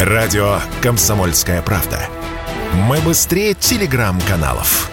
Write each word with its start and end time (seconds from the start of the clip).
Радио 0.00 0.58
«Комсомольская 0.82 1.62
правда». 1.62 1.98
Мы 2.74 3.00
быстрее 3.00 3.54
телеграм-каналов. 3.54 4.90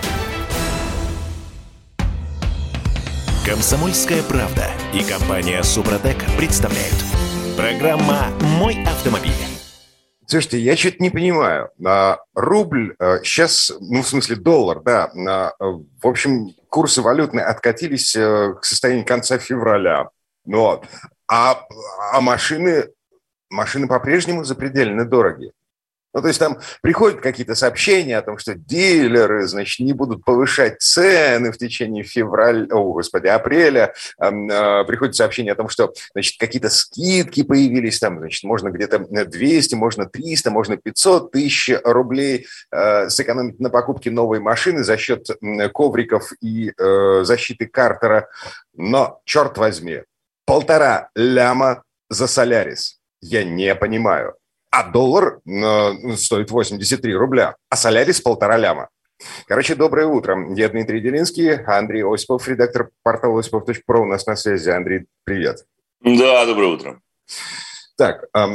«Комсомольская 3.46 4.24
правда» 4.24 4.64
и 4.94 5.04
компания 5.04 5.62
«Супротек» 5.62 6.24
представляют. 6.38 6.96
Программа 7.58 8.30
«Мой 8.58 8.82
автомобиль». 8.86 9.34
Слушайте, 10.26 10.60
я 10.60 10.78
что-то 10.78 11.04
не 11.04 11.10
понимаю. 11.10 11.72
А, 11.86 12.20
рубль 12.34 12.96
сейчас, 13.26 13.74
ну, 13.82 14.04
в 14.04 14.08
смысле 14.08 14.38
доллар, 14.38 14.80
да, 14.80 15.12
в 15.60 16.08
общем, 16.08 16.52
курсы 16.70 17.02
валютные 17.02 17.44
откатились 17.44 18.16
э, 18.16 18.54
к 18.54 18.64
состоянию 18.64 19.06
конца 19.06 19.38
февраля. 19.38 20.12
Вот. 20.46 20.86
А, 21.28 21.62
а 22.14 22.22
машины 22.22 22.86
машины 23.54 23.88
по-прежнему 23.88 24.44
запредельно 24.44 25.06
дороги. 25.06 25.52
Ну, 26.14 26.22
то 26.22 26.28
есть 26.28 26.40
там 26.40 26.60
приходят 26.82 27.22
какие-то 27.22 27.56
сообщения 27.56 28.18
о 28.18 28.22
том, 28.22 28.38
что 28.38 28.54
дилеры, 28.54 29.48
значит, 29.48 29.80
не 29.80 29.94
будут 29.94 30.24
повышать 30.24 30.80
цены 30.80 31.52
в 31.52 31.58
течение 31.58 32.04
февраля, 32.04 32.68
о, 32.70 32.94
господи, 32.94 33.28
апреля. 33.28 33.94
Э, 34.20 34.30
э, 34.30 34.84
приходят 34.86 35.16
сообщения 35.16 35.54
о 35.54 35.56
том, 35.56 35.70
что, 35.70 35.92
значит, 36.14 36.40
какие-то 36.40 36.70
скидки 36.70 37.42
появились, 37.42 37.98
там, 38.00 38.20
значит, 38.20 38.44
можно 38.44 38.70
где-то 38.70 39.00
200, 39.00 39.74
можно 39.74 40.06
300, 40.06 40.52
можно 40.52 40.78
500 40.78 41.32
тысяч 41.32 41.72
рублей 41.84 42.46
э, 42.72 43.10
сэкономить 43.10 43.60
на 43.60 43.72
покупке 43.72 44.12
новой 44.12 44.40
машины 44.40 44.84
за 44.84 44.98
счет 44.98 45.28
ковриков 45.74 46.32
и 46.42 46.74
э, 46.78 47.24
защиты 47.24 47.66
картера. 47.66 48.28
Но, 48.76 49.20
черт 49.26 49.58
возьми, 49.58 50.04
полтора 50.46 51.10
ляма 51.16 51.82
за 52.10 52.28
Солярис– 52.28 53.00
я 53.24 53.44
не 53.44 53.74
понимаю. 53.76 54.36
А 54.70 54.90
доллар 54.90 55.40
э, 55.46 56.16
стоит 56.18 56.52
83 56.52 57.16
рубля, 57.16 57.56
а 57.70 57.76
солярис 57.76 58.22
полтора 58.22 58.58
ляма. 58.58 58.90
Короче, 59.48 59.76
доброе 59.76 60.08
утро. 60.08 60.54
Я 60.56 60.68
Дмитрий 60.70 61.00
Делинский, 61.00 61.56
Андрей 61.56 62.04
Осипов, 62.04 62.48
редактор 62.48 62.90
портала 63.04 63.40
осипов.про 63.40 64.02
у 64.02 64.06
нас 64.06 64.26
на 64.26 64.36
связи. 64.36 64.70
Андрей, 64.70 65.06
привет. 65.24 65.66
Да, 66.02 66.46
доброе 66.46 66.74
утро. 66.74 67.00
Так, 67.96 68.26
э, 68.36 68.46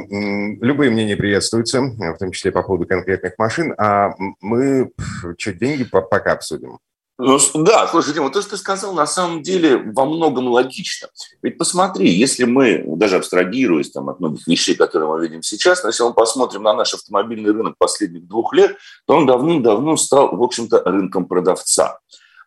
любые 0.60 0.90
мнения 0.90 1.16
приветствуются, 1.16 1.80
в 1.80 2.18
том 2.18 2.32
числе 2.32 2.52
по 2.52 2.62
поводу 2.62 2.86
конкретных 2.86 3.34
машин. 3.38 3.74
А 3.78 4.10
мы 4.40 4.90
что, 5.38 5.52
деньги 5.54 5.84
пока 5.84 6.32
обсудим? 6.32 6.78
Ну, 7.20 7.36
да, 7.54 7.88
слушай, 7.88 8.14
Дима, 8.14 8.30
то, 8.30 8.40
что 8.40 8.52
ты 8.52 8.56
сказал, 8.56 8.94
на 8.94 9.04
самом 9.04 9.42
деле 9.42 9.76
во 9.76 10.04
многом 10.04 10.46
логично. 10.46 11.08
Ведь 11.42 11.58
посмотри, 11.58 12.08
если 12.08 12.44
мы, 12.44 12.84
даже 12.86 13.16
абстрагируясь 13.16 13.90
там, 13.90 14.08
от 14.08 14.20
многих 14.20 14.46
вещей, 14.46 14.76
которые 14.76 15.10
мы 15.10 15.20
видим 15.20 15.42
сейчас, 15.42 15.82
но 15.82 15.88
если 15.88 16.04
мы 16.04 16.14
посмотрим 16.14 16.62
на 16.62 16.74
наш 16.74 16.94
автомобильный 16.94 17.50
рынок 17.50 17.74
последних 17.76 18.28
двух 18.28 18.52
лет, 18.52 18.76
то 19.04 19.16
он 19.16 19.26
давным-давно 19.26 19.96
стал, 19.96 20.36
в 20.36 20.40
общем-то, 20.40 20.84
рынком 20.84 21.26
продавца. 21.26 21.98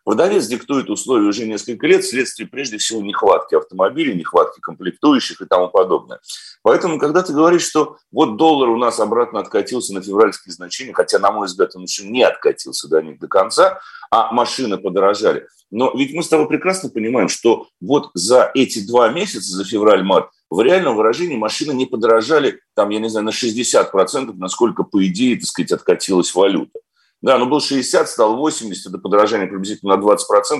Продавец 0.04 0.46
диктует 0.46 0.90
условия 0.90 1.28
уже 1.28 1.46
несколько 1.46 1.86
лет 1.86 2.02
вследствие, 2.02 2.48
прежде 2.48 2.78
всего, 2.78 3.00
нехватки 3.02 3.54
автомобилей, 3.54 4.14
нехватки 4.14 4.60
комплектующих 4.60 5.40
и 5.40 5.46
тому 5.46 5.68
подобное. 5.68 6.20
Поэтому, 6.62 6.98
когда 6.98 7.22
ты 7.22 7.32
говоришь, 7.32 7.62
что 7.62 7.98
вот 8.10 8.36
доллар 8.36 8.70
у 8.70 8.76
нас 8.76 8.98
обратно 8.98 9.38
откатился 9.38 9.94
на 9.94 10.02
февральские 10.02 10.52
значения, 10.52 10.92
хотя, 10.92 11.20
на 11.20 11.30
мой 11.30 11.46
взгляд, 11.46 11.76
он 11.76 11.82
еще 11.82 12.04
не 12.04 12.22
откатился 12.24 12.88
до 12.88 13.00
них 13.00 13.20
до 13.20 13.28
конца, 13.28 13.80
а 14.10 14.32
машины 14.32 14.76
подорожали. 14.76 15.46
Но 15.70 15.92
ведь 15.94 16.14
мы 16.14 16.22
с 16.22 16.28
тобой 16.28 16.48
прекрасно 16.48 16.90
понимаем, 16.90 17.28
что 17.28 17.68
вот 17.80 18.10
за 18.14 18.50
эти 18.54 18.84
два 18.86 19.08
месяца, 19.08 19.56
за 19.56 19.64
февраль-март, 19.64 20.28
в 20.50 20.60
реальном 20.60 20.96
выражении 20.96 21.36
машины 21.36 21.72
не 21.72 21.86
подорожали, 21.86 22.60
там, 22.74 22.90
я 22.90 22.98
не 22.98 23.08
знаю, 23.08 23.24
на 23.24 23.30
60%, 23.30 24.34
насколько, 24.36 24.82
по 24.82 25.06
идее, 25.06 25.36
так 25.36 25.46
сказать, 25.46 25.72
откатилась 25.72 26.34
валюта. 26.34 26.80
Да, 27.22 27.38
но 27.38 27.46
был 27.46 27.60
60, 27.60 28.08
стал 28.08 28.36
80, 28.36 28.88
это 28.88 28.98
подорожание 28.98 29.46
приблизительно 29.46 29.96
на 29.96 30.00
20%. 30.00 30.16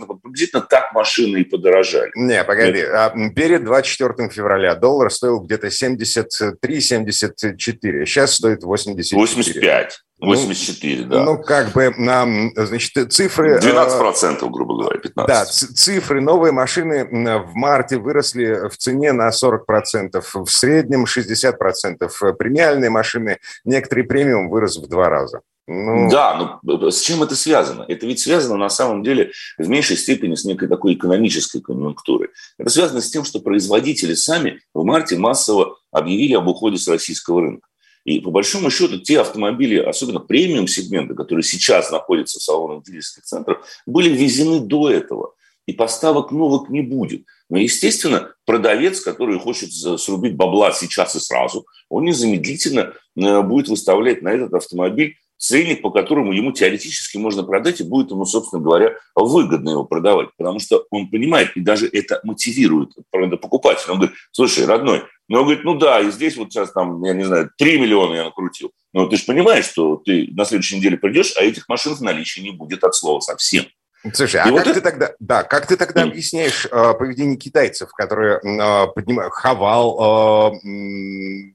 Вот 0.07 0.23
приблизительно 0.23 0.63
так 0.63 0.93
машины 0.93 1.39
и 1.39 1.45
подорожали. 1.45 2.13
Не, 2.15 2.45
погоди. 2.45 2.83
А 2.83 3.13
перед 3.35 3.65
24 3.65 4.31
февраля 4.31 4.77
доллар 4.77 5.11
стоил 5.11 5.41
где-то 5.41 5.67
73-74. 5.67 8.07
Сейчас 8.07 8.35
стоит 8.35 8.63
84. 8.63 9.21
85. 9.21 9.99
84, 10.21 11.03
ну, 11.03 11.09
да. 11.09 11.25
Ну, 11.25 11.43
как 11.43 11.73
бы, 11.73 11.93
нам, 11.99 12.53
значит, 12.55 13.13
цифры... 13.13 13.59
12%, 13.59 14.49
грубо 14.49 14.77
говоря, 14.77 15.01
15%. 15.01 15.27
Да, 15.27 15.45
цифры. 15.45 16.21
Новые 16.21 16.53
машины 16.53 17.05
в 17.05 17.55
марте 17.55 17.99
выросли 17.99 18.69
в 18.69 18.77
цене 18.77 19.13
на 19.13 19.31
40%, 19.31 20.23
в 20.33 20.49
среднем 20.49 21.07
60%. 21.07 22.33
Премиальные 22.35 22.91
машины, 22.91 23.39
некоторые 23.65 24.07
премиум 24.07 24.49
вырос 24.49 24.77
в 24.77 24.89
два 24.89 25.09
раза. 25.09 25.41
Ну... 25.69 26.11
Да, 26.11 26.61
но 26.63 26.91
с 26.91 27.01
чем 27.01 27.23
это 27.23 27.37
связано? 27.37 27.85
Это 27.87 28.07
ведь 28.07 28.21
связано 28.21 28.57
на 28.57 28.69
самом 28.69 29.03
деле 29.03 29.31
в 29.59 29.69
меньшей 29.69 29.97
степени 29.97 30.35
с 30.35 30.45
некой 30.45 30.69
такой 30.69 30.95
экономической 30.95 31.61
конъюнктурой. 31.61 32.31
Это 32.59 32.71
связано 32.71 33.01
с 33.01 33.11
тем, 33.11 33.25
что 33.25 33.41
производители 33.41 34.15
сами 34.15 34.61
в 34.75 34.85
марте 34.85 35.17
массово 35.17 35.79
объявили 35.93 36.35
об 36.35 36.49
уходе 36.49 36.79
с 36.79 36.89
российского 36.89 37.43
рынка. 37.43 37.69
И 38.05 38.21
по 38.21 38.33
большому 38.33 38.71
счету 38.71 38.99
те 38.99 39.21
автомобили, 39.21 39.77
особенно 39.77 40.19
премиум 40.19 40.67
сегмента, 40.67 41.15
которые 41.15 41.45
сейчас 41.45 41.93
находятся 41.93 42.41
в 42.41 42.43
салонах 42.43 42.83
дилерских 42.83 43.23
центров, 43.23 43.65
были 43.87 44.09
ввезены 44.09 44.61
до 44.61 44.91
этого. 44.91 45.35
И 45.67 45.73
поставок 45.73 46.33
новых 46.33 46.69
не 46.71 46.81
будет. 46.81 47.23
Но, 47.49 47.57
естественно, 47.57 48.35
продавец, 48.45 49.01
который 49.01 49.39
хочет 49.39 49.73
срубить 49.73 50.35
бабла 50.35 50.73
сейчас 50.73 51.15
и 51.15 51.21
сразу, 51.21 51.67
он 51.89 52.05
незамедлительно 52.05 52.95
э, 53.15 53.43
будет 53.43 53.69
выставлять 53.69 54.23
на 54.23 54.31
этот 54.31 54.53
автомобиль 54.55 55.17
ценник, 55.43 55.83
по 55.83 55.91
которому 55.91 56.33
ему 56.33 56.53
теоретически 56.53 57.19
можно 57.19 57.43
продать, 57.43 57.81
и 57.81 57.85
будет 57.85 58.13
ему, 58.13 58.25
собственно 58.25 58.63
говоря, 58.63 58.95
выгодно 59.17 59.71
его 59.71 59.85
продавать, 59.85 60.29
потому 60.37 60.61
что 60.61 60.87
он 60.91 61.09
понимает, 61.09 61.57
и 61.57 61.61
даже 61.61 61.89
это 61.93 62.21
мотивирует 62.23 62.93
покупателя. 63.11 63.93
Он 63.93 63.99
говорит, 63.99 64.17
слушай, 64.31 64.65
родной, 64.65 65.03
ну, 65.29 65.39
он 65.39 65.45
говорит, 65.45 65.65
ну 65.65 65.75
да, 65.75 66.01
и 66.01 66.13
здесь 66.13 66.37
вот 66.37 66.53
сейчас 66.53 66.71
там, 66.73 67.03
я 67.03 67.13
не 67.13 67.25
знаю, 67.25 67.51
3 67.59 67.81
миллиона 67.81 68.15
я 68.15 68.25
накрутил. 68.25 68.71
Но 68.93 69.07
ты 69.07 69.17
же 69.17 69.25
понимаешь, 69.25 69.65
что 69.65 69.97
ты 69.97 70.29
на 70.33 70.45
следующей 70.45 70.77
неделе 70.77 70.97
придешь, 70.97 71.35
а 71.37 71.43
этих 71.43 71.69
машин 71.69 71.95
в 71.95 72.01
наличии 72.03 72.41
не 72.41 72.53
будет 72.53 72.85
от 72.85 72.95
слова 72.95 73.19
совсем. 73.19 73.65
Слушай, 74.13 74.41
а 74.41 74.51
как 74.51 74.67
это... 74.67 74.75
ты 74.75 74.81
тогда, 74.81 75.13
да, 75.21 75.43
как 75.45 75.67
ты 75.67 75.77
тогда 75.77 76.03
объясняешь 76.03 76.67
э, 76.67 76.95
поведение 76.95 77.37
китайцев, 77.37 77.93
которые 77.93 78.39
э, 78.39 78.87
поднимают, 78.93 79.33
Хавал 79.33 80.53
э, 80.53 80.73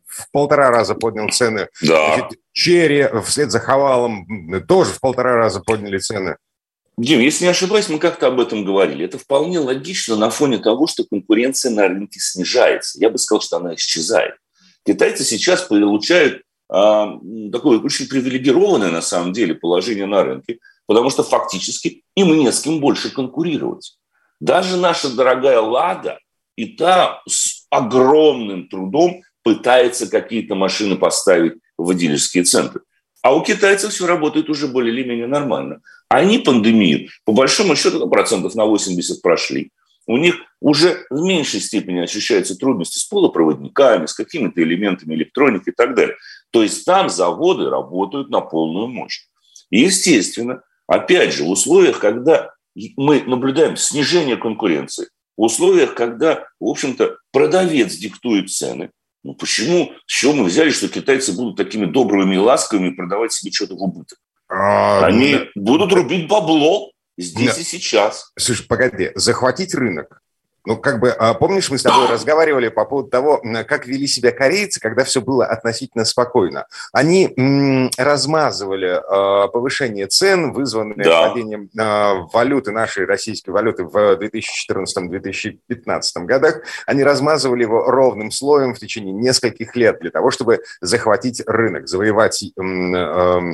в 0.05 0.31
полтора 0.31 0.69
раза 0.71 0.95
поднял 0.95 1.29
цены, 1.29 1.67
да. 1.81 2.15
Значит, 2.15 2.39
Черри 2.53 3.07
вслед 3.25 3.51
за 3.51 3.59
Хавалом 3.59 4.25
тоже 4.65 4.91
в 4.91 5.01
полтора 5.01 5.35
раза 5.35 5.59
подняли 5.59 5.97
цены. 5.97 6.37
Дим, 6.97 7.19
если 7.19 7.43
не 7.43 7.51
ошибаюсь, 7.51 7.89
мы 7.89 7.99
как-то 7.99 8.27
об 8.27 8.39
этом 8.39 8.63
говорили. 8.63 9.05
Это 9.05 9.19
вполне 9.19 9.59
логично 9.59 10.15
на 10.15 10.29
фоне 10.29 10.57
того, 10.57 10.87
что 10.87 11.03
конкуренция 11.03 11.71
на 11.71 11.87
рынке 11.87 12.19
снижается. 12.19 12.97
Я 12.99 13.09
бы 13.09 13.17
сказал, 13.19 13.41
что 13.41 13.57
она 13.57 13.75
исчезает. 13.75 14.35
Китайцы 14.83 15.23
сейчас 15.23 15.61
получают 15.63 16.41
а, 16.69 17.19
такое 17.51 17.79
очень 17.79 18.07
привилегированное 18.07 18.89
на 18.89 19.01
самом 19.01 19.33
деле 19.33 19.53
положение 19.53 20.05
на 20.07 20.23
рынке– 20.23 20.59
потому 20.87 21.09
что 21.09 21.23
фактически 21.23 22.03
им 22.15 22.35
не 22.37 22.51
с 22.51 22.61
кем 22.61 22.79
больше 22.79 23.13
конкурировать. 23.13 23.97
Даже 24.39 24.77
наша 24.77 25.09
дорогая 25.09 25.59
«Лада» 25.59 26.19
и 26.55 26.65
та 26.65 27.21
с 27.27 27.67
огромным 27.69 28.67
трудом 28.67 29.21
пытается 29.43 30.09
какие-то 30.09 30.55
машины 30.55 30.95
поставить 30.95 31.53
в 31.77 31.93
дилерские 31.93 32.43
центры. 32.43 32.81
А 33.21 33.35
у 33.35 33.43
китайцев 33.43 33.91
все 33.91 34.07
работает 34.07 34.49
уже 34.49 34.67
более 34.67 34.93
или 34.93 35.07
менее 35.07 35.27
нормально. 35.27 35.81
Они 36.09 36.39
пандемию, 36.39 37.09
по 37.25 37.33
большому 37.33 37.75
счету, 37.75 37.99
ну, 37.99 38.09
процентов 38.09 38.55
на 38.55 38.65
80 38.65 39.21
прошли. 39.21 39.71
У 40.05 40.15
них 40.15 40.35
уже 40.61 41.05
в 41.09 41.21
меньшей 41.21 41.59
степени 41.59 41.99
ощущаются 41.99 42.55
трудности 42.55 42.97
с 42.97 43.03
полупроводниками, 43.03 44.05
с 44.05 44.13
какими-то 44.13 44.63
элементами 44.63 45.15
электроники 45.15 45.69
и 45.69 45.73
так 45.73 45.95
далее. 45.95 46.15
То 46.51 46.63
есть 46.63 46.85
там 46.85 47.09
заводы 47.09 47.69
работают 47.69 48.29
на 48.29 48.39
полную 48.39 48.87
мощь. 48.87 49.25
Естественно, 49.69 50.61
Опять 50.87 51.33
же, 51.33 51.43
в 51.43 51.49
условиях, 51.49 51.99
когда 51.99 52.51
мы 52.95 53.21
наблюдаем 53.23 53.75
снижение 53.75 54.37
конкуренции, 54.37 55.09
в 55.35 55.43
условиях, 55.43 55.93
когда, 55.93 56.47
в 56.59 56.65
общем-то, 56.65 57.17
продавец 57.31 57.93
диктует 57.95 58.49
цены, 58.49 58.91
ну 59.23 59.33
почему, 59.33 59.91
с 60.05 60.11
чего 60.11 60.33
мы 60.33 60.45
взяли, 60.45 60.69
что 60.69 60.87
китайцы 60.87 61.33
будут 61.33 61.57
такими 61.57 61.85
добрыми 61.85 62.35
и 62.35 62.39
ласковыми 62.39 62.91
продавать 62.91 63.33
себе 63.33 63.51
что-то 63.51 63.75
в 63.75 63.81
убыток? 63.83 64.17
А, 64.49 65.05
Они 65.05 65.33
да. 65.33 65.45
будут 65.55 65.91
рубить 65.91 66.27
бабло 66.27 66.91
здесь 67.17 67.55
да. 67.55 67.61
и 67.61 67.63
сейчас. 67.63 68.31
Слушай, 68.37 68.65
погоди, 68.67 69.11
захватить 69.15 69.75
рынок 69.75 70.21
Ну, 70.67 70.75
как 70.75 70.99
бы, 70.99 71.11
а, 71.11 71.33
помнишь, 71.33 71.71
мы 71.71 71.77
с 71.77 71.83
тобой 71.83 72.09
разговаривали 72.09 72.67
по 72.67 72.83
поводу 72.83 73.09
того, 73.09 73.41
как 73.65 73.87
вели 73.87 74.05
себя 74.05 74.33
корейцы, 74.33 74.81
когда 74.81 75.05
все 75.05 75.21
было 75.21 75.45
относительно 75.45 76.03
спокойно. 76.03 76.65
Они 76.91 77.33
м, 77.37 77.89
размазывали 77.97 78.97
э, 78.97 79.47
повышение 79.47 80.07
цен, 80.07 80.51
вызванное 80.51 81.05
да. 81.05 81.29
падением 81.29 81.69
э, 81.69 82.27
валюты, 82.33 82.71
нашей 82.71 83.05
российской 83.05 83.51
валюты 83.51 83.85
в 83.85 84.19
2014-2015 84.19 86.25
годах. 86.25 86.59
Они 86.85 87.01
размазывали 87.01 87.61
его 87.61 87.89
ровным 87.89 88.29
слоем 88.29 88.73
в 88.73 88.79
течение 88.79 89.13
нескольких 89.13 89.73
лет 89.77 89.99
для 90.01 90.11
того, 90.11 90.31
чтобы 90.31 90.59
захватить 90.81 91.41
рынок, 91.47 91.87
завоевать 91.87 92.43
э, 92.43 92.49
э, 92.61 93.53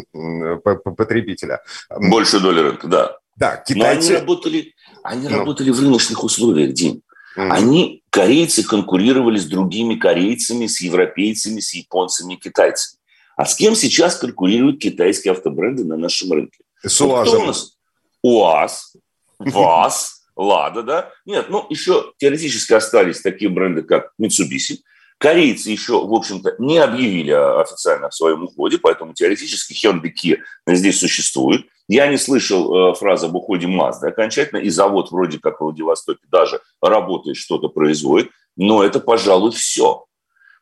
потребителя. 0.98 1.62
Больше 1.96 2.40
доли 2.40 2.62
рынка, 2.62 2.88
да. 2.88 3.18
Да, 3.36 3.58
китайцы... 3.58 3.78
Но 3.78 3.88
они 3.88 4.12
работали, 4.22 4.74
они 5.04 5.28
ну. 5.28 5.38
работали 5.40 5.70
в 5.70 5.80
рыночных 5.80 6.24
условиях, 6.24 6.74
Дим. 6.74 7.02
Mm. 7.38 7.50
Они, 7.50 8.04
корейцы, 8.10 8.64
конкурировали 8.64 9.38
с 9.38 9.46
другими 9.46 9.96
корейцами, 9.96 10.68
с 10.68 10.82
европейцами, 10.82 11.60
с 11.60 11.74
японцами, 11.74 12.36
китайцами. 12.36 13.00
А 13.36 13.46
с 13.46 13.56
кем 13.56 13.76
сейчас 13.76 14.16
конкурируют 14.16 14.80
китайские 14.80 15.32
автобренды 15.32 15.84
на 15.84 15.98
нашем 15.98 16.32
рынке? 16.32 16.60
С 16.84 17.02
УАЗом. 17.02 17.26
Кто 17.26 17.44
у 17.44 17.46
нас? 17.48 17.78
УАЗ, 18.22 18.96
ВАЗ, 19.40 20.24
Лада, 20.36 20.84
да? 20.84 21.12
Нет, 21.26 21.48
ну, 21.50 21.66
еще 21.70 22.14
теоретически 22.18 22.74
остались 22.74 23.22
такие 23.22 23.50
бренды, 23.50 23.84
как 23.84 24.14
Mitsubishi. 24.22 24.78
Корейцы 25.18 25.70
еще, 25.70 26.06
в 26.06 26.14
общем-то, 26.14 26.56
не 26.60 26.80
объявили 26.80 27.32
официально 27.32 28.08
о 28.08 28.12
своем 28.12 28.44
уходе, 28.44 28.78
поэтому 28.78 29.14
теоретически 29.14 29.74
Hyundai 29.74 30.12
Kia 30.12 30.38
здесь 30.68 31.00
существует. 31.00 31.66
Я 31.88 32.08
не 32.08 32.18
слышал 32.18 32.92
э, 32.92 32.96
фразы 32.96 33.28
об 33.28 33.36
уходе 33.36 33.68
Mazda 33.68 34.08
окончательно, 34.08 34.60
и 34.60 34.70
завод 34.70 35.12
вроде 35.12 35.40
как 35.40 35.58
в 35.58 35.64
Владивостоке 35.64 36.26
даже 36.32 36.62
работает, 36.82 37.38
что-то 37.38 37.68
производит, 37.68 38.30
но 38.56 38.84
это, 38.84 39.00
пожалуй, 39.00 39.52
все. 39.52 40.06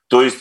То 0.08 0.22
есть 0.22 0.38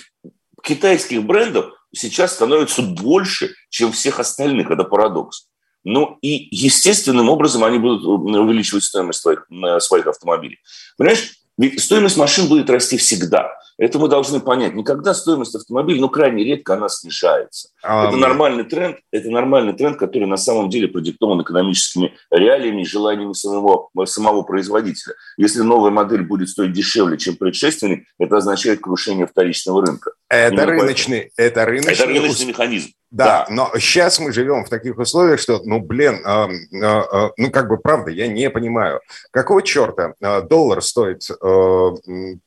китайских 0.63 1.25
брендов 1.25 1.73
сейчас 1.95 2.35
становится 2.35 2.83
больше, 2.83 3.55
чем 3.69 3.93
всех 3.93 4.21
остальных. 4.21 4.71
Это 4.71 4.85
парадокс. 4.85 5.49
Ну 5.85 6.19
и 6.21 6.49
естественным 6.51 7.29
образом 7.29 7.65
они 7.65 7.79
будут 7.79 8.03
э, 8.03 8.39
увеличивать 8.39 8.85
стоимость 8.85 9.21
своих, 9.21 9.47
э, 9.51 9.81
своих 9.81 10.07
автомобилей. 10.07 10.59
Понимаешь, 10.97 11.35
ведь 11.57 11.83
стоимость 11.83 12.17
машин 12.17 12.49
будет 12.49 12.71
расти 12.71 12.97
всегда. 12.97 13.53
Это 13.81 13.99
мы 13.99 14.09
должны 14.09 14.41
понять. 14.41 14.75
Никогда 14.75 15.15
стоимость 15.15 15.55
автомобиля, 15.55 16.03
ну, 16.03 16.11
крайне 16.11 16.45
редко 16.45 16.75
она 16.75 16.91
снижается. 16.91 17.71
А, 17.83 18.09
это 18.09 18.17
нормальный 18.19 18.65
тренд, 18.65 18.99
это 19.11 19.31
нормальный 19.31 19.73
тренд, 19.73 19.99
который 19.99 20.29
на 20.29 20.37
самом 20.37 20.69
деле 20.69 20.87
продиктован 20.87 21.41
экономическими 21.41 22.13
реалиями 22.31 22.83
и 22.83 22.85
желаниями 22.85 23.33
самого, 23.33 23.89
самого 24.05 24.43
производителя. 24.43 25.15
Если 25.39 25.63
новая 25.63 25.91
модель 25.91 26.25
будет 26.25 26.51
стоить 26.51 26.75
дешевле, 26.75 27.17
чем 27.17 27.37
предшественник, 27.37 28.05
это 28.19 28.37
означает 28.37 28.81
крушение 28.81 29.27
вторичного 29.27 29.87
рынка. 29.87 30.11
Это 30.29 30.67
рыночный, 30.67 31.33
это 31.39 31.65
рыночный, 31.65 31.93
это 31.95 32.07
рыночный 32.07 32.47
механизм. 32.47 32.91
Да, 33.11 33.25
да, 33.25 33.47
но 33.51 33.73
сейчас 33.81 34.21
мы 34.21 34.33
живем 34.33 34.65
в 34.65 34.69
таких 34.69 34.97
условиях, 34.97 35.41
что, 35.41 35.61
ну, 35.65 35.81
блин, 35.81 36.23
э, 36.25 36.47
э, 36.73 37.03
э, 37.13 37.31
ну, 37.37 37.51
как 37.51 37.69
бы, 37.69 37.77
правда, 37.77 38.13
я 38.13 38.29
не 38.29 38.49
понимаю, 38.51 39.01
какого 39.33 39.63
черта 39.63 40.15
доллар 40.21 40.81
стоит 40.81 41.23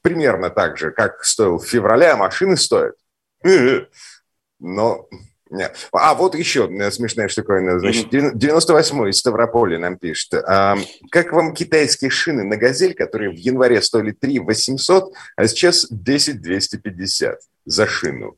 примерно 0.02 0.50
так 0.50 0.78
же, 0.78 0.92
как 0.92 1.23
стоил 1.26 1.58
в 1.58 1.66
феврале, 1.66 2.08
а 2.08 2.18
машины 2.18 2.58
стоят. 2.58 2.96
Но 4.60 5.08
нет. 5.54 5.76
А 5.92 6.16
вот 6.16 6.36
еще 6.36 6.68
смешная 6.92 7.28
штуковина. 7.28 7.80
Значит, 7.80 8.12
98-й 8.12 9.12
из 9.12 9.20
Ставрополя 9.20 9.78
нам 9.78 9.98
пишет. 9.98 10.34
А, 10.34 10.76
как 11.12 11.32
вам 11.32 11.54
китайские 11.54 12.10
шины 12.10 12.44
на 12.44 12.58
«Газель», 12.58 12.96
которые 12.96 13.30
в 13.30 13.36
январе 13.36 13.80
стоили 13.82 14.12
3 14.12 14.40
800, 14.40 15.14
а 15.36 15.48
сейчас 15.48 15.86
10 15.92 16.42
250 16.42 17.40
за 17.66 17.88
шину? 17.88 18.36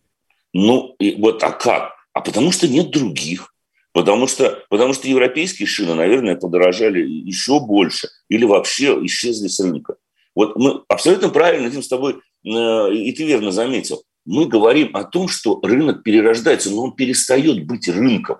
Ну, 0.52 0.96
и 1.00 1.16
вот 1.16 1.42
а 1.44 1.52
как? 1.52 1.94
А 2.12 2.20
потому 2.20 2.52
что 2.52 2.68
нет 2.68 2.92
других. 2.92 3.54
Потому 3.94 4.28
что, 4.28 4.66
потому 4.70 4.94
что 4.94 5.08
европейские 5.08 5.68
шины, 5.68 5.94
наверное, 5.94 6.36
подорожали 6.36 7.00
еще 7.02 7.62
больше 7.62 8.10
или 8.28 8.44
вообще 8.44 8.94
исчезли 9.06 9.48
с 9.48 9.58
рынка. 9.62 9.96
Вот 10.36 10.58
мы 10.58 10.82
абсолютно 10.90 11.30
правильно 11.30 11.68
этим 11.68 11.82
с 11.82 11.88
тобой, 11.88 12.20
и 12.46 13.12
ты 13.12 13.26
верно 13.26 13.52
заметил, 13.52 14.04
мы 14.26 14.46
говорим 14.46 14.96
о 14.96 15.04
том, 15.04 15.28
что 15.28 15.60
рынок 15.62 16.04
перерождается, 16.04 16.70
но 16.72 16.84
он 16.84 16.96
перестает 16.96 17.66
быть 17.66 17.88
рынком. 17.88 18.38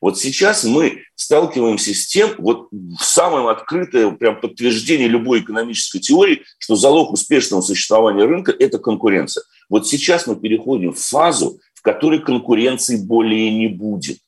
Вот 0.00 0.18
сейчас 0.18 0.64
мы 0.64 1.02
сталкиваемся 1.14 1.94
с 1.94 2.06
тем, 2.08 2.34
вот 2.38 2.68
самое 3.00 3.48
открытое 3.48 4.10
прям 4.10 4.40
подтверждение 4.40 5.06
любой 5.06 5.40
экономической 5.40 6.00
теории, 6.00 6.42
что 6.58 6.74
залог 6.74 7.12
успешного 7.12 7.60
существования 7.60 8.24
рынка– 8.24 8.52
это 8.58 8.78
конкуренция. 8.78 9.44
Вот 9.68 9.86
сейчас 9.86 10.26
мы 10.26 10.34
переходим 10.34 10.92
в 10.92 10.98
фазу, 10.98 11.60
в 11.74 11.82
которой 11.82 12.18
конкуренции 12.18 12.96
более 12.96 13.52
не 13.52 13.68
будет. 13.68 14.18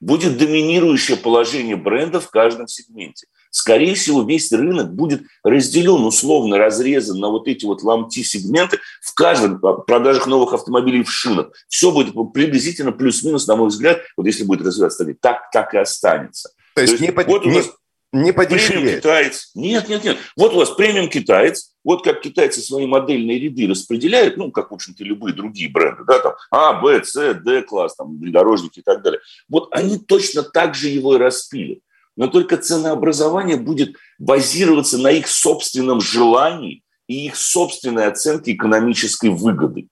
Будет 0.00 0.36
доминирующее 0.36 1.16
положение 1.16 1.76
бренда 1.76 2.20
в 2.20 2.28
каждом 2.28 2.68
сегменте. 2.68 3.26
Скорее 3.56 3.94
всего, 3.94 4.22
весь 4.22 4.52
рынок 4.52 4.94
будет 4.94 5.22
разделен, 5.42 6.04
условно 6.04 6.58
разрезан 6.58 7.18
на 7.18 7.30
вот 7.30 7.48
эти 7.48 7.64
вот 7.64 7.82
ломти 7.82 8.22
сегменты 8.22 8.80
в 9.00 9.14
каждом 9.14 9.58
продажах 9.58 10.26
новых 10.26 10.52
автомобилей 10.52 11.02
в 11.02 11.10
шинах. 11.10 11.52
Все 11.66 11.90
будет 11.90 12.12
приблизительно 12.34 12.92
плюс-минус, 12.92 13.46
на 13.46 13.56
мой 13.56 13.68
взгляд, 13.68 14.02
вот 14.14 14.26
если 14.26 14.44
будет 14.44 14.60
развиваться, 14.60 15.06
так, 15.22 15.50
так 15.50 15.72
и 15.72 15.78
останется. 15.78 16.50
То 16.74 16.82
есть, 16.82 16.98
То 16.98 17.02
есть 17.02 17.10
не, 17.10 17.12
под... 17.16 17.28
вот 17.28 17.46
у 17.46 17.50
нас 17.50 17.70
не 18.12 18.34
подешевеет. 18.34 18.98
китаец. 18.98 19.50
Нет, 19.54 19.88
нет, 19.88 20.04
нет. 20.04 20.18
Вот 20.36 20.52
у 20.52 20.58
вас 20.58 20.72
премиум 20.72 21.08
китаец, 21.08 21.70
вот 21.82 22.04
как 22.04 22.20
китайцы 22.20 22.60
свои 22.60 22.84
модельные 22.84 23.38
ряды 23.38 23.66
распределяют, 23.66 24.36
ну, 24.36 24.52
как, 24.52 24.70
в 24.70 24.74
общем-то, 24.74 25.02
любые 25.02 25.34
другие 25.34 25.70
бренды, 25.70 26.04
да, 26.06 26.18
там 26.18 26.34
А, 26.50 26.74
Б, 26.74 27.02
С, 27.02 27.14
Д 27.14 27.62
класс, 27.62 27.96
там, 27.96 28.18
внедорожники 28.18 28.80
и 28.80 28.82
так 28.82 29.02
далее. 29.02 29.20
Вот 29.48 29.68
они 29.70 29.98
точно 29.98 30.42
так 30.42 30.74
же 30.74 30.88
его 30.88 31.14
и 31.16 31.18
распилят. 31.18 31.78
Но 32.16 32.28
только 32.28 32.56
ценообразование 32.56 33.56
будет 33.56 33.96
базироваться 34.18 34.98
на 34.98 35.10
их 35.10 35.28
собственном 35.28 36.00
желании 36.00 36.82
и 37.06 37.26
их 37.26 37.36
собственной 37.36 38.06
оценке 38.06 38.52
экономической 38.52 39.30
выгоды 39.30 39.88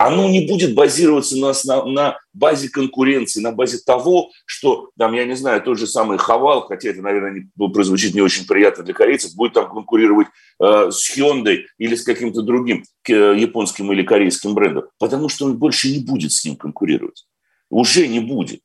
оно 0.00 0.30
не 0.30 0.46
будет 0.46 0.74
базироваться 0.74 1.36
на, 1.36 1.52
на, 1.64 1.84
на 1.84 2.18
базе 2.32 2.70
конкуренции, 2.70 3.42
на 3.42 3.52
базе 3.52 3.76
того, 3.84 4.30
что, 4.46 4.88
там, 4.96 5.12
я 5.12 5.26
не 5.26 5.36
знаю, 5.36 5.60
тот 5.60 5.78
же 5.78 5.86
самый 5.86 6.16
Хавал, 6.16 6.62
хотя 6.62 6.88
это, 6.88 7.02
наверное, 7.02 7.32
не, 7.32 7.50
ну, 7.54 7.68
прозвучит 7.68 8.14
не 8.14 8.22
очень 8.22 8.46
приятно 8.46 8.82
для 8.82 8.94
корейцев, 8.94 9.34
будет 9.34 9.52
там 9.52 9.68
конкурировать 9.68 10.28
э, 10.58 10.90
с 10.90 11.14
Hyundai 11.14 11.64
или 11.76 11.94
с 11.94 12.02
каким-то 12.02 12.40
другим 12.40 12.82
э, 13.10 13.12
японским 13.12 13.92
или 13.92 14.02
корейским 14.02 14.54
брендом, 14.54 14.84
потому 14.98 15.28
что 15.28 15.44
он 15.44 15.58
больше 15.58 15.90
не 15.92 15.98
будет 15.98 16.32
с 16.32 16.46
ним 16.46 16.56
конкурировать. 16.56 17.26
Уже 17.68 18.08
не 18.08 18.20
будет. 18.20 18.60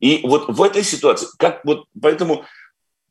И 0.00 0.20
вот 0.24 0.48
в 0.48 0.62
этой 0.62 0.82
ситуации, 0.82 1.28
как 1.38 1.64
вот, 1.64 1.86
поэтому 2.00 2.44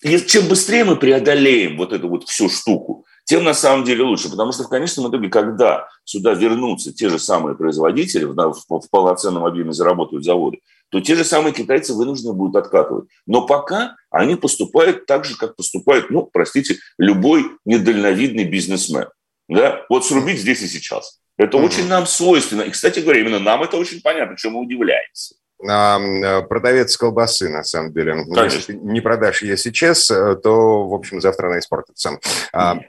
чем 0.01 0.47
быстрее 0.47 0.83
мы 0.83 0.95
преодолеем 0.95 1.77
вот 1.77 1.91
эту 1.91 2.07
вот 2.07 2.27
всю 2.27 2.49
штуку, 2.49 3.05
тем 3.25 3.43
на 3.43 3.53
самом 3.53 3.83
деле 3.83 4.03
лучше. 4.03 4.29
Потому 4.29 4.51
что 4.51 4.63
в 4.63 4.69
конечном 4.69 5.09
итоге, 5.09 5.29
когда 5.29 5.87
сюда 6.05 6.33
вернутся 6.33 6.93
те 6.93 7.09
же 7.09 7.19
самые 7.19 7.55
производители, 7.55 8.23
в, 8.23 8.33
в 8.33 8.89
полноценном 8.89 9.45
объеме 9.45 9.73
заработают 9.73 10.23
заводы, 10.23 10.59
то 10.89 11.01
те 11.01 11.15
же 11.15 11.25
самые 11.25 11.53
китайцы 11.53 11.93
вынуждены 11.93 12.33
будут 12.33 12.55
откатывать. 12.55 13.09
Но 13.25 13.45
пока 13.45 13.95
они 14.09 14.35
поступают 14.35 15.05
так 15.05 15.25
же, 15.25 15.35
как 15.35 15.55
поступает, 15.55 16.09
ну, 16.09 16.29
простите, 16.31 16.77
любой 16.97 17.51
недальновидный 17.65 18.45
бизнесмен. 18.45 19.07
Да? 19.49 19.85
Вот 19.89 20.05
срубить 20.05 20.39
здесь 20.39 20.61
и 20.61 20.67
сейчас. 20.67 21.19
Это 21.37 21.57
mm-hmm. 21.57 21.65
очень 21.65 21.87
нам 21.87 22.05
свойственно. 22.05 22.61
И, 22.61 22.69
кстати 22.69 22.99
говоря, 22.99 23.19
именно 23.19 23.39
нам 23.39 23.63
это 23.63 23.77
очень 23.77 24.01
понятно, 24.01 24.37
чем 24.37 24.53
мы 24.53 24.61
удивляемся. 24.61 25.35
Э, 25.63 26.41
продавец 26.43 26.95
колбасы, 26.97 27.49
на 27.49 27.63
самом 27.63 27.91
деле. 27.91 28.13
Конечно. 28.13 28.57
Если 28.57 28.73
не 28.73 29.01
продашь 29.01 29.41
ее 29.41 29.57
сейчас, 29.57 30.09
э, 30.11 30.35
то, 30.35 30.87
в 30.87 30.93
общем, 30.93 31.19
завтра 31.19 31.47
она 31.47 31.59
испортится. 31.59 32.19
Mm-hmm. 32.53 32.81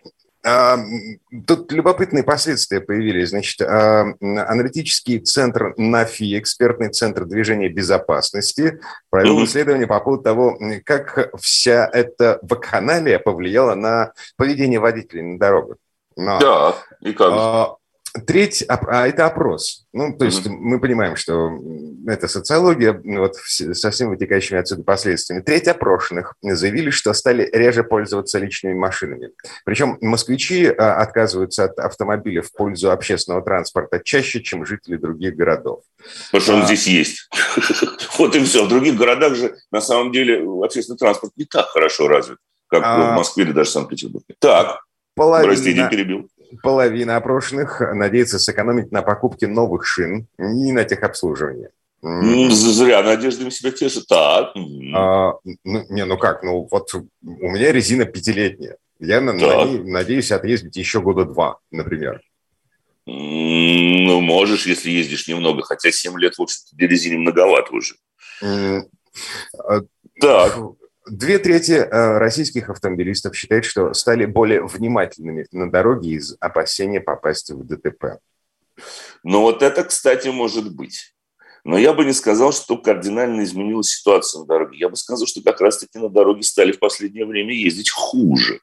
Тут 1.46 1.72
любопытные 1.72 2.22
последствия 2.22 2.80
появились. 2.80 3.30
Значит, 3.30 3.60
аналитический 3.60 5.18
центр 5.18 5.74
НАФИ, 5.76 6.38
экспертный 6.38 6.90
центр 6.90 7.26
движения 7.26 7.68
безопасности, 7.68 8.80
провел 9.10 9.44
исследование 9.44 9.86
по 9.86 9.98
поводу 10.00 10.22
того, 10.22 10.58
как 10.84 11.30
вся 11.38 11.90
эта 11.92 12.38
вакханалия 12.42 13.18
повлияла 13.18 13.74
на 13.74 14.12
поведение 14.36 14.78
водителей 14.78 15.22
на 15.22 15.38
дорогах. 15.38 15.76
Но, 16.16 16.38
да, 16.40 16.74
и 17.00 17.12
как? 17.12 17.77
Треть, 18.26 18.64
а 18.68 19.06
это 19.06 19.26
опрос. 19.26 19.86
Ну, 19.92 20.16
то 20.16 20.24
есть 20.24 20.46
mm-hmm. 20.46 20.56
мы 20.56 20.80
понимаем, 20.80 21.16
что 21.16 21.50
это 22.06 22.28
социология 22.28 23.00
вот, 23.04 23.36
со 23.36 23.90
всеми 23.90 24.10
вытекающими 24.10 24.58
отсюда 24.58 24.82
последствиями. 24.82 25.42
Треть 25.42 25.68
опрошенных 25.68 26.34
заявили, 26.42 26.90
что 26.90 27.12
стали 27.12 27.48
реже 27.52 27.84
пользоваться 27.84 28.38
личными 28.38 28.74
машинами. 28.74 29.30
Причем 29.64 29.98
москвичи 30.00 30.66
а, 30.66 30.96
отказываются 30.96 31.64
от 31.64 31.78
автомобиля 31.78 32.42
в 32.42 32.52
пользу 32.52 32.90
общественного 32.90 33.42
транспорта 33.42 34.00
чаще, 34.02 34.42
чем 34.42 34.64
жители 34.64 34.96
других 34.96 35.36
городов. 35.36 35.82
Потому 36.26 36.42
что 36.42 36.54
он 36.54 36.62
а... 36.62 36.64
здесь 36.66 36.86
есть. 36.86 37.28
Вот 38.18 38.34
и 38.34 38.42
все. 38.42 38.64
В 38.64 38.68
других 38.68 38.96
городах 38.96 39.34
же 39.34 39.56
на 39.70 39.80
самом 39.80 40.12
деле 40.12 40.44
общественный 40.62 40.98
транспорт 40.98 41.32
не 41.36 41.44
так 41.44 41.66
хорошо 41.66 42.08
развит, 42.08 42.38
как 42.68 42.82
а... 42.84 43.12
в 43.12 43.16
Москве 43.16 43.44
или 43.44 43.52
даже 43.52 43.70
в 43.70 43.72
Санкт-Петербурге. 43.72 44.34
Так. 44.40 44.80
половина, 45.14 45.88
перебил. 45.88 46.28
Половина 46.62 47.16
опрошенных 47.16 47.80
надеется 47.80 48.38
сэкономить 48.38 48.92
на 48.92 49.02
покупке 49.02 49.46
новых 49.46 49.84
шин 49.84 50.26
и 50.38 50.72
на 50.72 50.84
техобслуживании. 50.84 51.68
Зря 52.02 53.02
надеждами 53.02 53.50
себя 53.50 53.70
тешит. 53.70 54.06
Так. 54.06 54.52
А, 54.94 55.32
ну, 55.64 55.84
не, 55.88 56.04
ну 56.04 56.16
как, 56.16 56.42
ну 56.42 56.68
вот 56.70 56.94
у 56.94 57.08
меня 57.22 57.72
резина 57.72 58.04
пятилетняя. 58.04 58.76
Я 59.00 59.20
на, 59.20 59.32
на 59.32 59.64
ней, 59.64 59.78
надеюсь 59.84 60.32
отъездить 60.32 60.76
еще 60.76 61.00
года 61.00 61.24
два, 61.24 61.58
например. 61.70 62.20
Ну, 63.06 64.20
можешь, 64.20 64.66
если 64.66 64.90
ездишь 64.90 65.28
немного, 65.28 65.62
хотя 65.62 65.90
7 65.90 66.18
лет, 66.18 66.36
в 66.36 66.42
общем-то, 66.42 66.76
для 66.76 66.88
резины 66.88 67.18
многовато 67.18 67.72
уже. 67.72 67.94
А, 68.42 69.80
так. 70.20 70.58
Две 71.10 71.38
трети 71.38 71.72
э, 71.72 72.18
российских 72.18 72.70
автомобилистов 72.70 73.36
считают, 73.36 73.64
что 73.64 73.94
стали 73.94 74.26
более 74.26 74.66
внимательными 74.66 75.46
на 75.52 75.70
дороге 75.70 76.10
из 76.10 76.36
опасения 76.40 77.00
попасть 77.00 77.50
в 77.50 77.64
ДТП. 77.64 78.20
Ну 79.24 79.42
вот 79.42 79.62
это, 79.62 79.84
кстати, 79.84 80.28
может 80.28 80.74
быть. 80.74 81.14
Но 81.64 81.76
я 81.76 81.92
бы 81.92 82.04
не 82.04 82.12
сказал, 82.12 82.52
что 82.52 82.76
кардинально 82.76 83.42
изменилась 83.42 83.90
ситуация 83.90 84.40
на 84.40 84.46
дороге. 84.46 84.78
Я 84.78 84.88
бы 84.88 84.96
сказал, 84.96 85.26
что 85.26 85.42
как 85.42 85.60
раз-таки 85.60 85.98
на 85.98 86.08
дороге 86.08 86.42
стали 86.42 86.72
в 86.72 86.78
последнее 86.78 87.26
время 87.26 87.52
ездить 87.54 87.90
хуже. 87.90 88.60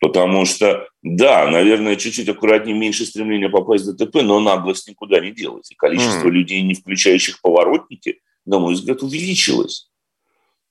Потому 0.00 0.46
что, 0.46 0.88
да, 1.02 1.46
наверное, 1.50 1.96
чуть-чуть 1.96 2.28
аккуратнее, 2.28 2.76
меньше 2.76 3.04
стремления 3.04 3.50
попасть 3.50 3.84
в 3.84 3.94
ДТП, 3.94 4.22
но 4.22 4.40
наглость 4.40 4.88
никуда 4.88 5.20
не 5.20 5.30
делась. 5.30 5.70
И 5.70 5.74
количество 5.74 6.28
mm. 6.28 6.30
людей, 6.30 6.62
не 6.62 6.74
включающих 6.74 7.40
поворотники, 7.42 8.20
на 8.46 8.58
мой 8.58 8.74
взгляд, 8.74 9.02
увеличилось. 9.02 9.89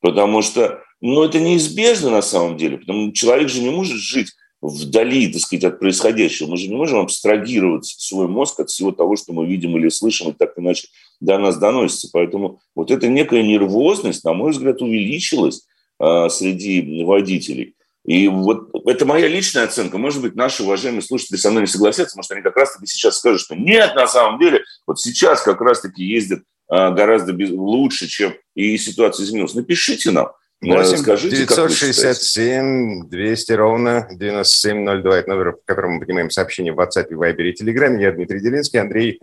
Потому 0.02 0.42
что, 0.42 0.82
ну, 1.02 1.24
это 1.24 1.40
неизбежно 1.40 2.10
на 2.10 2.22
самом 2.22 2.58
деле. 2.58 2.78
Потому 2.78 3.08
что 3.08 3.14
человек 3.14 3.50
же 3.50 3.62
не 3.62 3.70
может 3.70 3.98
жить 3.98 4.30
вдали, 4.62 5.32
так 5.32 5.42
сказать, 5.42 5.64
от 5.64 5.80
происходящего. 5.80 6.50
Мы 6.50 6.58
же 6.58 6.68
не 6.68 6.76
можем 6.76 7.00
абстрагировать 7.00 7.86
свой 7.86 8.28
мозг 8.28 8.60
от 8.60 8.70
всего 8.70 8.92
того, 8.92 9.16
что 9.16 9.34
мы 9.34 9.46
видим 9.46 9.78
или 9.78 9.90
слышим, 9.90 10.30
и 10.30 10.34
так 10.34 10.54
иначе 10.58 10.88
до 11.20 11.38
нас 11.38 11.58
доносится. 11.58 12.10
Поэтому 12.12 12.60
вот 12.76 12.92
эта 12.92 13.08
некая 13.08 13.44
нервозность, 13.44 14.24
на 14.24 14.34
мой 14.34 14.52
взгляд, 14.52 14.82
увеличилась 14.82 15.66
э, 16.00 16.30
среди 16.30 17.04
водителей. 17.04 17.76
И 18.06 18.28
вот 18.28 18.70
это 18.86 19.06
моя 19.06 19.28
личная 19.28 19.66
оценка. 19.66 19.98
Может 19.98 20.22
быть, 20.22 20.36
наши 20.36 20.64
уважаемые 20.64 21.02
слушатели 21.02 21.38
со 21.38 21.52
мной 21.52 21.64
не 21.64 21.68
согласятся, 21.68 22.18
может, 22.18 22.32
они 22.32 22.42
как 22.42 22.56
раз-таки 22.58 22.88
сейчас 22.88 23.18
скажут, 23.18 23.42
что 23.42 23.56
нет, 23.56 23.94
на 23.96 24.08
самом 24.08 24.40
деле, 24.40 24.64
вот 24.88 25.00
сейчас 25.00 25.42
как 25.42 25.62
раз-таки 25.62 26.04
ездят 26.04 26.42
а, 26.70 26.92
гораздо 26.92 27.34
лучше, 27.54 28.08
чем 28.08 28.34
и 28.56 28.78
ситуация 28.78 29.26
изменилась. 29.26 29.56
Напишите 29.56 30.12
нам. 30.12 30.32
8 30.62 30.98
Скажите, 30.98 31.38
967 31.38 33.08
200 33.10 33.52
ровно 33.54 34.08
9702. 34.12 35.18
Это 35.18 35.30
номер, 35.30 35.54
в 35.54 35.66
котором 35.66 35.94
мы 35.94 36.00
принимаем 36.02 36.30
сообщения 36.30 36.74
в 36.74 36.80
WhatsApp, 36.80 37.10
Viber 37.10 37.44
и 37.44 37.54
Telegram. 37.54 38.00
Я 38.00 38.12
Дмитрий 38.12 38.42
Делинский, 38.42 38.80
Андрей 38.80 39.22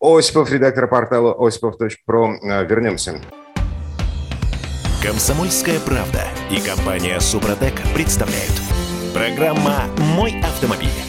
Осипов, 0.00 0.50
редактор 0.52 0.86
портала 0.86 1.34
осипов.про. 1.34 2.64
Вернемся. 2.64 3.20
Комсомольская 5.02 5.80
правда 5.80 6.24
и 6.50 6.60
компания 6.60 7.18
Супротек 7.20 7.74
представляют. 7.94 8.52
Программа 9.14 9.84
«Мой 10.14 10.34
автомобиль». 10.42 11.05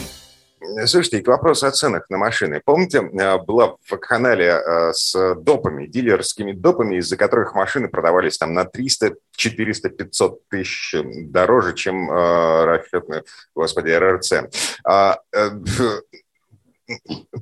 Слушайте, 0.86 1.22
к 1.22 1.28
вопросу 1.28 1.66
о 1.66 1.70
ценах 1.70 2.08
на 2.10 2.18
машины. 2.18 2.60
Помните, 2.64 2.98
э, 2.98 3.38
была 3.38 3.76
в 3.82 3.96
канале 3.96 4.46
э, 4.46 4.92
с 4.92 5.34
допами, 5.36 5.86
дилерскими 5.86 6.52
допами, 6.52 6.96
из-за 6.96 7.16
которых 7.16 7.54
машины 7.54 7.88
продавались 7.88 8.38
там 8.38 8.54
на 8.54 8.64
300, 8.64 9.14
400, 9.36 9.88
500 9.90 10.48
тысяч 10.48 10.94
дороже, 11.02 11.74
чем 11.74 12.10
э, 12.10 12.64
расчетные, 12.64 13.24
господи, 13.54 13.90
РРЦ. 13.90 14.32
А, 14.84 15.18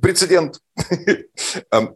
прецедент. 0.01 0.59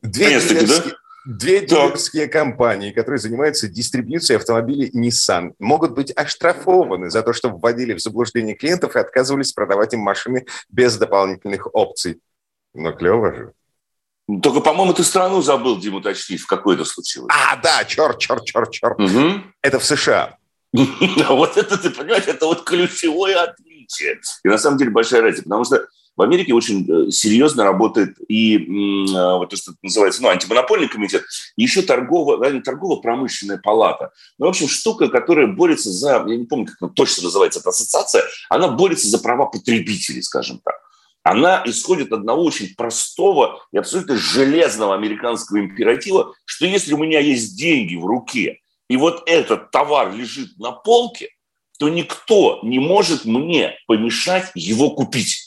Две 0.01 0.39
дилерские, 0.39 0.95
Две 1.25 1.63
дилерские 1.65 2.27
компании, 2.27 2.91
которые 2.91 3.19
занимаются 3.19 3.67
дистрибьюцией 3.67 4.37
автомобилей 4.37 4.89
Nissan, 4.93 5.53
могут 5.59 5.91
быть 5.91 6.11
оштрафованы 6.11 7.11
за 7.11 7.21
то, 7.21 7.31
что 7.31 7.49
вводили 7.49 7.93
в 7.93 7.99
заблуждение 7.99 8.55
клиентов 8.55 8.95
и 8.95 8.99
отказывались 8.99 9.53
продавать 9.53 9.93
им 9.93 9.99
машины 9.99 10.47
без 10.69 10.97
дополнительных 10.97 11.73
опций. 11.75 12.19
Но 12.73 12.91
клево 12.91 13.35
же. 13.35 13.53
Только, 14.41 14.61
по-моему, 14.61 14.93
ты 14.93 15.03
страну 15.03 15.41
забыл, 15.41 15.79
Дима, 15.79 15.97
уточнить, 15.97 16.41
в 16.41 16.47
какой 16.47 16.75
это 16.75 16.85
случилось. 16.85 17.33
А, 17.33 17.55
да, 17.57 17.83
черт, 17.83 18.17
черт, 18.17 18.45
черт, 18.45 18.71
черт. 18.71 18.99
Угу. 18.99 19.43
Это 19.61 19.79
в 19.79 19.85
США. 19.85 20.37
Вот 21.29 21.57
это, 21.57 21.77
ты 21.77 21.89
понимаешь, 21.89 22.27
это 22.27 22.45
вот 22.45 22.63
ключевое 22.63 23.43
отличие. 23.43 24.19
И 24.43 24.47
на 24.47 24.57
самом 24.57 24.77
деле 24.77 24.89
большая 24.89 25.21
разница, 25.21 25.43
потому 25.43 25.65
что 25.65 25.85
в 26.17 26.21
Америке 26.21 26.53
очень 26.53 26.85
э, 26.89 27.11
серьезно 27.11 27.63
работает 27.63 28.17
и 28.27 28.57
э, 28.57 29.11
вот 29.13 29.49
то, 29.49 29.55
что 29.55 29.73
называется 29.81 30.21
ну, 30.21 30.29
антимонопольный 30.29 30.89
комитет, 30.89 31.23
еще 31.55 31.81
торгово, 31.81 32.37
торгово-промышленная 32.61 33.57
палата. 33.57 34.11
Ну, 34.37 34.45
в 34.47 34.49
общем, 34.49 34.67
штука, 34.67 35.07
которая 35.07 35.47
борется 35.47 35.89
за, 35.89 36.23
я 36.27 36.35
не 36.35 36.45
помню, 36.45 36.67
как 36.67 36.77
она 36.81 36.91
точно 36.91 37.23
называется, 37.23 37.59
эта 37.59 37.69
ассоциация, 37.69 38.23
она 38.49 38.67
борется 38.67 39.07
за 39.07 39.19
права 39.19 39.45
потребителей, 39.45 40.21
скажем 40.21 40.59
так. 40.63 40.75
Она 41.23 41.61
исходит 41.65 42.07
от 42.07 42.19
одного 42.19 42.43
очень 42.43 42.75
простого 42.75 43.63
и 43.71 43.77
абсолютно 43.77 44.17
железного 44.17 44.95
американского 44.95 45.59
императива, 45.59 46.33
что 46.45 46.65
если 46.65 46.93
у 46.93 46.97
меня 46.97 47.19
есть 47.19 47.57
деньги 47.57 47.95
в 47.95 48.05
руке, 48.05 48.59
и 48.89 48.97
вот 48.97 49.23
этот 49.27 49.71
товар 49.71 50.13
лежит 50.13 50.57
на 50.57 50.71
полке, 50.71 51.29
то 51.79 51.89
никто 51.89 52.59
не 52.63 52.79
может 52.79 53.25
мне 53.25 53.75
помешать 53.87 54.51
его 54.53 54.91
купить. 54.91 55.40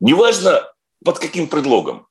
Неважно, 0.00 0.70
под 1.04 1.18
каким 1.18 1.48
предлогом. 1.48 2.06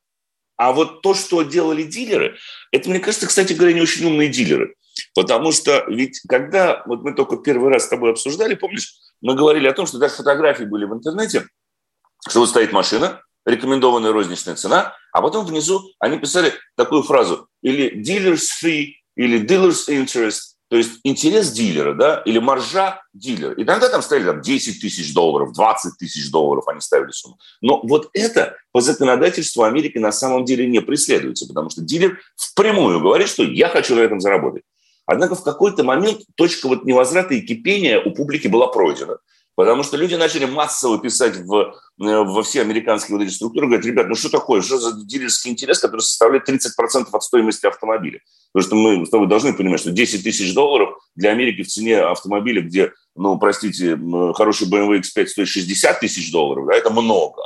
А 0.57 0.73
вот 0.73 1.01
то, 1.01 1.13
что 1.13 1.43
делали 1.43 1.83
дилеры, 1.83 2.37
это, 2.71 2.89
мне 2.89 2.99
кажется, 2.99 3.27
кстати 3.27 3.53
говоря, 3.53 3.73
не 3.73 3.81
очень 3.81 4.05
умные 4.05 4.29
дилеры. 4.29 4.75
Потому 5.13 5.51
что 5.51 5.85
ведь 5.87 6.19
когда, 6.27 6.83
вот 6.87 7.03
мы 7.03 7.13
только 7.13 7.37
первый 7.37 7.71
раз 7.71 7.85
с 7.85 7.89
тобой 7.89 8.11
обсуждали, 8.11 8.55
помнишь, 8.55 8.95
мы 9.21 9.35
говорили 9.35 9.67
о 9.67 9.73
том, 9.73 9.85
что 9.85 9.99
даже 9.99 10.15
фотографии 10.15 10.63
были 10.63 10.85
в 10.85 10.93
интернете, 10.93 11.47
что 12.27 12.39
вот 12.39 12.49
стоит 12.49 12.71
машина, 12.71 13.21
рекомендованная 13.45 14.11
розничная 14.11 14.55
цена, 14.55 14.95
а 15.13 15.21
потом 15.21 15.45
внизу 15.45 15.93
они 15.99 16.17
писали 16.17 16.53
такую 16.75 17.03
фразу 17.03 17.47
или 17.61 17.95
dealer's 18.03 18.47
fee, 18.61 18.93
или 19.15 19.39
dealer's 19.39 19.87
interest, 19.87 20.56
то 20.69 20.75
есть 20.75 20.99
интерес 21.03 21.51
дилера, 21.51 21.93
да, 21.93 22.21
или 22.25 22.39
маржа 22.39 23.01
дилера. 23.13 23.53
И 23.53 23.63
тогда 23.63 23.89
там 23.89 24.01
ставили 24.01 24.25
там, 24.25 24.41
10 24.41 24.81
тысяч 24.81 25.13
долларов, 25.13 25.53
20 25.53 25.97
тысяч 25.97 26.29
долларов 26.29 26.67
они 26.67 26.81
ставили 26.81 27.11
сумму. 27.11 27.37
Но 27.61 27.79
вот 27.83 28.09
это 28.13 28.57
по 28.73 28.81
законодательству 28.81 29.63
Америки 29.63 29.97
на 29.97 30.11
самом 30.11 30.43
деле 30.43 30.67
не 30.67 30.81
преследуется, 30.81 31.47
потому 31.47 31.69
что 31.69 31.81
дилер 31.81 32.19
впрямую 32.35 32.99
говорит, 32.99 33.29
что 33.29 33.43
я 33.43 33.69
хочу 33.69 33.95
на 33.95 34.01
этом 34.01 34.19
заработать. 34.19 34.63
Однако 35.05 35.35
в 35.35 35.43
какой-то 35.43 35.85
момент 35.85 36.19
точка 36.35 36.67
вот 36.67 36.83
невозврата 36.83 37.33
и 37.33 37.41
кипения 37.41 38.01
у 38.01 38.11
публики 38.11 38.49
была 38.49 38.67
пройдена. 38.67 39.19
Потому 39.57 39.81
что 39.81 39.97
люди 39.97 40.13
начали 40.13 40.45
массово 40.45 40.99
писать 40.99 41.37
в, 41.37 41.51
э, 41.55 41.73
во 41.97 42.43
все 42.43 42.61
американские 42.61 43.17
вот 43.17 43.25
эти 43.25 43.33
структуры, 43.33 43.65
говорят, 43.65 43.87
ребят, 43.87 44.07
ну 44.07 44.13
что 44.13 44.29
такое, 44.29 44.61
что 44.61 44.77
за 44.77 45.03
дилерский 45.03 45.49
интерес, 45.49 45.79
который 45.79 46.01
составляет 46.01 46.47
30% 46.47 47.07
от 47.11 47.23
стоимости 47.23 47.65
автомобиля? 47.65 48.21
Потому 48.53 48.67
что 48.67 48.75
мы 48.75 49.05
с 49.07 49.09
тобой 49.09 49.27
должны 49.27 49.53
понимать, 49.53 49.79
что 49.79 49.89
10 49.89 50.23
тысяч 50.23 50.53
долларов 50.53 50.99
для 51.15 51.31
Америки 51.31 51.63
в 51.63 51.69
цене 51.69 52.01
автомобиля, 52.01 52.61
где, 52.61 52.93
ну, 53.15 53.39
простите, 53.39 53.99
хороший 54.35 54.69
BMW 54.69 55.01
X5 55.01 55.25
стоит 55.25 55.47
60 55.47 56.01
тысяч 56.01 56.31
долларов, 56.31 56.67
да, 56.67 56.75
это 56.75 56.91
много. 56.91 57.41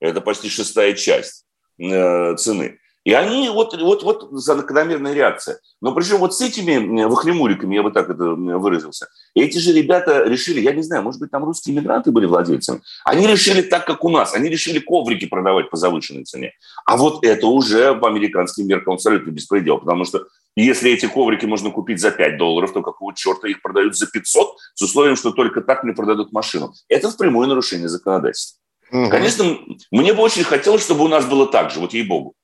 Это 0.00 0.22
почти 0.22 0.48
шестая 0.48 0.94
часть 0.94 1.44
э, 1.78 2.36
цены. 2.36 2.78
И 3.04 3.12
они, 3.14 3.48
вот, 3.48 3.74
вот, 3.80 4.02
вот 4.02 4.28
закономерная 4.32 5.14
реакция. 5.14 5.58
Но 5.80 5.94
причем 5.94 6.18
вот 6.18 6.34
с 6.34 6.40
этими 6.42 7.04
вахлемуриками, 7.04 7.74
я 7.74 7.82
бы 7.82 7.90
так 7.90 8.10
это 8.10 8.24
выразился, 8.24 9.08
эти 9.34 9.56
же 9.58 9.72
ребята 9.72 10.24
решили, 10.24 10.60
я 10.60 10.72
не 10.72 10.82
знаю, 10.82 11.02
может 11.02 11.20
быть, 11.20 11.30
там 11.30 11.44
русские 11.44 11.74
мигранты 11.74 12.10
были 12.10 12.26
владельцами, 12.26 12.82
они 13.04 13.26
решили 13.26 13.62
так, 13.62 13.86
как 13.86 14.04
у 14.04 14.10
нас, 14.10 14.34
они 14.34 14.50
решили 14.50 14.78
коврики 14.78 15.26
продавать 15.26 15.70
по 15.70 15.76
завышенной 15.76 16.24
цене. 16.24 16.52
А 16.84 16.98
вот 16.98 17.24
это 17.24 17.46
уже 17.46 17.94
по 17.94 18.08
американским 18.08 18.66
меркам 18.66 18.94
абсолютно 18.94 19.30
беспредел, 19.30 19.78
потому 19.78 20.04
что 20.04 20.26
если 20.54 20.90
эти 20.90 21.06
коврики 21.06 21.46
можно 21.46 21.70
купить 21.70 22.00
за 22.00 22.10
5 22.10 22.36
долларов, 22.36 22.72
то 22.72 22.82
какого 22.82 23.14
черта 23.14 23.48
их 23.48 23.62
продают 23.62 23.96
за 23.96 24.08
500 24.08 24.56
с 24.74 24.82
условием, 24.82 25.16
что 25.16 25.30
только 25.30 25.62
так 25.62 25.84
мне 25.84 25.94
продадут 25.94 26.32
машину? 26.32 26.74
Это 26.88 27.08
впрямую 27.08 27.48
нарушение 27.48 27.88
законодательства. 27.88 28.58
Угу. 28.92 29.08
Конечно, 29.08 29.58
мне 29.90 30.12
бы 30.12 30.22
очень 30.22 30.44
хотелось, 30.44 30.82
чтобы 30.82 31.04
у 31.04 31.08
нас 31.08 31.24
было 31.24 31.46
так 31.46 31.70
же, 31.70 31.80
вот 31.80 31.94
ей-богу. 31.94 32.34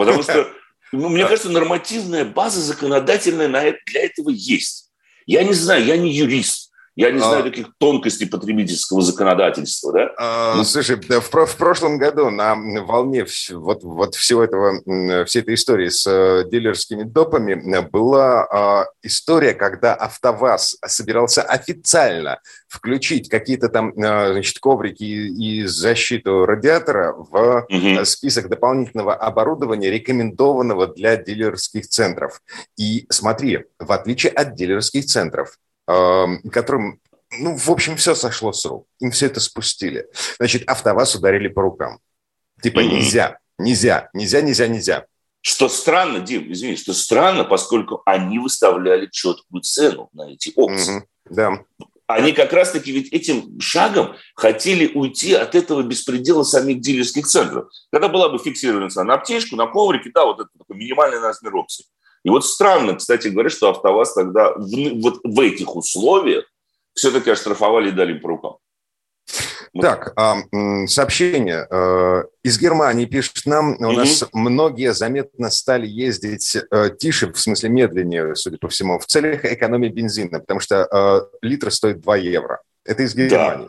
Потому 0.00 0.22
что, 0.22 0.50
ну, 0.92 1.10
мне 1.10 1.24
кажется, 1.24 1.50
нормативная 1.50 2.24
база 2.24 2.60
законодательная 2.60 3.48
на 3.48 3.62
это, 3.64 3.78
для 3.86 4.04
этого 4.06 4.30
есть. 4.30 4.90
Я 5.26 5.44
не 5.44 5.52
знаю, 5.52 5.84
я 5.84 5.96
не 5.98 6.10
юрист. 6.10 6.69
Я 6.96 7.12
не 7.12 7.18
знаю 7.18 7.40
а... 7.40 7.42
таких 7.44 7.68
тонкостей 7.78 8.28
потребительского 8.28 9.00
законодательства, 9.00 9.92
да? 9.92 10.10
А, 10.18 10.54
ну... 10.56 10.64
Слушай, 10.64 10.96
в, 10.96 11.46
в 11.46 11.56
прошлом 11.56 11.98
году 11.98 12.30
на 12.30 12.54
волне 12.54 13.24
вот, 13.52 13.82
вот 13.84 14.14
всего 14.16 14.42
этого, 14.42 15.24
всей 15.24 15.40
этой 15.40 15.54
истории 15.54 15.88
с 15.88 16.06
э, 16.06 16.44
дилерскими 16.50 17.04
допами 17.04 17.80
была 17.90 18.44
а, 18.44 18.86
история, 19.02 19.54
когда 19.54 19.94
АвтоВАЗ 19.94 20.78
собирался 20.86 21.42
официально 21.42 22.40
включить 22.68 23.28
какие-то 23.28 23.68
там, 23.68 23.92
а, 23.96 24.32
значит, 24.32 24.58
коврики 24.58 25.04
и, 25.04 25.60
и 25.60 25.66
защиту 25.66 26.44
радиатора 26.44 27.12
в 27.12 27.66
угу. 27.68 28.04
список 28.04 28.48
дополнительного 28.48 29.14
оборудования, 29.14 29.90
рекомендованного 29.90 30.88
для 30.88 31.16
дилерских 31.16 31.88
центров. 31.88 32.40
И 32.76 33.06
смотри, 33.10 33.64
в 33.78 33.92
отличие 33.92 34.32
от 34.32 34.54
дилерских 34.54 35.06
центров, 35.06 35.56
которым, 36.52 37.00
ну, 37.38 37.56
в 37.56 37.70
общем, 37.70 37.96
все 37.96 38.14
сошло 38.14 38.52
с 38.52 38.64
рук. 38.64 38.86
Им 39.00 39.10
все 39.10 39.26
это 39.26 39.40
спустили. 39.40 40.06
Значит, 40.38 40.68
АвтоВАЗ 40.68 41.16
ударили 41.16 41.48
по 41.48 41.62
рукам. 41.62 41.98
Типа 42.62 42.80
нельзя, 42.80 43.38
нельзя, 43.58 44.10
нельзя, 44.12 44.40
нельзя, 44.42 44.66
нельзя. 44.68 45.06
Что 45.42 45.68
странно, 45.70 46.20
Дим, 46.20 46.52
извини, 46.52 46.76
что 46.76 46.92
странно, 46.92 47.44
поскольку 47.44 48.02
они 48.04 48.38
выставляли 48.38 49.08
четкую 49.10 49.62
цену 49.62 50.10
на 50.12 50.30
эти 50.30 50.52
опции. 50.54 50.98
Угу, 50.98 51.06
да. 51.30 51.64
Они 52.06 52.32
как 52.32 52.52
раз-таки 52.52 52.92
ведь 52.92 53.12
этим 53.12 53.58
шагом 53.60 54.16
хотели 54.34 54.92
уйти 54.92 55.32
от 55.32 55.54
этого 55.54 55.82
беспредела 55.82 56.42
самих 56.42 56.80
дилерских 56.80 57.26
центров. 57.26 57.68
Когда 57.90 58.08
была 58.08 58.28
бы 58.28 58.38
фиксирована 58.38 58.90
цена 58.90 59.04
на 59.04 59.14
аптечку, 59.14 59.56
на 59.56 59.66
коврике, 59.66 60.10
да, 60.12 60.26
вот 60.26 60.40
это 60.40 60.50
такой 60.58 60.76
минимальный 60.76 61.20
размер 61.20 61.54
опции. 61.54 61.86
И 62.24 62.30
вот 62.30 62.44
странно, 62.44 62.94
кстати 62.96 63.28
говоря, 63.28 63.50
что 63.50 63.70
АвтоВАЗ 63.70 64.14
тогда 64.14 64.52
в, 64.54 65.00
вот 65.00 65.20
в 65.24 65.40
этих 65.40 65.74
условиях 65.74 66.44
все-таки 66.94 67.30
оштрафовали 67.30 67.88
и 67.88 67.92
дали 67.92 68.12
им 68.12 68.20
по 68.20 68.28
рукам. 68.28 68.56
Так, 69.80 70.14
сообщение 70.88 71.66
э, 71.70 72.24
из 72.42 72.58
Германии 72.58 73.04
пишет 73.04 73.46
нам, 73.46 73.76
у 73.78 73.92
нас 73.92 74.24
многие 74.32 74.92
заметно 74.92 75.48
стали 75.50 75.86
ездить 75.86 76.56
э, 76.56 76.90
тише, 76.98 77.32
в 77.32 77.38
смысле 77.38 77.68
медленнее, 77.68 78.34
судя 78.34 78.58
по 78.58 78.68
всему, 78.68 78.98
в 78.98 79.06
целях 79.06 79.44
экономии 79.44 79.88
бензина, 79.88 80.40
потому 80.40 80.58
что 80.58 80.88
э, 80.90 81.46
литр 81.46 81.70
стоит 81.70 82.00
2 82.00 82.16
евро. 82.16 82.60
Это 82.84 83.04
из 83.04 83.14
Германии. 83.14 83.68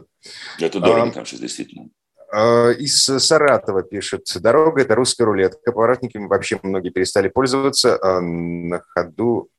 Да, 0.59 0.65
это 0.65 0.79
дорого 0.79 1.09
а, 1.09 1.11
там 1.11 1.25
сейчас 1.25 1.39
действительно. 1.39 1.89
Э, 2.31 2.73
из 2.73 3.03
Саратова 3.03 3.83
пишет. 3.83 4.25
Дорога– 4.39 4.81
это 4.83 4.95
русская 4.95 5.25
рулетка. 5.25 5.71
Поворотниками 5.71 6.27
вообще 6.27 6.59
многие 6.63 6.89
перестали 6.89 7.27
пользоваться. 7.27 7.97
А 8.01 8.21
на 8.21 8.79
ходу 8.79 9.49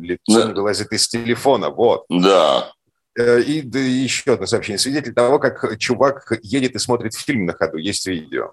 лицо 0.00 0.48
да. 0.48 0.52
вылазит 0.52 0.92
из 0.92 1.06
телефона. 1.08 1.70
Вот. 1.70 2.04
Да. 2.08 2.72
Э, 3.16 3.40
и, 3.40 3.62
да, 3.62 3.78
еще 3.78 4.34
одно 4.34 4.46
сообщение. 4.46 4.78
Свидетель 4.78 5.14
того, 5.14 5.38
как 5.38 5.78
чувак 5.78 6.32
едет 6.42 6.74
и 6.74 6.78
смотрит 6.78 7.14
фильм 7.14 7.46
на 7.46 7.52
ходу. 7.52 7.76
Есть 7.76 8.06
видео. 8.06 8.52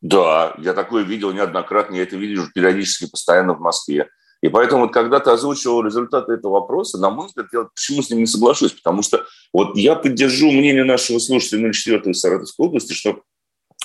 Да, 0.00 0.54
я 0.58 0.74
такое 0.74 1.04
видел 1.04 1.32
неоднократно. 1.32 1.94
Я 1.94 2.02
это 2.02 2.16
вижу 2.16 2.50
периодически, 2.52 3.08
постоянно 3.08 3.54
в 3.54 3.60
Москве. 3.60 4.08
И 4.42 4.48
поэтому, 4.48 4.82
вот, 4.82 4.92
когда 4.92 5.20
ты 5.20 5.30
озвучивал 5.30 5.82
результаты 5.82 6.32
этого 6.32 6.54
вопроса, 6.54 6.98
на 6.98 7.10
мой 7.10 7.28
взгляд, 7.28 7.46
я 7.52 7.68
почему 7.74 8.02
с 8.02 8.10
ним 8.10 8.18
не 8.18 8.26
соглашусь? 8.26 8.72
Потому 8.72 9.02
что 9.02 9.24
вот 9.52 9.76
я 9.76 9.94
поддержу 9.94 10.50
мнение 10.50 10.84
нашего 10.84 11.20
слушателя 11.20 11.72
04 11.72 12.10
из 12.10 12.20
Саратовской 12.20 12.66
области, 12.66 12.92
что 12.92 13.22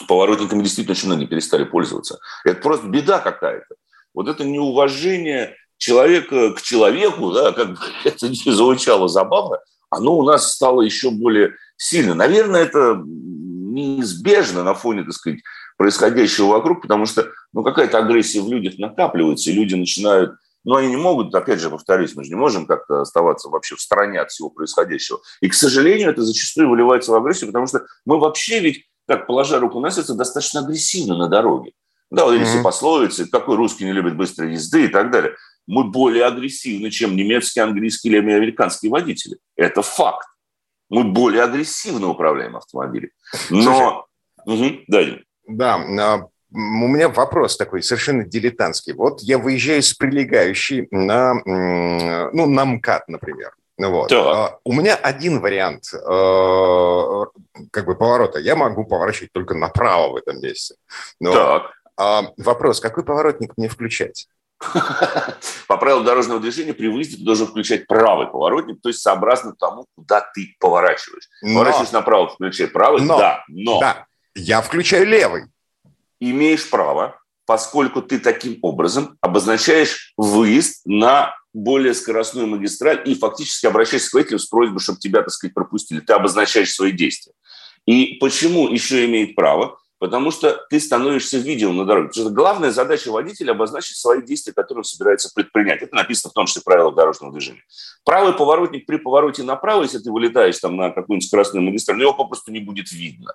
поворотниками 0.08 0.64
действительно 0.64 0.94
очень 0.94 1.08
многие 1.08 1.28
перестали 1.28 1.64
пользоваться. 1.64 2.20
Это 2.44 2.60
просто 2.60 2.88
беда 2.88 3.20
какая-то. 3.20 3.76
Вот 4.16 4.28
это 4.28 4.44
неуважение 4.44 5.56
человека 5.78 6.54
к 6.54 6.62
человеку, 6.64 7.32
да, 7.32 7.52
как 7.52 7.74
бы 7.74 7.78
это 8.04 8.28
не 8.28 8.52
звучало 8.52 9.08
забавно, 9.08 9.60
оно 9.92 10.18
у 10.18 10.24
нас 10.24 10.54
стало 10.54 10.82
еще 10.82 11.12
более 11.12 11.54
сильно. 11.78 12.16
Наверное, 12.16 12.64
это 12.64 13.00
неизбежно 13.06 14.64
на 14.64 14.74
фоне, 14.74 15.04
так 15.04 15.14
сказать, 15.14 15.40
происходящего 15.78 16.48
вокруг, 16.48 16.82
потому 16.82 17.06
что 17.06 17.28
ну, 17.54 17.64
какая-то 17.64 18.00
агрессия 18.00 18.42
в 18.42 18.52
людях 18.52 18.80
накапливается, 18.80 19.52
и 19.52 19.54
люди 19.54 19.76
начинают 19.76 20.32
но 20.68 20.76
они 20.76 20.90
не 20.90 20.98
могут, 20.98 21.34
опять 21.34 21.62
же, 21.62 21.70
повторюсь, 21.70 22.14
мы 22.14 22.26
же 22.26 22.30
не 22.30 22.36
можем 22.36 22.66
как-то 22.66 23.00
оставаться 23.00 23.48
вообще 23.48 23.78
в 23.78 23.82
стороне 23.82 24.20
от 24.20 24.32
всего 24.32 24.50
происходящего. 24.50 25.22
И, 25.40 25.48
к 25.48 25.54
сожалению, 25.54 26.10
это 26.10 26.24
зачастую 26.24 26.70
выливается 26.70 27.14
в 27.14 27.16
агрессию, 27.16 27.48
потому 27.48 27.68
что 27.68 27.86
мы 28.06 28.20
вообще 28.20 28.60
ведь, 28.60 28.84
как 29.08 29.28
положа 29.28 29.62
руку 29.62 29.80
на 29.80 29.92
сердце, 29.92 30.14
достаточно 30.14 30.60
агрессивны 30.60 31.16
на 31.16 31.30
дороге. 31.30 31.72
Да, 32.12 32.26
вот 32.26 32.34
эти 32.34 32.42
mm-hmm. 32.42 32.46
все 32.48 32.64
пословицы, 32.64 33.30
какой 33.30 33.56
русский 33.56 33.86
не 33.86 33.94
любит 33.94 34.18
быстрой 34.18 34.52
езды 34.52 34.84
и 34.84 34.88
так 34.90 35.10
далее. 35.10 35.38
Мы 35.68 35.86
более 35.86 36.26
агрессивны, 36.26 36.92
чем 36.92 37.16
немецкие, 37.16 37.64
английские 37.64 38.12
или 38.12 38.20
американские 38.20 38.92
водители. 38.92 39.38
Это 39.56 39.82
факт. 39.82 40.28
Мы 40.90 41.06
более 41.06 41.44
агрессивно 41.44 42.10
управляем 42.10 42.58
автомобилем. 42.58 43.12
Но... 43.50 44.06
Слушай, 44.44 44.72
угу, 44.72 44.84
да, 44.90 45.06
да, 45.48 46.28
у 46.52 46.88
меня 46.88 47.10
вопрос 47.10 47.58
такой 47.58 47.84
совершенно 47.84 48.24
дилетантский. 48.24 48.94
Вот 48.94 49.22
я 49.22 49.38
выезжаю 49.38 49.82
с 49.82 49.94
прилегающей 49.94 50.88
на, 50.92 51.34
ну, 51.46 52.46
на 52.46 52.66
МКАД, 52.66 53.10
например. 53.10 53.54
Вот. 53.78 54.10
Да. 54.10 54.58
У 54.64 54.74
меня 54.74 54.96
один 54.96 55.40
вариант 55.40 55.94
э, 55.94 57.26
как 57.72 57.86
бы 57.86 57.96
поворота. 57.96 58.40
Я 58.40 58.56
могу 58.56 58.86
поворачивать 58.86 59.32
только 59.32 59.54
направо 59.54 60.14
в 60.14 60.16
этом 60.16 60.42
месте. 60.42 60.76
Но, 61.20 61.34
так. 61.34 61.72
А, 61.96 62.24
вопрос, 62.38 62.80
какой 62.80 63.04
поворотник 63.04 63.54
мне 63.56 63.68
включать? 63.68 64.28
По 65.68 65.78
правилам 65.78 66.06
дорожного 66.06 66.40
движения 66.40 66.74
при 66.74 66.88
выезде 66.88 67.18
ты 67.18 67.24
должен 67.24 67.46
включать 67.46 67.86
правый 67.86 68.26
поворотник, 68.26 68.82
то 68.82 68.90
есть 68.90 69.02
сообразно 69.02 69.54
тому, 69.54 69.86
куда 69.96 70.22
ты 70.34 70.56
поворачиваешь. 70.60 71.30
Поворачиваешь 71.42 71.92
направо, 71.92 72.30
включай 72.30 72.68
правый, 72.68 73.04
но, 73.04 73.20
да, 73.20 73.44
но... 73.48 73.80
Да, 73.80 74.06
я 74.34 74.62
включаю 74.62 75.06
левый 75.06 75.44
имеешь 76.20 76.70
право, 76.70 77.20
поскольку 77.46 78.02
ты 78.02 78.20
таким 78.20 78.60
образом 78.62 79.18
обозначаешь 79.22 80.14
выезд 80.18 80.82
на 80.86 81.34
более 81.54 81.94
скоростную 81.94 82.48
магистраль 82.48 83.02
и 83.06 83.16
фактически 83.16 83.66
обращаешься 83.66 84.12
к 84.12 84.14
водителю 84.14 84.40
с 84.40 84.46
просьбой, 84.46 84.80
чтобы 84.80 85.00
тебя, 85.00 85.22
так 85.22 85.32
сказать, 85.32 85.54
пропустили. 85.54 86.02
Ты 86.02 86.14
обозначаешь 86.14 86.74
свои 86.74 86.92
действия. 86.92 87.34
И 87.86 88.18
почему 88.20 88.68
еще 88.68 89.06
имеет 89.06 89.36
право? 89.36 89.80
Потому 90.00 90.30
что 90.30 90.64
ты 90.70 90.80
становишься 90.80 91.40
видимым 91.40 91.78
на 91.78 91.86
дороге. 91.86 92.10
Потому 92.10 92.28
что 92.28 92.36
главная 92.36 92.72
задача 92.72 93.10
водителя– 93.10 93.52
обозначить 93.54 93.98
свои 93.98 94.22
действия, 94.22 94.54
которые 94.54 94.82
он 94.82 94.84
собирается 94.84 95.32
предпринять. 95.34 95.82
Это 95.82 95.96
написано 95.96 96.30
в 96.30 96.34
том 96.34 96.46
числе 96.46 96.62
в 96.62 96.66
правилах 96.66 96.94
дорожного 96.94 97.34
движения. 97.34 97.64
Правый 98.06 98.34
поворотник 98.34 98.86
при 98.86 98.98
повороте 98.98 99.42
направо, 99.42 99.84
если 99.84 99.98
ты 99.98 100.12
вылетаешь 100.12 100.60
там 100.60 100.76
на 100.76 100.92
какую-нибудь 100.92 101.28
скоростную 101.28 101.66
магистраль, 101.66 102.00
его 102.00 102.14
попросту 102.14 102.52
не 102.52 102.60
будет 102.60 102.92
видно. 102.92 103.34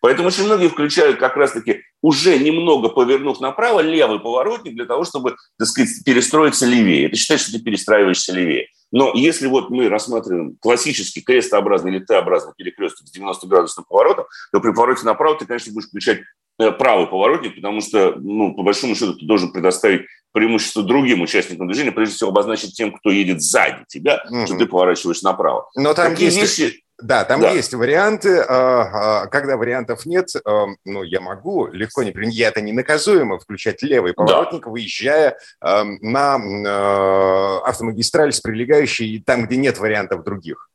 Поэтому 0.00 0.28
очень 0.28 0.44
многие 0.44 0.68
включают 0.68 1.18
как 1.18 1.36
раз-таки 1.36 1.82
уже 2.02 2.38
немного 2.38 2.88
повернув 2.88 3.40
направо 3.40 3.80
левый 3.80 4.18
поворотник 4.18 4.74
для 4.74 4.86
того, 4.86 5.04
чтобы, 5.04 5.36
так 5.58 5.68
сказать, 5.68 5.90
перестроиться 6.04 6.66
левее. 6.66 7.06
Это 7.06 7.16
считает, 7.16 7.40
что 7.40 7.52
ты 7.52 7.60
перестраиваешься 7.60 8.32
левее. 8.32 8.68
Но 8.92 9.12
если 9.14 9.46
вот 9.46 9.70
мы 9.70 9.88
рассматриваем 9.88 10.56
классический 10.60 11.20
крестообразный 11.20 11.92
или 11.92 12.04
Т-образный 12.04 12.52
перекресток 12.56 13.06
с 13.06 13.16
90-градусным 13.16 13.84
поворотом, 13.88 14.24
то 14.52 14.60
при 14.60 14.72
повороте 14.72 15.04
направо 15.04 15.38
ты, 15.38 15.46
конечно, 15.46 15.72
будешь 15.72 15.88
включать 15.88 16.20
э, 16.58 16.72
правый 16.72 17.06
поворотник, 17.06 17.54
потому 17.54 17.80
что, 17.82 18.14
ну, 18.16 18.54
по 18.54 18.62
большому 18.62 18.96
счету, 18.96 19.14
ты 19.14 19.26
должен 19.26 19.52
предоставить 19.52 20.06
преимущество 20.32 20.82
другим 20.82 21.20
участникам 21.20 21.66
движения, 21.66 21.92
прежде 21.92 22.14
всего 22.16 22.30
обозначить 22.30 22.74
тем, 22.74 22.92
кто 22.92 23.10
едет 23.10 23.42
сзади 23.42 23.84
тебя, 23.88 24.24
mm-hmm. 24.30 24.46
что 24.46 24.56
ты 24.56 24.66
поворачиваешь 24.66 25.22
направо. 25.22 25.68
Но 25.76 25.94
там 25.94 26.10
Такие 26.10 26.30
есть... 26.30 26.58
вещи 26.58 26.82
да, 27.02 27.24
там 27.24 27.40
да. 27.40 27.50
есть 27.50 27.74
варианты. 27.74 28.38
А, 28.40 29.22
а, 29.22 29.26
когда 29.26 29.56
вариантов 29.56 30.06
нет, 30.06 30.28
а, 30.44 30.66
ну, 30.84 31.02
я 31.02 31.20
могу 31.20 31.66
легко, 31.68 32.02
не 32.02 32.12
я 32.30 32.48
это 32.48 32.60
не 32.60 32.72
наказуемо, 32.72 33.38
включать 33.38 33.82
левый 33.82 34.14
поворотник, 34.14 34.64
да. 34.64 34.70
выезжая 34.70 35.36
на 35.60 36.34
автомагистраль 37.64 38.32
с 38.32 38.40
прилегающей, 38.40 39.22
там, 39.24 39.46
где 39.46 39.56
нет 39.56 39.78
вариантов 39.78 40.24
других. 40.24 40.70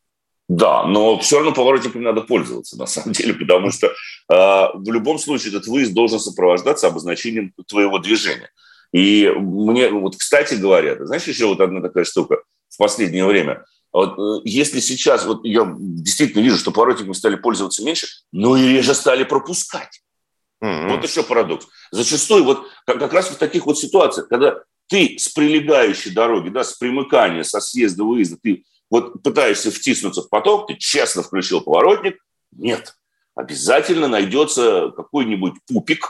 Да, 0.47 0.83
но 0.83 1.17
все 1.19 1.37
равно 1.37 1.53
поворотниками 1.53 2.03
надо 2.03 2.21
пользоваться, 2.21 2.77
на 2.77 2.85
самом 2.85 3.13
деле, 3.13 3.33
потому 3.33 3.71
что 3.71 3.87
э, 3.87 3.91
в 4.29 4.91
любом 4.91 5.17
случае 5.17 5.49
этот 5.49 5.65
выезд 5.65 5.93
должен 5.93 6.19
сопровождаться 6.19 6.87
обозначением 6.87 7.51
твоего 7.67 7.97
движения. 7.97 8.51
И 8.91 9.27
мне, 9.35 9.89
вот, 9.89 10.15
кстати 10.15 10.53
говоря, 10.53 11.03
знаешь, 11.05 11.23
еще 11.23 11.47
вот 11.47 11.59
одна 11.61 11.81
такая 11.81 12.03
штука 12.03 12.43
в 12.75 12.77
последнее 12.77 13.25
время– 13.25 13.65
вот, 13.95 14.19
э, 14.19 14.41
если 14.43 14.81
сейчас, 14.81 15.25
вот 15.25 15.45
я 15.45 15.73
действительно 15.77 16.41
вижу, 16.41 16.57
что 16.57 16.73
поворотниками 16.73 17.13
стали 17.13 17.37
пользоваться 17.37 17.81
меньше, 17.81 18.07
но 18.33 18.57
и 18.57 18.67
реже 18.67 18.93
стали 18.93 19.23
пропускать. 19.23 20.01
Mm-hmm. 20.61 20.89
Вот 20.89 21.03
еще 21.05 21.23
парадокс. 21.23 21.65
Зачастую 21.91 22.43
вот 22.43 22.67
как, 22.85 22.99
как 22.99 23.13
раз 23.13 23.29
в 23.29 23.37
таких 23.37 23.65
вот 23.65 23.79
ситуациях, 23.79 24.27
когда 24.27 24.63
ты 24.87 25.15
с 25.17 25.29
прилегающей 25.29 26.11
дороги, 26.11 26.49
да, 26.49 26.65
с 26.65 26.73
примыкания, 26.73 27.43
со 27.43 27.61
съезда, 27.61 28.03
выезда, 28.03 28.37
ты 28.43 28.65
вот 28.89 29.23
пытаешься 29.23 29.71
втиснуться 29.71 30.23
в 30.23 30.29
поток, 30.29 30.67
ты 30.67 30.75
честно 30.75 31.23
включил 31.23 31.61
поворотник, 31.61 32.17
нет. 32.51 32.97
Обязательно 33.33 34.09
найдется 34.09 34.91
какой-нибудь 34.93 35.53
пупик, 35.69 36.05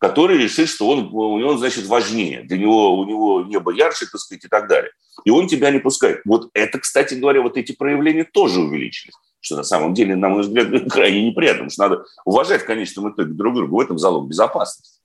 который 0.00 0.38
решит, 0.38 0.68
что 0.68 0.88
он, 0.88 1.10
него, 1.10 1.56
значит, 1.58 1.86
важнее, 1.86 2.42
для 2.42 2.58
него, 2.58 2.98
у 2.98 3.04
него 3.04 3.42
небо 3.42 3.70
ярче, 3.72 4.06
так 4.06 4.20
сказать, 4.20 4.44
и 4.44 4.48
так 4.48 4.66
далее. 4.66 4.90
И 5.24 5.30
он 5.30 5.46
тебя 5.46 5.70
не 5.70 5.78
пускает. 5.78 6.22
Вот 6.24 6.48
это, 6.54 6.78
кстати 6.78 7.14
говоря, 7.14 7.42
вот 7.42 7.56
эти 7.56 7.72
проявления 7.72 8.24
тоже 8.24 8.60
увеличились 8.60 9.14
что 9.42 9.56
на 9.56 9.62
самом 9.62 9.94
деле, 9.94 10.16
на 10.16 10.28
мой 10.28 10.42
взгляд, 10.42 10.68
крайне 10.90 11.26
неприятно, 11.26 11.64
потому 11.64 11.70
что 11.70 11.82
надо 11.82 12.04
уважать 12.26 12.62
в 12.62 12.66
конечном 12.66 13.10
итоге 13.10 13.32
друг 13.32 13.54
друга. 13.54 13.72
В 13.72 13.80
этом 13.80 13.98
залог 13.98 14.28
безопасности. 14.28 15.00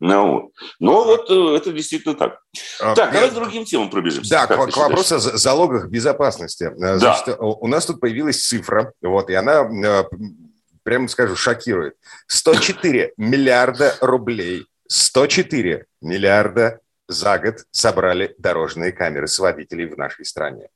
Ну, 0.00 0.32
вот. 0.32 0.50
Но 0.80 1.04
вот 1.04 1.30
э, 1.30 1.56
это 1.56 1.72
действительно 1.72 2.14
так. 2.14 2.40
А, 2.80 2.94
так, 2.94 3.12
давай 3.12 3.30
к 3.30 3.34
другим 3.34 3.64
темам 3.64 3.88
пробежимся. 3.88 4.30
Да, 4.30 4.46
к, 4.46 4.70
к 4.70 4.76
вопросу 4.76 5.16
о 5.16 5.18
залогах 5.18 5.88
безопасности. 5.88 6.64
Э, 6.64 6.98
значит, 6.98 7.24
да. 7.26 7.36
у 7.38 7.66
нас 7.66 7.86
тут 7.86 8.00
появилась 8.00 8.46
цифра, 8.46 8.92
вот, 9.00 9.30
и 9.30 9.34
она, 9.34 9.62
э, 9.62 10.04
прямо 10.82 11.08
скажу, 11.08 11.36
шокирует. 11.36 11.96
104 12.26 13.14
миллиарда 13.16 13.94
рублей, 14.00 14.66
104 14.88 15.86
миллиарда 16.00 16.80
за 17.08 17.38
год 17.38 17.64
собрали 17.70 18.34
дорожные 18.38 18.92
камеры 18.92 19.26
с 19.26 19.38
водителей 19.38 19.86
в 19.86 19.96
нашей 19.96 20.24
стране. 20.24 20.68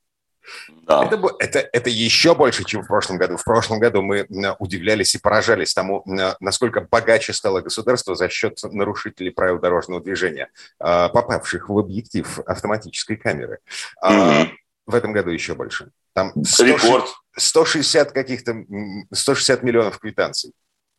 Да. 0.82 1.04
Это, 1.04 1.20
это, 1.40 1.68
это 1.72 1.90
еще 1.90 2.34
больше, 2.34 2.64
чем 2.64 2.82
в 2.82 2.86
прошлом 2.86 3.18
году. 3.18 3.36
В 3.36 3.44
прошлом 3.44 3.80
году 3.80 4.02
мы 4.02 4.26
удивлялись 4.58 5.14
и 5.14 5.18
поражались 5.18 5.74
тому, 5.74 6.04
насколько 6.40 6.80
богаче 6.82 7.32
стало 7.32 7.60
государство 7.60 8.14
за 8.14 8.28
счет 8.28 8.58
нарушителей 8.62 9.32
правил 9.32 9.58
дорожного 9.58 10.00
движения, 10.00 10.48
а, 10.78 11.08
попавших 11.08 11.68
в 11.68 11.78
объектив 11.78 12.38
автоматической 12.46 13.16
камеры. 13.16 13.58
Mm-hmm. 14.04 14.50
В 14.86 14.94
этом 14.94 15.12
году 15.12 15.30
еще 15.30 15.54
больше. 15.54 15.90
Там 16.12 16.32
160, 16.44 17.04
160 17.36 18.12
каких-то, 18.12 18.64
160 19.12 19.62
миллионов 19.62 19.98
квитанций. 19.98 20.52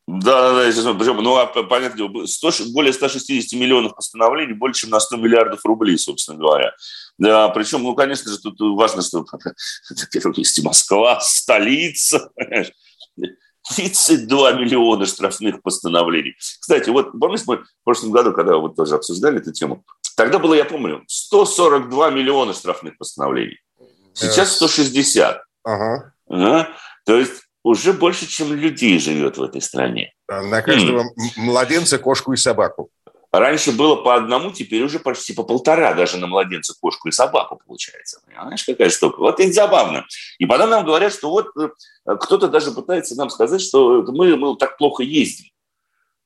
Да, 0.08 0.54
да, 0.54 0.72
да, 0.72 0.94
причем, 0.94 1.18
ну, 1.18 1.36
а, 1.36 1.48
понятно, 1.48 2.26
100, 2.26 2.52
более 2.72 2.94
160 2.94 3.60
миллионов 3.60 3.94
постановлений, 3.94 4.54
больше, 4.54 4.82
чем 4.82 4.92
на 4.92 5.02
100 5.02 5.18
миллиардов 5.18 5.66
рублей, 5.66 5.98
собственно 5.98 6.38
говоря. 6.38 6.74
Да, 7.18 7.50
причем, 7.50 7.84
ну, 7.84 7.94
конечно 7.94 8.32
же, 8.32 8.40
тут 8.40 8.56
важно, 8.60 9.02
что, 9.02 9.26
во-первых, 9.90 10.38
есть 10.38 10.64
Москва, 10.64 11.20
столица, 11.20 12.32
32 13.76 14.54
миллиона 14.54 15.06
штрафных 15.06 15.62
постановлений. 15.62 16.36
Кстати, 16.38 16.90
вот 16.90 17.12
помните, 17.20 17.44
мы 17.48 17.58
в 17.58 17.84
прошлом 17.84 18.12
году, 18.12 18.32
когда 18.32 18.56
вот 18.56 18.78
тоже 18.78 18.96
обсуждали 18.96 19.40
эту 19.40 19.52
тему, 19.52 19.84
тогда 20.16 20.40
было, 20.40 20.54
я 20.54 20.64
помню, 20.64 21.04
142 21.08 22.12
миллиона 22.12 22.54
штрафных 22.54 22.98
постановлений. 22.98 23.60
Сейчас 24.18 24.56
160. 24.56 25.42
Ага. 25.64 26.14
ага. 26.28 26.70
То 27.06 27.18
есть 27.18 27.44
уже 27.64 27.94
больше, 27.94 28.28
чем 28.28 28.54
людей 28.54 29.00
живет 29.00 29.38
в 29.38 29.44
этой 29.44 29.62
стране. 29.62 30.14
На 30.28 30.62
каждого 30.62 31.04
хм. 31.04 31.32
младенца, 31.38 32.00
кошку 32.00 32.34
и 32.34 32.38
собаку. 32.38 32.90
Раньше 33.32 33.74
было 33.74 33.98
по 33.98 34.16
одному, 34.16 34.52
теперь 34.52 34.84
уже 34.84 35.00
почти 35.00 35.34
по 35.34 35.44
полтора 35.44 35.94
даже 35.94 36.18
на 36.18 36.28
младенца, 36.28 36.74
кошку 36.80 37.10
и 37.10 37.12
собаку 37.12 37.60
получается. 37.64 38.22
Понимаешь, 38.26 38.64
какая 38.64 38.90
штука? 38.90 39.20
Вот 39.20 39.40
это 39.40 39.52
забавно. 39.52 40.06
И 40.40 40.46
потом 40.46 40.70
нам 40.70 40.86
говорят, 40.86 41.14
что 41.14 41.30
вот 41.30 41.48
э, 41.60 41.70
кто-то 42.20 42.48
даже 42.48 42.72
пытается 42.72 43.16
нам 43.16 43.30
сказать, 43.30 43.62
что 43.62 44.02
мы, 44.08 44.38
мы 44.38 44.56
так 44.56 44.78
плохо 44.78 45.04
ездим. 45.04 45.52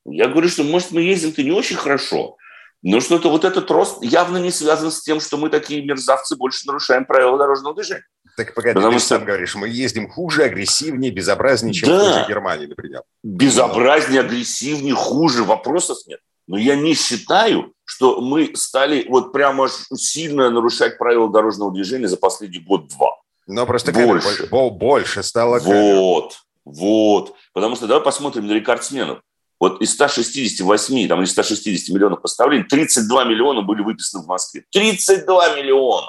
Я 0.06 0.28
говорю, 0.28 0.48
что, 0.48 0.64
может, 0.64 0.92
мы 0.92 1.02
ездим-то 1.02 1.44
не 1.44 1.52
очень 1.52 1.76
хорошо, 1.76 2.38
но 2.84 3.00
что-то 3.00 3.30
вот 3.30 3.46
этот 3.46 3.70
рост 3.70 4.04
явно 4.04 4.38
не 4.38 4.52
связан 4.52 4.92
с 4.92 5.02
тем, 5.02 5.20
что 5.20 5.38
мы 5.38 5.50
такие 5.50 5.84
мерзавцы 5.84 6.36
больше 6.36 6.66
нарушаем 6.66 7.06
правила 7.06 7.38
дорожного 7.38 7.76
движения. 7.76 8.06
Так 8.38 8.54
погоди, 8.56 8.74
Потому 8.74 8.94
ты 8.94 9.00
что... 9.00 9.08
сам 9.10 9.26
говоришь, 9.26 9.56
мы 9.56 9.70
ездим 9.70 10.10
хуже, 10.10 10.44
агрессивнее, 10.44 11.12
безобразнее, 11.12 11.74
чем 11.74 11.90
да. 11.90 12.24
в 12.24 12.30
Германии, 12.30 12.66
например. 12.66 13.04
Безобразнее, 13.24 14.22
агрессивнее, 14.22 14.96
хуже, 14.96 15.44
вопросов 15.44 15.98
нет. 16.08 16.20
Но 16.48 16.58
я 16.58 16.76
не 16.76 16.96
считаю, 16.96 17.74
что 17.86 18.20
мы 18.20 18.52
стали 18.56 19.06
вот 19.08 19.32
прямо 19.32 19.70
сильно 19.70 20.50
нарушать 20.50 20.98
правила 20.98 21.30
дорожного 21.30 21.72
движения 21.72 22.08
за 22.08 22.18
последний 22.18 22.60
год-два. 22.60 23.18
Но 23.48 23.66
просто 23.66 23.92
больше. 23.92 24.48
больше 24.50 25.24
стало 25.24 25.60
Вот, 25.60 26.38
вот. 26.66 27.36
Потому 27.54 27.76
что 27.76 27.88
давай 27.88 28.04
посмотрим 28.04 28.48
на 28.48 28.54
рекордсменов. 28.54 29.22
Вот 29.62 29.80
из 29.80 29.92
168, 29.94 31.08
там, 31.08 31.22
из 31.22 31.32
160 31.34 31.94
миллионов 31.94 32.24
поставлений, 32.24 32.64
32 32.64 33.26
миллиона 33.26 33.62
были 33.62 33.84
выписаны 33.84 34.24
в 34.24 34.28
Москве. 34.28 34.66
32 34.72 35.56
миллиона! 35.56 36.08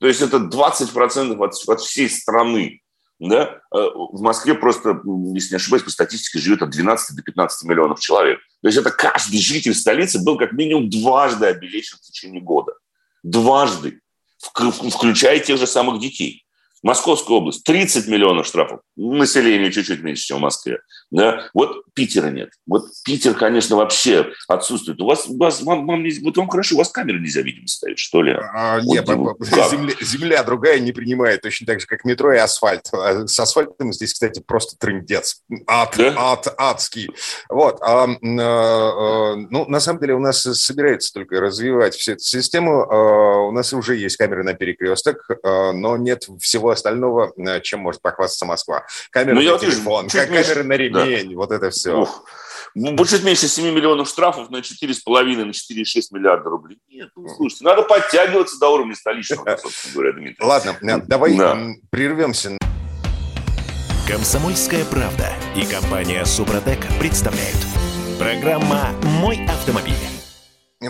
То 0.00 0.08
есть 0.08 0.20
это 0.20 0.38
20% 0.38 1.44
от, 1.44 1.54
от 1.68 1.80
всей 1.80 2.10
страны. 2.10 2.82
Да? 3.20 3.60
Э, 3.72 3.88
в 3.94 4.20
Москве 4.20 4.54
просто, 4.54 5.00
если 5.32 5.50
не 5.50 5.56
ошибаюсь, 5.56 5.84
по 5.84 5.90
статистике 5.90 6.40
живет 6.40 6.62
от 6.62 6.70
12 6.70 7.14
до 7.14 7.22
15 7.22 7.68
миллионов 7.68 8.00
человек. 8.00 8.40
То 8.62 8.68
есть 8.68 8.78
это 8.78 8.90
каждый 8.90 9.38
житель 9.38 9.74
столицы 9.74 10.20
был 10.20 10.36
как 10.36 10.50
минимум 10.50 10.90
дважды 10.90 11.46
обелечен 11.46 11.98
в 11.98 12.00
течение 12.00 12.40
года. 12.40 12.72
Дважды. 13.22 14.00
Включая 14.38 15.38
тех 15.38 15.56
же 15.56 15.68
самых 15.68 16.00
детей. 16.00 16.47
Московская 16.82 17.34
область 17.34 17.64
30 17.64 18.06
миллионов 18.08 18.46
штрафов, 18.46 18.80
население 18.96 19.72
чуть-чуть 19.72 20.02
меньше, 20.02 20.24
чем 20.24 20.38
в 20.38 20.40
Москве. 20.40 20.78
Да? 21.10 21.48
Вот 21.54 21.84
Питера 21.94 22.28
нет. 22.28 22.50
Вот 22.66 22.84
Питер, 23.04 23.34
конечно, 23.34 23.76
вообще 23.76 24.30
отсутствует. 24.46 25.00
У 25.00 25.06
вас, 25.06 25.26
у 25.26 25.36
вас 25.36 25.62
вам, 25.62 25.86
вам, 25.86 26.04
вот 26.22 26.36
вам 26.36 26.48
хорошо, 26.48 26.76
у 26.76 26.78
вас 26.78 26.90
камеры 26.90 27.20
нельзя, 27.20 27.40
видимо, 27.42 27.66
ставить, 27.66 27.98
что 27.98 28.22
ли? 28.22 28.32
А, 28.32 28.80
вот, 28.80 28.94
нет, 28.94 29.06
земля, 29.06 29.94
земля 30.00 30.42
другая 30.42 30.78
не 30.78 30.92
принимает, 30.92 31.42
точно 31.42 31.66
так 31.66 31.80
же, 31.80 31.86
как 31.86 32.04
метро 32.04 32.32
и 32.32 32.38
асфальт. 32.38 32.88
А 32.92 33.26
с 33.26 33.40
асфальтом 33.40 33.92
здесь, 33.92 34.12
кстати, 34.12 34.40
просто 34.40 34.76
трындец. 34.78 35.42
Ад, 35.66 35.94
да? 35.96 36.14
ад, 36.16 36.54
адский. 36.56 37.10
Вот. 37.48 37.78
А, 37.80 38.04
а, 38.04 38.08
а, 38.14 39.36
ну, 39.36 39.66
на 39.66 39.80
самом 39.80 40.00
деле 40.00 40.14
у 40.14 40.20
нас 40.20 40.42
собирается 40.42 41.12
только 41.12 41.40
развивать 41.40 41.94
всю 41.94 42.12
эту 42.12 42.22
систему. 42.22 42.82
А, 42.82 43.48
у 43.48 43.52
нас 43.52 43.72
уже 43.72 43.96
есть 43.96 44.16
камеры 44.16 44.44
на 44.44 44.54
перекресток, 44.54 45.28
а, 45.42 45.72
но 45.72 45.96
нет 45.96 46.28
всего 46.40 46.67
всего 46.68 46.72
остального, 46.72 47.32
э, 47.36 47.60
чем 47.60 47.80
может 47.80 48.02
похвастаться 48.02 48.44
Москва. 48.46 48.84
Камеры 49.10 49.34
ну, 49.34 49.52
на 49.52 49.58
телефон, 49.58 50.04
вижу, 50.04 50.18
камеры 50.18 50.34
меньше, 50.34 50.64
на 50.64 50.72
ремень, 50.74 51.30
да. 51.30 51.36
вот 51.36 51.52
это 51.52 51.70
все. 51.70 52.00
Ух. 52.00 52.24
Ну, 52.74 53.04
чуть 53.06 53.24
меньше 53.24 53.48
7 53.48 53.74
миллионов 53.74 54.08
штрафов 54.08 54.50
на 54.50 54.58
4,5, 54.58 55.44
на 55.44 55.50
4,6 55.50 56.02
миллиарда 56.12 56.50
рублей. 56.50 56.78
Нет, 56.90 57.08
ну, 57.16 57.28
слушайте, 57.28 57.64
надо 57.64 57.82
подтягиваться 57.82 58.58
до 58.60 58.68
уровня 58.68 58.94
столичного, 58.94 59.56
собственно 59.62 59.94
говоря, 59.94 60.12
Дмитрий. 60.12 60.44
Ладно, 60.44 60.76
э, 60.80 60.98
давай 61.06 61.36
да. 61.36 61.58
прервемся. 61.90 62.56
Комсомольская 64.06 64.84
правда 64.86 65.32
и 65.56 65.64
компания 65.66 66.24
Супротек 66.24 66.78
представляют. 66.98 67.58
Программа 68.18 68.90
«Мой 69.02 69.44
автомобиль». 69.46 70.17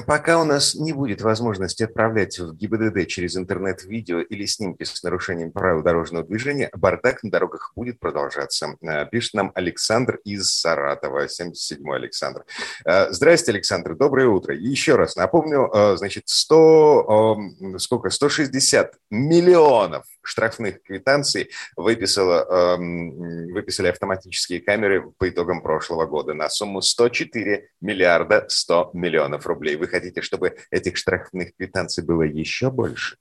Пока 0.06 0.38
у 0.38 0.44
нас 0.44 0.74
не 0.74 0.92
будет 0.92 1.22
возможности 1.22 1.82
отправлять 1.82 2.38
в 2.38 2.54
ГИБДД 2.54 3.06
через 3.08 3.38
интернет 3.38 3.84
видео 3.84 4.20
или 4.20 4.44
снимки 4.44 4.84
с 4.84 5.02
нарушением 5.02 5.50
правил 5.50 5.82
дорожного 5.82 6.26
движения, 6.26 6.68
бардак 6.74 7.22
на 7.22 7.30
дорогах 7.30 7.72
будет 7.74 7.98
продолжаться. 7.98 8.76
Э, 8.82 9.06
пишет 9.06 9.32
нам 9.32 9.50
Александр 9.54 10.20
из 10.24 10.50
Саратова, 10.50 11.24
77-й 11.24 11.96
Александр. 11.96 12.44
Э, 12.84 13.10
здрасте, 13.10 13.50
Александр, 13.52 13.94
доброе 13.94 14.28
утро. 14.28 14.54
еще 14.54 14.96
раз 14.96 15.16
напомню, 15.16 15.70
э, 15.72 15.96
значит, 15.96 16.24
100, 16.26 17.38
сколько, 17.78 18.10
160 18.10 18.92
миллионов 19.10 20.04
штрафных 20.28 20.82
квитанций 20.82 21.50
выписала, 21.76 22.76
выписали 22.76 23.88
автоматические 23.88 24.60
камеры 24.60 25.10
по 25.18 25.28
итогам 25.28 25.62
прошлого 25.62 26.06
года 26.06 26.34
на 26.34 26.48
сумму 26.48 26.82
104 26.82 27.70
миллиарда 27.80 28.46
100 28.48 28.90
миллионов 28.94 29.46
рублей. 29.46 29.76
Вы 29.76 29.88
хотите, 29.88 30.22
чтобы 30.22 30.56
этих 30.70 30.96
штрафных 30.96 31.54
квитанций 31.56 32.04
было 32.04 32.22
еще 32.22 32.70
больше? 32.70 33.16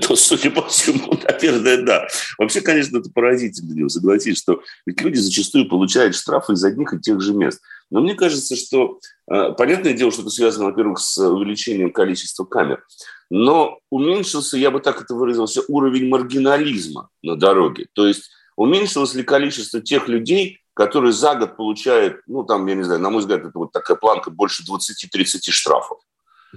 то, 0.00 0.16
судя 0.16 0.50
по 0.50 0.66
всему, 0.66 1.18
наверное, 1.28 1.82
да. 1.82 2.08
Вообще, 2.38 2.60
конечно, 2.60 2.98
это 2.98 3.10
поразительно, 3.10 3.88
согласись, 3.88 4.38
что 4.38 4.60
ведь 4.86 5.00
люди 5.00 5.18
зачастую 5.18 5.68
получают 5.68 6.16
штрафы 6.16 6.54
из 6.54 6.64
одних 6.64 6.92
и 6.92 7.00
тех 7.00 7.20
же 7.20 7.32
мест. 7.32 7.60
Но 7.90 8.00
мне 8.00 8.14
кажется, 8.14 8.56
что, 8.56 8.98
э, 9.30 9.52
понятное 9.56 9.92
дело, 9.92 10.10
что 10.10 10.22
это 10.22 10.30
связано, 10.30 10.66
во-первых, 10.66 10.98
с 10.98 11.16
увеличением 11.18 11.92
количества 11.92 12.44
камер, 12.44 12.84
но 13.30 13.78
уменьшился, 13.90 14.56
я 14.56 14.70
бы 14.70 14.80
так 14.80 15.00
это 15.00 15.14
выразился, 15.14 15.62
уровень 15.68 16.08
маргинализма 16.08 17.08
на 17.22 17.36
дороге. 17.36 17.86
То 17.92 18.06
есть 18.06 18.30
уменьшилось 18.56 19.14
ли 19.14 19.22
количество 19.22 19.80
тех 19.80 20.08
людей, 20.08 20.60
которые 20.74 21.12
за 21.12 21.34
год 21.34 21.56
получают, 21.56 22.20
ну, 22.26 22.44
там, 22.44 22.66
я 22.66 22.74
не 22.74 22.82
знаю, 22.82 23.00
на 23.00 23.10
мой 23.10 23.20
взгляд, 23.20 23.40
это 23.44 23.58
вот 23.58 23.72
такая 23.72 23.96
планка 23.96 24.30
больше 24.30 24.64
20-30 24.64 25.50
штрафов. 25.50 25.98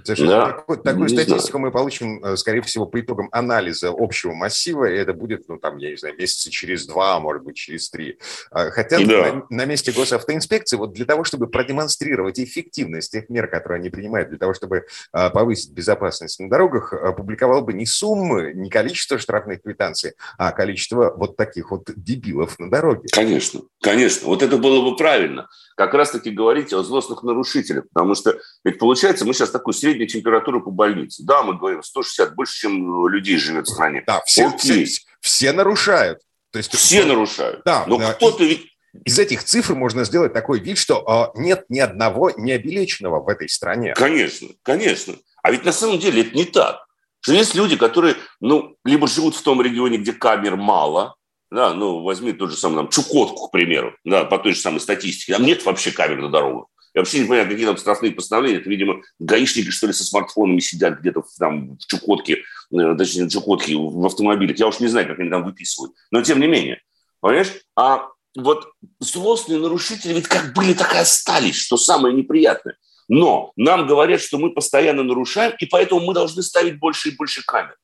Да. 0.04 0.52
Такой, 0.52 0.76
такую 0.78 1.08
статистику 1.08 1.58
знаю. 1.58 1.66
мы 1.66 1.70
получим, 1.70 2.24
э, 2.24 2.36
скорее 2.36 2.62
всего, 2.62 2.86
по 2.86 3.00
итогам 3.00 3.28
анализа 3.32 3.92
общего 3.96 4.32
массива, 4.34 4.84
и 4.84 4.96
это 4.96 5.12
будет, 5.12 5.48
ну, 5.48 5.58
там, 5.58 5.78
я 5.78 5.90
не 5.90 5.96
знаю, 5.96 6.16
месяца 6.16 6.50
через 6.50 6.86
два, 6.86 7.16
а 7.16 7.20
может 7.20 7.42
быть, 7.42 7.56
через 7.56 7.90
три. 7.90 8.18
А, 8.50 8.70
хотя 8.70 8.98
да. 8.98 9.32
на, 9.32 9.46
на 9.50 9.64
месте 9.64 9.92
госавтоинспекции, 9.92 10.76
вот 10.76 10.92
для 10.92 11.04
того, 11.04 11.24
чтобы 11.24 11.48
продемонстрировать 11.48 12.38
эффективность 12.38 13.12
тех 13.12 13.28
мер, 13.28 13.48
которые 13.48 13.80
они 13.80 13.90
принимают, 13.90 14.28
для 14.30 14.38
того, 14.38 14.54
чтобы 14.54 14.86
а, 15.12 15.30
повысить 15.30 15.72
безопасность 15.72 16.40
на 16.40 16.48
дорогах, 16.48 16.94
публиковал 17.16 17.62
бы 17.62 17.72
не 17.72 17.86
суммы, 17.86 18.52
не 18.54 18.70
количество 18.70 19.18
штрафных 19.18 19.62
квитанций, 19.62 20.12
а 20.36 20.52
количество 20.52 21.14
вот 21.16 21.36
таких 21.36 21.70
вот 21.70 21.90
дебилов 21.96 22.58
на 22.58 22.70
дороге. 22.70 23.08
Конечно, 23.12 23.62
конечно. 23.80 24.28
Вот 24.28 24.42
это 24.42 24.56
было 24.56 24.88
бы 24.88 24.96
правильно. 24.96 25.48
Как 25.76 25.94
раз-таки 25.94 26.30
говорить 26.30 26.72
о 26.72 26.82
злостных 26.82 27.22
нарушителях, 27.22 27.84
потому 27.92 28.14
что 28.14 28.38
ведь 28.64 28.78
получается, 28.78 29.24
мы 29.24 29.32
сейчас 29.32 29.50
такую 29.50 29.74
среднюю 29.88 30.08
температуру 30.08 30.62
по 30.62 30.70
больнице. 30.70 31.22
Да, 31.24 31.42
мы 31.42 31.56
говорим 31.56 31.82
160, 31.82 32.34
больше, 32.34 32.60
чем 32.60 33.08
людей 33.08 33.36
живет 33.38 33.66
в 33.66 33.72
стране. 33.72 34.02
Да, 34.06 34.22
все, 34.26 34.54
все, 34.56 34.86
все 35.20 35.52
нарушают. 35.52 36.20
То 36.50 36.58
есть, 36.58 36.74
все 36.74 37.02
ну, 37.02 37.08
нарушают. 37.08 37.62
Да, 37.64 37.84
Но 37.86 37.98
да, 37.98 38.14
кто-то 38.14 38.44
ведь 38.44 38.66
из 39.04 39.18
этих 39.18 39.44
цифр 39.44 39.74
можно 39.74 40.04
сделать 40.04 40.32
такой 40.32 40.60
вид, 40.60 40.78
что 40.78 41.32
э, 41.34 41.38
нет 41.40 41.64
ни 41.68 41.78
одного 41.78 42.30
необелеченного 42.36 43.22
в 43.22 43.28
этой 43.28 43.48
стране. 43.48 43.94
Конечно, 43.94 44.48
конечно. 44.62 45.14
А 45.42 45.50
ведь 45.50 45.64
на 45.64 45.72
самом 45.72 45.98
деле 45.98 46.22
это 46.22 46.36
не 46.36 46.44
так. 46.44 46.86
Что 47.20 47.32
есть 47.32 47.54
люди, 47.54 47.76
которые, 47.76 48.16
ну, 48.40 48.76
либо 48.84 49.06
живут 49.06 49.36
в 49.36 49.42
том 49.42 49.60
регионе, 49.60 49.98
где 49.98 50.12
камер 50.12 50.56
мало, 50.56 51.16
да, 51.50 51.74
ну, 51.74 52.02
возьми 52.02 52.32
тот 52.32 52.50
же 52.50 52.56
самый 52.56 52.76
там, 52.76 52.88
Чукотку, 52.88 53.48
к 53.48 53.50
примеру, 53.50 53.94
да, 54.04 54.24
по 54.24 54.38
той 54.38 54.52
же 54.52 54.60
самой 54.60 54.80
статистике. 54.80 55.34
Там 55.34 55.44
нет 55.44 55.64
вообще 55.64 55.90
камер 55.90 56.22
на 56.22 56.30
дорогах. 56.30 56.66
Я 56.98 57.02
вообще 57.02 57.20
не 57.20 57.26
понимаю, 57.26 57.48
какие 57.48 57.64
там 57.64 57.76
штрафные 57.76 58.10
постановления. 58.10 58.58
Это, 58.58 58.68
видимо, 58.68 59.02
гаишники, 59.20 59.70
что 59.70 59.86
ли, 59.86 59.92
со 59.92 60.02
смартфонами 60.02 60.58
сидят 60.58 60.98
где-то 60.98 61.22
там 61.38 61.78
в 61.78 61.86
Чукотке, 61.86 62.42
э, 62.72 62.96
точнее, 62.98 63.26
в 63.26 63.28
Чукотке, 63.28 63.76
в 63.76 64.04
автомобилях. 64.04 64.58
Я 64.58 64.66
уж 64.66 64.80
не 64.80 64.88
знаю, 64.88 65.06
как 65.06 65.20
они 65.20 65.30
там 65.30 65.44
выписывают. 65.44 65.94
Но 66.10 66.22
тем 66.22 66.40
не 66.40 66.48
менее. 66.48 66.82
Понимаешь? 67.20 67.52
А 67.76 68.08
вот 68.36 68.72
злостные 68.98 69.60
нарушители 69.60 70.12
ведь 70.12 70.26
как 70.26 70.52
были, 70.54 70.74
так 70.74 70.92
и 70.92 70.98
остались, 70.98 71.54
что 71.54 71.76
самое 71.76 72.12
неприятное. 72.12 72.76
Но 73.06 73.52
нам 73.54 73.86
говорят, 73.86 74.20
что 74.20 74.38
мы 74.38 74.50
постоянно 74.52 75.04
нарушаем, 75.04 75.52
и 75.56 75.66
поэтому 75.66 76.00
мы 76.00 76.14
должны 76.14 76.42
ставить 76.42 76.80
больше 76.80 77.10
и 77.10 77.16
больше 77.16 77.44
камер. 77.46 77.76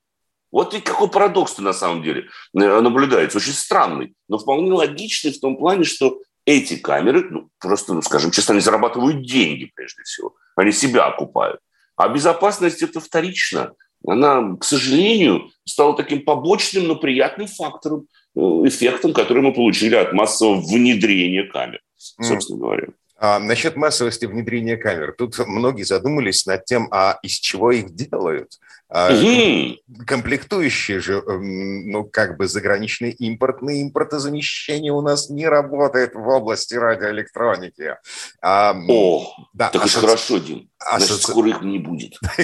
Вот 0.51 0.75
и 0.75 0.81
какой 0.81 1.09
парадокс-то 1.09 1.63
на 1.63 1.73
самом 1.73 2.03
деле 2.03 2.23
э, 2.53 2.81
наблюдается. 2.81 3.39
Очень 3.39 3.53
странный, 3.53 4.17
но 4.29 4.39
вполне 4.39 4.73
логичный 4.73 5.31
в 5.31 5.39
том 5.39 5.57
плане, 5.57 5.85
что 5.85 6.19
эти 6.47 6.77
камеры, 6.77 7.27
ну, 7.31 7.49
просто, 7.59 7.95
ну, 7.95 8.03
скажем 8.03 8.31
честно, 8.31 8.53
они 8.53 8.61
зарабатывают 8.61 9.27
деньги 9.27 9.71
прежде 9.75 10.03
всего. 10.03 10.35
Они 10.57 10.73
себя 10.73 11.07
окупают. 11.07 11.61
А 11.97 12.09
безопасность– 12.09 12.83
это 12.83 13.01
вторично. 13.01 13.73
Она, 14.07 14.57
к 14.57 14.65
сожалению, 14.65 15.51
стала 15.65 15.97
таким 15.97 16.25
побочным, 16.25 16.87
но 16.87 16.97
приятным 16.97 17.47
фактором, 17.47 18.07
э, 18.37 18.41
эффектом, 18.41 19.15
который 19.15 19.43
мы 19.43 19.55
получили 19.55 19.95
от 19.95 20.13
массового 20.13 20.61
внедрения 20.61 21.45
камер, 21.45 21.81
собственно 21.97 22.59
mm. 22.59 22.61
говоря. 22.61 22.89
А, 23.25 23.39
насчет 23.39 23.75
массовости 23.77 24.27
внедрения 24.27 24.77
камер. 24.77 25.15
Тут 25.17 25.39
многие 25.47 25.85
задумались 25.85 26.45
над 26.45 26.67
тем, 26.67 26.89
а 26.91 27.19
из 27.23 27.33
чего 27.33 27.73
их 27.73 27.95
делают. 27.95 28.59
Угу. 28.91 30.05
Комплектующие 30.07 31.01
же, 31.01 31.15
эм, 31.15 31.91
ну, 31.91 32.05
как 32.05 32.37
бы 32.37 32.47
заграничные 32.47 33.13
импортные 33.13 33.83
импортозамещение 33.83 34.93
у 34.93 35.01
нас 35.01 35.31
не 35.31 35.49
работает 35.49 36.15
в 36.15 36.29
области 36.29 36.75
радиоэлектроники. 36.75 37.97
А, 38.43 38.77
О, 38.89 39.35
да, 39.55 39.71
так 39.71 39.87
асоци... 39.87 40.07
хорошо, 40.07 40.39
Дим. 40.39 40.69
Значит, 40.87 41.23
скоро 41.23 41.49
их 41.51 41.63
не 41.63 41.79
будет. 41.79 42.15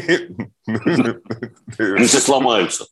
Они 0.67 2.07
все 2.07 2.21
сломаются. 2.21 2.87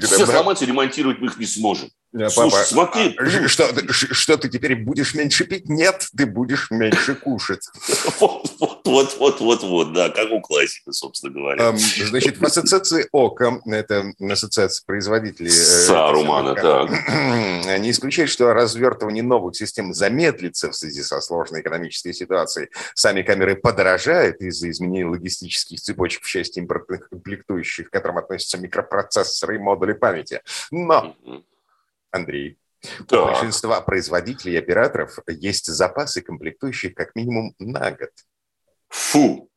Все 0.00 0.26
сломаются, 0.26 0.64
ремонтировать 0.64 1.20
мы 1.20 1.26
их 1.26 1.38
не 1.38 1.46
сможем. 1.46 1.90
Слушай, 2.28 2.64
смотри. 2.64 3.16
А, 3.18 3.48
что, 3.48 4.36
ты 4.36 4.48
теперь 4.48 4.76
будешь 4.76 5.14
меньше 5.14 5.44
пить? 5.44 5.68
Нет, 5.68 6.06
ты 6.16 6.26
будешь 6.26 6.70
меньше 6.70 7.14
кушать. 7.14 7.66
Вот, 8.84 9.16
вот, 9.18 9.40
вот, 9.40 9.62
вот, 9.62 9.92
да, 9.94 10.10
как 10.10 10.30
у 10.30 10.40
классика, 10.40 10.92
собственно 10.92 11.32
говоря. 11.32 11.74
Значит, 11.76 12.38
в 12.38 12.44
ассоциации 12.44 13.08
ОКО, 13.12 13.62
это 13.66 14.12
ассоциация 14.20 14.84
производителей... 14.86 15.48
Э, 15.48 15.52
Сарумана, 15.52 16.54
так. 16.54 16.90
Не 17.80 17.90
исключает, 17.90 18.28
что 18.28 18.52
развертывание 18.52 19.22
новых 19.22 19.56
систем 19.56 19.94
замедлится 19.94 20.70
в 20.70 20.76
связи 20.76 21.02
со 21.02 21.20
сложной 21.20 21.62
экономической 21.62 22.12
ситуацией. 22.12 22.68
Сами 22.94 23.22
камеры 23.22 23.56
подорожают 23.56 24.40
из-за 24.42 24.68
изменения 24.94 25.06
логистических 25.06 25.80
цепочек 25.80 26.22
в 26.22 26.28
части 26.28 26.58
импортных 26.58 27.08
комплектующих, 27.08 27.88
к 27.88 27.92
которым 27.92 28.18
относятся 28.18 28.58
микропроцессоры 28.58 29.56
и 29.56 29.58
модули 29.58 29.92
памяти. 29.92 30.42
Но, 30.70 31.16
Андрей, 32.10 32.58
так. 33.08 33.22
У 33.22 33.26
большинства 33.26 33.80
производителей 33.80 34.54
и 34.54 34.58
операторов 34.58 35.18
есть 35.26 35.66
запасы 35.66 36.20
комплектующих 36.20 36.94
как 36.94 37.14
минимум 37.14 37.54
на 37.58 37.90
год. 37.90 38.10
Фу! 38.88 39.48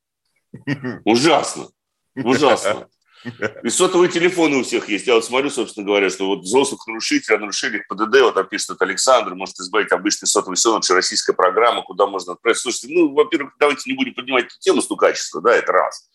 Ужасно! 1.05 1.67
Ужасно! 2.15 2.87
И 3.63 3.69
сотовые 3.69 4.09
телефоны 4.09 4.57
у 4.57 4.63
всех 4.63 4.89
есть. 4.89 5.07
Я 5.07 5.15
вот 5.15 5.25
смотрю, 5.25 5.49
собственно 5.49 5.85
говоря, 5.85 6.09
что 6.09 6.27
вот 6.27 6.41
взрослых 6.41 6.85
нарушителей, 6.87 7.37
о 7.37 7.39
нарушениях 7.39 7.87
ПДД, 7.87 8.21
вот 8.21 8.35
там 8.35 8.47
пишет 8.47 8.81
Александр, 8.81 9.35
может 9.35 9.59
избавить 9.59 9.91
обычный 9.91 10.27
сотовый 10.27 10.57
сон, 10.57 10.81
российская 10.89 11.33
программа, 11.33 11.81
куда 11.81 12.07
можно 12.07 12.33
отправить. 12.33 12.59
Слушайте, 12.59 12.87
ну, 12.91 13.13
во-первых, 13.13 13.53
давайте 13.59 13.89
не 13.89 13.95
будем 13.95 14.13
поднимать 14.13 14.45
эту 14.45 14.59
тему 14.59 14.81
стукачества, 14.81 15.41
да, 15.41 15.55
это 15.55 15.71
раз. 15.71 16.09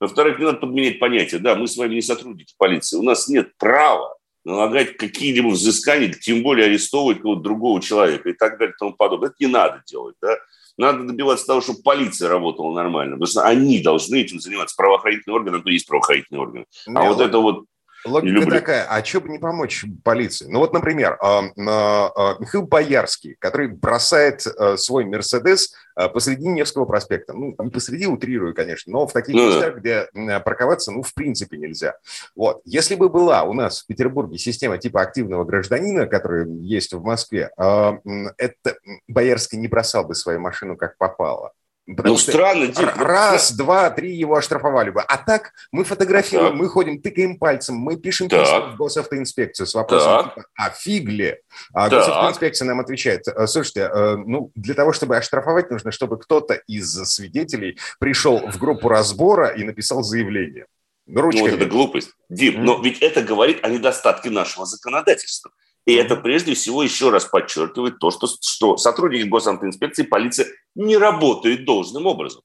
Во-вторых, 0.00 0.38
не 0.38 0.44
надо 0.44 0.58
подменять 0.58 0.98
понятие. 0.98 1.40
Да, 1.40 1.54
мы 1.56 1.66
с 1.66 1.76
вами 1.76 1.94
не 1.94 2.02
сотрудники 2.02 2.54
полиции. 2.56 2.96
У 2.96 3.02
нас 3.02 3.28
нет 3.28 3.56
права 3.56 4.16
налагать 4.44 4.96
какие-либо 4.96 5.48
взыскания, 5.48 6.12
тем 6.12 6.42
более 6.42 6.66
арестовывать 6.66 7.20
кого-то 7.20 7.42
другого 7.42 7.82
человека 7.82 8.28
и 8.28 8.32
так 8.32 8.58
далее 8.58 8.74
и 8.74 8.78
тому 8.78 8.94
подобное. 8.94 9.28
Это 9.28 9.36
не 9.40 9.46
надо 9.46 9.82
делать, 9.86 10.16
да. 10.22 10.36
Надо 10.78 11.02
добиваться 11.02 11.46
того, 11.46 11.60
чтобы 11.60 11.82
полиция 11.82 12.28
работала 12.28 12.72
нормально, 12.72 13.16
потому 13.16 13.26
что 13.26 13.42
они 13.42 13.80
должны 13.80 14.20
этим 14.20 14.40
заниматься. 14.40 14.76
Правоохранительные 14.76 15.34
органы, 15.34 15.60
то 15.60 15.70
есть 15.70 15.86
правоохранительные 15.86 16.40
органы. 16.40 16.64
А 16.94 17.08
вот 17.08 17.20
это 17.20 17.38
вот 17.38 17.64
Логика 18.04 18.50
такая, 18.50 18.84
а 18.84 19.04
что 19.04 19.20
бы 19.20 19.28
не 19.28 19.38
помочь 19.38 19.84
полиции? 20.04 20.46
Ну 20.48 20.60
вот, 20.60 20.72
например, 20.72 21.18
а, 21.20 21.42
а, 21.56 22.36
Михаил 22.38 22.66
Боярский, 22.66 23.36
который 23.38 23.68
бросает 23.68 24.46
э, 24.46 24.76
свой 24.76 25.04
«Мерседес» 25.04 25.74
э, 25.96 26.08
посреди 26.08 26.46
Невского 26.46 26.84
проспекта. 26.84 27.32
Ну, 27.32 27.54
не 27.58 27.70
посреди, 27.70 28.06
утрирую, 28.06 28.54
конечно, 28.54 28.92
но 28.92 29.06
в 29.06 29.12
таких 29.12 29.34
ну, 29.34 29.48
местах, 29.48 29.76
где 29.76 30.08
парковаться, 30.40 30.92
ну, 30.92 31.02
в 31.02 31.12
принципе, 31.14 31.56
нельзя. 31.58 31.96
Вот. 32.36 32.60
Если 32.64 32.94
бы 32.94 33.08
была 33.08 33.42
у 33.42 33.52
нас 33.52 33.82
в 33.82 33.86
Петербурге 33.86 34.38
система 34.38 34.78
типа 34.78 35.02
активного 35.02 35.44
гражданина, 35.44 36.06
которая 36.06 36.46
есть 36.46 36.92
в 36.92 37.02
Москве, 37.02 37.50
а, 37.56 37.98
это 38.36 38.76
Боярский 39.08 39.58
не 39.58 39.68
бросал 39.68 40.04
бы 40.04 40.14
свою 40.14 40.40
машину 40.40 40.76
как 40.76 40.96
попало. 40.98 41.52
Потому 41.96 42.14
ну, 42.14 42.18
странно. 42.18 42.66
Дип, 42.66 42.96
раз, 42.96 43.50
ну, 43.52 43.64
два, 43.64 43.88
три 43.88 44.14
его 44.14 44.36
оштрафовали 44.36 44.90
бы. 44.90 45.00
А 45.00 45.16
так 45.16 45.52
мы 45.72 45.84
фотографируем, 45.84 46.50
так. 46.50 46.60
мы 46.60 46.68
ходим, 46.68 47.00
тыкаем 47.00 47.38
пальцем, 47.38 47.76
мы 47.76 47.96
пишем 47.96 48.28
письма 48.28 48.72
в 48.72 48.76
госавтоинспекцию 48.76 49.66
с 49.66 49.74
вопросом, 49.74 50.30
типа, 50.30 50.46
а 50.54 50.70
фиг 50.70 51.08
ли? 51.08 51.38
А 51.72 51.88
так. 51.88 52.00
госавтоинспекция 52.00 52.66
нам 52.66 52.80
отвечает, 52.80 53.26
«Э, 53.26 53.46
слушайте, 53.46 53.90
э, 53.92 54.16
ну, 54.16 54.50
для 54.54 54.74
того, 54.74 54.92
чтобы 54.92 55.16
оштрафовать, 55.16 55.70
нужно, 55.70 55.90
чтобы 55.90 56.18
кто-то 56.18 56.54
из 56.66 56.92
свидетелей 56.92 57.78
пришел 57.98 58.38
в 58.38 58.58
группу 58.58 58.88
разбора 58.90 59.48
и 59.48 59.64
написал 59.64 60.02
заявление. 60.02 60.66
Ручками. 61.06 61.44
Ну, 61.44 61.50
вот 61.50 61.60
это 61.60 61.70
глупость. 61.70 62.10
Дим, 62.28 62.56
mm-hmm. 62.56 62.64
но 62.64 62.82
ведь 62.82 62.98
это 63.00 63.22
говорит 63.22 63.64
о 63.64 63.68
недостатке 63.70 64.28
нашего 64.28 64.66
законодательства. 64.66 65.50
И 65.88 65.94
это 65.94 66.16
прежде 66.16 66.52
всего 66.52 66.82
еще 66.82 67.08
раз 67.08 67.24
подчеркивает 67.24 67.98
то, 67.98 68.10
что, 68.10 68.26
что 68.42 68.76
сотрудники 68.76 69.22
госавтоинспекции, 69.22 70.02
полиция 70.02 70.46
не 70.74 70.98
работают 70.98 71.64
должным 71.64 72.04
образом. 72.04 72.42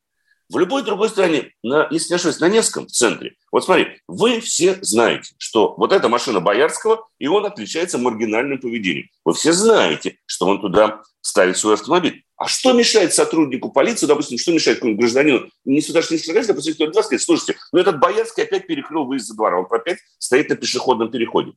В 0.47 0.57
любой 0.57 0.81
другой 0.83 1.09
стране, 1.09 1.51
на, 1.61 1.89
если 1.91 2.13
не 2.13 2.15
ошибаюсь, 2.15 2.39
на 2.39 2.47
Невском, 2.47 2.87
в 2.87 2.91
центре, 2.91 3.35
вот 3.51 3.65
смотри, 3.65 3.97
вы 4.07 4.39
все 4.39 4.77
знаете, 4.79 5.35
что 5.37 5.75
вот 5.75 5.91
эта 5.91 6.07
машина 6.07 6.39
Боярского, 6.39 7.05
и 7.19 7.27
он 7.27 7.45
отличается 7.45 7.97
маргинальным 7.97 8.59
поведением. 8.59 9.09
Вы 9.25 9.33
все 9.33 9.51
знаете, 9.51 10.19
что 10.25 10.47
он 10.47 10.61
туда 10.61 11.01
ставит 11.19 11.57
свой 11.57 11.73
автомобиль. 11.73 12.23
А 12.37 12.47
что 12.47 12.71
мешает 12.71 13.13
сотруднику 13.13 13.73
полиции, 13.73 14.05
допустим, 14.05 14.37
что 14.37 14.53
мешает 14.53 14.79
гражданину 14.81 15.49
не 15.65 15.81
сюда, 15.81 15.99
допустим, 15.99 16.75
кто 16.75 17.03
сказать, 17.03 17.21
слушайте, 17.21 17.57
ну 17.73 17.79
этот 17.79 17.99
Боярский 17.99 18.43
опять 18.43 18.67
перекрыл 18.67 19.03
выезд 19.03 19.27
за 19.27 19.35
двора, 19.35 19.59
он 19.59 19.67
опять 19.69 19.99
стоит 20.17 20.47
на 20.47 20.55
пешеходном 20.55 21.11
переходе. 21.11 21.51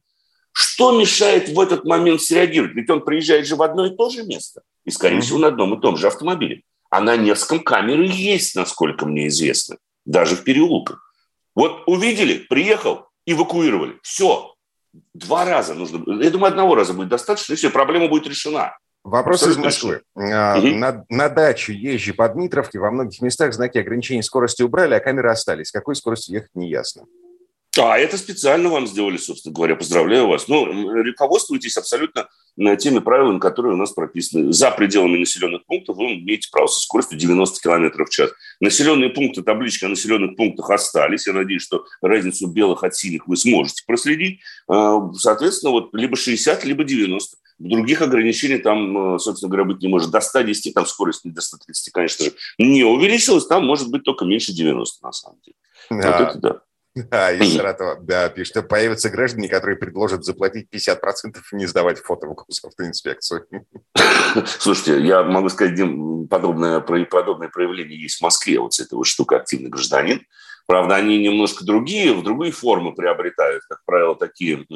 Что 0.59 0.99
мешает 0.99 1.51
в 1.51 1.61
этот 1.61 1.85
момент 1.85 2.23
среагировать? 2.23 2.75
Ведь 2.75 2.88
он 2.88 3.05
приезжает 3.05 3.47
же 3.47 3.57
в 3.57 3.62
одно 3.62 3.85
и 3.85 3.95
то 3.95 4.09
же 4.09 4.23
место. 4.23 4.62
И, 4.87 4.90
скорее 4.90 5.21
всего, 5.21 5.38
на 5.38 5.49
одном 5.49 5.75
и 5.75 5.83
том 5.83 5.99
же 5.99 6.07
автомобиле. 6.07 6.62
А 6.88 7.03
на 7.03 7.14
Невском 7.14 7.61
камеры 7.61 8.07
есть, 8.07 8.57
насколько 8.57 9.05
мне 9.05 9.27
известно. 9.29 9.77
Даже 10.07 10.35
в 10.35 10.45
переулках. 10.45 11.12
Вот 11.55 11.83
увидели, 11.87 12.38
приехал, 12.49 13.09
эвакуировали. 13.27 13.99
Все. 14.03 14.55
Два 15.12 15.45
раза 15.45 15.75
нужно. 15.75 16.03
Я 16.23 16.31
думаю, 16.31 16.53
одного 16.53 16.75
раза 16.75 16.95
будет 16.95 17.09
достаточно, 17.09 17.53
и 17.53 17.57
все, 17.57 17.69
проблема 17.69 18.09
будет 18.09 18.27
решена. 18.27 18.79
Вопрос 19.05 19.42
Абсолютно 19.42 19.61
из 19.61 19.64
Москвы. 19.66 20.03
Угу. 20.14 20.79
На, 20.79 21.05
на 21.11 21.29
дачу 21.29 21.73
езжу 21.73 22.14
по 22.14 22.27
Дмитровке, 22.31 22.79
во 22.79 22.90
многих 22.90 23.21
местах 23.21 23.53
знаки 23.53 23.77
ограничений 23.77 24.23
скорости 24.23 24.62
убрали, 24.62 24.95
а 24.95 25.01
камеры 25.01 25.29
остались. 25.29 25.71
Какой 25.71 25.97
скоростью 25.97 26.37
ехать, 26.37 26.55
не 26.55 26.71
ясно. 26.71 27.05
А 27.79 27.99
это 27.99 28.17
специально 28.17 28.69
вам 28.69 28.87
сделали, 28.87 29.17
собственно 29.17 29.55
говоря. 29.55 29.77
Поздравляю 29.77 30.29
вас. 30.29 30.49
Ну, 30.49 30.65
руководствуйтесь 31.03 31.77
абсолютно 31.77 32.29
э, 32.59 32.77
теми 32.77 33.01
правилами, 33.01 33.39
которые 33.39 33.75
у 33.75 33.77
нас 33.77 33.93
прописаны. 33.93 34.53
За 34.53 34.71
пределами 34.71 35.19
населенных 35.19 35.65
пунктов 35.67 35.97
вы 35.97 36.15
имеете 36.15 36.49
право 36.51 36.67
со 36.67 36.81
скоростью 36.81 37.19
90 37.19 37.61
км 37.61 38.05
в 38.05 38.11
час. 38.11 38.31
Населенные 38.61 39.11
пункты, 39.11 39.43
таблички 39.43 39.85
о 39.85 39.89
населенных 39.89 40.37
пунктах 40.37 40.71
остались. 40.71 41.27
Я 41.27 41.33
надеюсь, 41.33 41.62
что 41.62 41.85
разницу 42.01 42.47
белых 42.47 42.85
от 42.85 42.95
синих 42.95 43.27
вы 43.27 43.37
сможете 43.37 43.83
проследить. 43.87 44.41
А, 44.69 45.12
соответственно, 45.15 45.73
вот 45.73 45.91
либо 45.93 46.17
60, 46.17 46.65
либо 46.65 46.85
90. 46.85 47.37
Других 47.59 48.03
ограничений 48.03 48.59
там, 48.59 49.17
э, 49.17 49.19
собственно 49.19 49.51
говоря, 49.51 49.65
быть 49.65 49.83
не 49.83 49.89
может. 49.89 50.11
До 50.11 50.21
110, 50.21 50.75
там 50.75 50.87
скорость 50.87 51.23
до 51.25 51.41
130, 51.41 51.93
конечно 51.93 52.27
же, 52.27 52.33
не 52.59 52.85
увеличилась. 52.85 53.47
Там 53.47 53.67
может 53.67 53.91
быть 53.91 54.03
только 54.05 54.25
меньше 54.25 54.53
90, 54.53 55.05
на 55.05 55.12
самом 55.12 55.39
деле. 55.43 55.57
Да. 55.91 56.19
Вот 56.19 56.29
это 56.29 56.39
да. 56.39 56.61
А, 57.11 57.33
из 57.33 57.55
Саратова, 57.55 57.99
да, 58.01 58.29
пишет, 58.29 58.53
что 58.53 58.63
появятся 58.63 59.11
граждане, 59.11 59.49
которые 59.49 59.77
предложат 59.77 60.25
заплатить 60.25 60.69
50% 60.73 61.37
и 61.53 61.57
не 61.57 61.67
сдавать 61.67 61.99
фото 61.99 62.27
в 62.27 62.35
госавтоинспекцию. 62.35 63.47
Слушайте, 64.59 65.01
я 65.07 65.23
могу 65.23 65.49
сказать, 65.49 65.75
Дим, 65.75 66.27
подобное, 66.29 66.81
подобное 66.81 67.49
проявление 67.49 68.01
есть 68.01 68.19
в 68.19 68.23
Москве, 68.23 68.59
вот 68.59 68.75
с 68.75 68.81
этой 68.81 68.95
вот 68.95 69.07
штукой 69.07 69.39
«активный 69.39 69.71
гражданин». 69.71 70.23
Правда, 70.67 70.97
они 70.97 71.23
немножко 71.23 71.65
другие, 71.65 72.13
в 72.13 72.25
другие 72.25 72.53
формы 72.53 72.93
приобретают, 72.93 73.63
как 73.69 73.85
правило, 73.85 74.17
такие 74.17 74.67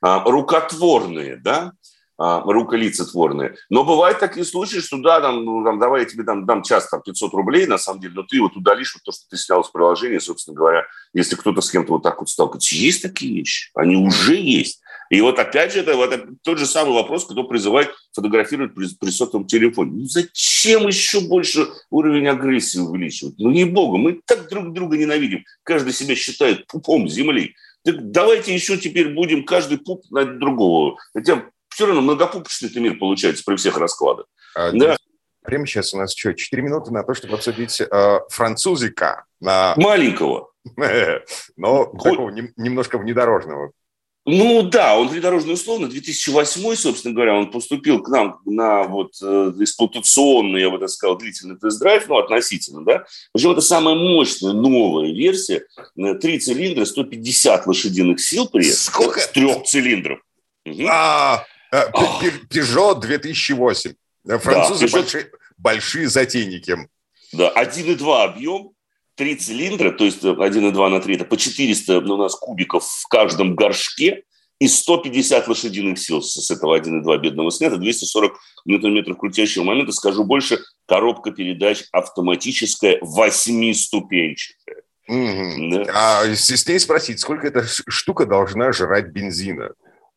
а, 0.00 0.24
рукотворные, 0.24 1.36
да, 1.36 1.72
а, 2.18 2.40
руколицетворные. 2.40 3.54
Но 3.70 3.84
бывают 3.84 4.18
такие 4.18 4.44
случаи, 4.44 4.78
что 4.78 4.98
да, 4.98 5.20
там, 5.20 5.44
ну, 5.44 5.64
там, 5.64 5.78
давай 5.78 6.00
я 6.00 6.06
тебе 6.06 6.24
там, 6.24 6.46
дам 6.46 6.64
час 6.64 6.88
там, 6.88 7.00
500 7.00 7.32
рублей, 7.32 7.66
на 7.66 7.78
самом 7.78 8.00
деле, 8.00 8.14
но 8.16 8.24
ты 8.24 8.40
вот 8.40 8.56
удалишь 8.56 8.94
вот 8.94 9.04
то, 9.04 9.12
что 9.12 9.28
ты 9.30 9.36
снял 9.36 9.62
с 9.62 9.70
приложения, 9.70 10.18
собственно 10.18 10.56
говоря, 10.56 10.84
если 11.14 11.36
кто-то 11.36 11.60
с 11.60 11.70
кем-то 11.70 11.92
вот 11.92 12.02
так 12.02 12.18
вот 12.18 12.28
сталкивается. 12.28 12.74
Есть 12.74 13.02
такие 13.02 13.32
вещи, 13.34 13.70
они 13.74 13.96
уже 13.96 14.34
есть. 14.34 14.80
И 15.10 15.20
вот 15.20 15.38
опять 15.38 15.72
же, 15.72 15.80
это, 15.80 15.92
это 15.92 16.28
тот 16.42 16.58
же 16.58 16.66
самый 16.66 16.92
вопрос, 16.92 17.24
кто 17.24 17.44
призывает 17.44 17.90
фотографировать 18.12 18.74
при, 18.74 18.88
при 18.98 19.10
сотовом 19.10 19.46
телефоне. 19.46 19.92
Ну 19.92 20.04
зачем 20.04 20.86
еще 20.86 21.20
больше 21.20 21.68
уровень 21.90 22.26
агрессии 22.26 22.78
увеличивать? 22.78 23.34
Ну, 23.38 23.50
ей-богу, 23.50 23.96
мы 23.96 24.20
так 24.26 24.48
друг 24.50 24.72
друга 24.72 24.98
ненавидим. 24.98 25.44
Каждый 25.62 25.92
себя 25.92 26.14
считает 26.14 26.66
пупом 26.66 27.08
земли. 27.08 27.54
Так 27.84 28.10
давайте 28.10 28.52
еще 28.52 28.76
теперь 28.76 29.14
будем 29.14 29.44
каждый 29.44 29.78
пуп 29.78 30.02
на 30.10 30.24
другого. 30.24 30.96
Хотя 31.14 31.44
все 31.78 31.86
равно 31.86 32.00
многопупочный 32.00 32.70
мир 32.80 32.98
получается 32.98 33.44
при 33.46 33.54
всех 33.54 33.78
раскладах. 33.78 34.26
А, 34.56 34.72
да. 34.72 34.96
Прямо 35.44 35.64
сейчас 35.64 35.94
у 35.94 35.96
нас 35.96 36.12
что, 36.12 36.32
4 36.32 36.60
минуты 36.60 36.92
на 36.92 37.04
то, 37.04 37.14
чтобы 37.14 37.34
обсудить 37.34 37.80
э, 37.80 38.20
французика. 38.30 39.26
На... 39.40 39.74
Маленького. 39.76 40.50
Но 41.56 41.84
такого 41.84 42.30
немножко 42.30 42.98
внедорожного. 42.98 43.70
Ну 44.26 44.62
да, 44.62 44.98
он 44.98 45.06
внедорожный 45.06 45.54
условно. 45.54 45.86
2008, 45.86 46.74
собственно 46.74 47.14
говоря, 47.14 47.36
он 47.36 47.52
поступил 47.52 48.02
к 48.02 48.08
нам 48.08 48.40
на 48.44 48.82
вот 48.82 49.12
э, 49.22 49.52
эксплуатационный, 49.60 50.62
я 50.62 50.70
бы 50.70 50.80
так 50.80 50.90
сказал, 50.90 51.16
длительный 51.16 51.60
тест-драйв, 51.60 52.08
ну 52.08 52.18
относительно, 52.18 52.84
да. 52.84 53.04
Причем 53.32 53.52
это 53.52 53.60
самая 53.60 53.94
мощная 53.94 54.52
новая 54.52 55.12
версия. 55.12 55.64
Три 56.20 56.40
цилиндра, 56.40 56.84
150 56.84 57.68
лошадиных 57.68 58.20
сил 58.20 58.48
при. 58.48 58.64
Сколько? 58.64 59.20
С 59.20 59.28
трех 59.28 59.62
цилиндров. 59.62 60.18
А, 60.90 61.44
Peugeot 61.72 63.00
2008. 63.00 63.92
Э, 64.28 64.38
французы 64.38 64.86
да, 64.86 64.92
большие, 64.92 65.30
большие 65.56 66.08
затейники. 66.08 66.76
Да, 67.32 67.52
1,2 67.54 68.24
объем, 68.24 68.70
три 69.14 69.36
цилиндра, 69.36 69.90
то 69.90 70.04
есть 70.04 70.22
1,2 70.22 70.88
на 70.88 71.00
3, 71.00 71.14
это 71.14 71.24
по 71.24 71.36
400 71.36 71.98
у 71.98 72.16
нас 72.16 72.34
кубиков 72.34 72.84
в 72.84 73.08
каждом 73.08 73.54
горшке, 73.54 74.24
и 74.58 74.66
150 74.66 75.46
лошадиных 75.46 75.98
сил 75.98 76.20
с 76.20 76.50
этого 76.50 76.78
1,2 76.78 77.18
бедного 77.18 77.50
снято, 77.50 77.76
240 77.76 78.32
ньютон-метров 78.64 79.16
крутящего 79.16 79.62
момента. 79.62 79.92
Скажу 79.92 80.24
больше, 80.24 80.58
коробка 80.86 81.30
передач 81.30 81.84
автоматическая, 81.92 82.98
восьмиступенчатая. 83.00 84.82
Угу. 85.06 85.70
Да. 85.70 85.84
А 85.94 86.34
с 86.34 86.66
ней 86.66 86.78
спросить, 86.80 87.20
сколько 87.20 87.46
эта 87.46 87.64
штука 87.66 88.26
должна 88.26 88.72
жрать 88.72 89.06
бензина? 89.06 89.70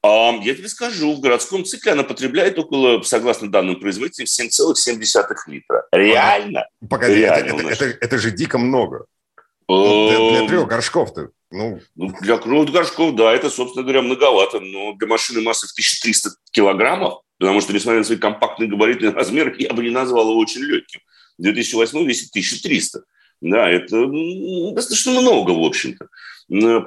Я 0.03 0.55
тебе 0.55 0.67
скажу, 0.67 1.13
в 1.13 1.19
городском 1.19 1.63
цикле 1.63 1.91
она 1.91 2.03
потребляет 2.03 2.57
около, 2.57 3.01
согласно 3.03 3.51
данным 3.51 3.79
производителям, 3.79 4.25
7,7 4.25 5.35
литра. 5.47 5.85
Реально? 5.91 6.67
Погоди, 6.89 7.15
Реально 7.15 7.61
это, 7.61 7.67
это, 7.69 7.85
это, 7.85 7.97
это 8.05 8.17
же 8.17 8.31
дико 8.31 8.57
много. 8.57 9.05
Ну, 9.67 10.09
для, 10.09 10.39
для 10.39 10.47
трех 10.47 10.67
горшков-то. 10.67 11.29
Ну. 11.51 11.79
ну, 11.95 12.13
для 12.21 12.37
трех 12.37 12.71
горшков, 12.71 13.15
да, 13.15 13.31
это, 13.33 13.49
собственно 13.49 13.83
говоря, 13.83 14.01
многовато. 14.01 14.59
Но 14.59 14.93
для 14.93 15.07
машины 15.07 15.41
массы 15.41 15.67
в 15.67 15.71
1300 15.71 16.31
килограммов, 16.51 17.21
потому 17.37 17.61
что, 17.61 17.73
несмотря 17.73 17.99
на 17.99 18.05
свои 18.05 18.17
компактные 18.17 18.69
габаритные 18.69 19.11
размеры, 19.11 19.55
я 19.59 19.73
бы 19.73 19.83
не 19.83 19.91
назвал 19.91 20.31
его 20.31 20.39
очень 20.39 20.61
легким. 20.61 21.01
2008 21.37 22.05
весит 22.05 22.29
1300. 22.31 23.03
Да, 23.41 23.69
это 23.69 24.05
достаточно 24.73 25.19
много, 25.19 25.51
в 25.51 25.63
общем-то. 25.63 26.07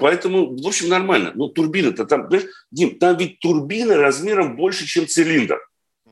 Поэтому, 0.01 0.57
в 0.57 0.67
общем, 0.67 0.89
нормально. 0.89 1.33
Но 1.35 1.49
турбина-то 1.49 2.05
там, 2.05 2.29
знаешь, 2.29 2.45
Дим, 2.71 2.99
там 2.99 3.17
ведь 3.17 3.41
турбина 3.41 3.97
размером 3.97 4.57
больше, 4.57 4.87
чем 4.87 5.07
цилиндр. 5.09 5.59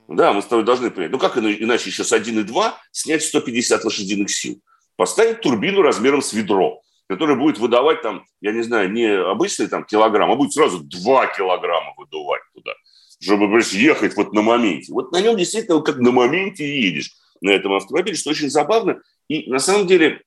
Да, 0.09 0.33
мы 0.33 0.43
с 0.43 0.47
тобой 0.47 0.65
должны 0.65 0.91
понять. 0.91 1.13
Ну, 1.13 1.19
как 1.19 1.39
иначе 1.39 1.91
еще 1.91 2.03
с 2.03 2.13
1,2 2.13 2.73
снять 2.91 3.23
150 3.23 3.85
лошадиных 3.85 4.31
сил? 4.31 4.61
Поставить 4.97 5.41
турбину 5.41 5.81
размером 5.81 6.23
с 6.23 6.33
ведро, 6.33 6.83
которая 7.09 7.37
будет 7.37 7.59
выдавать 7.59 8.03
там, 8.03 8.25
я 8.41 8.53
не 8.53 8.63
знаю, 8.63 8.91
не 8.91 9.07
обычный 9.07 9.69
там 9.69 9.85
килограмм, 9.85 10.31
а 10.33 10.35
будет 10.35 10.53
сразу 10.53 10.81
2 10.81 11.27
килограмма 11.29 11.95
выдувать 11.97 12.43
туда, 12.55 12.73
чтобы, 13.21 13.45
понимаешь, 13.45 13.73
ехать 13.73 14.17
вот 14.17 14.33
на 14.33 14.43
моменте. 14.43 14.93
Вот 14.93 15.13
на 15.13 15.21
нем 15.21 15.37
действительно 15.37 15.81
как 15.81 15.99
на 15.99 16.11
моменте 16.11 16.65
едешь 16.81 17.13
на 17.41 17.51
этом 17.51 17.73
автомобиле, 17.75 18.17
что 18.17 18.31
очень 18.31 18.51
забавно. 18.51 19.01
И 19.29 19.51
на 19.51 19.61
самом 19.61 19.87
деле 19.87 20.23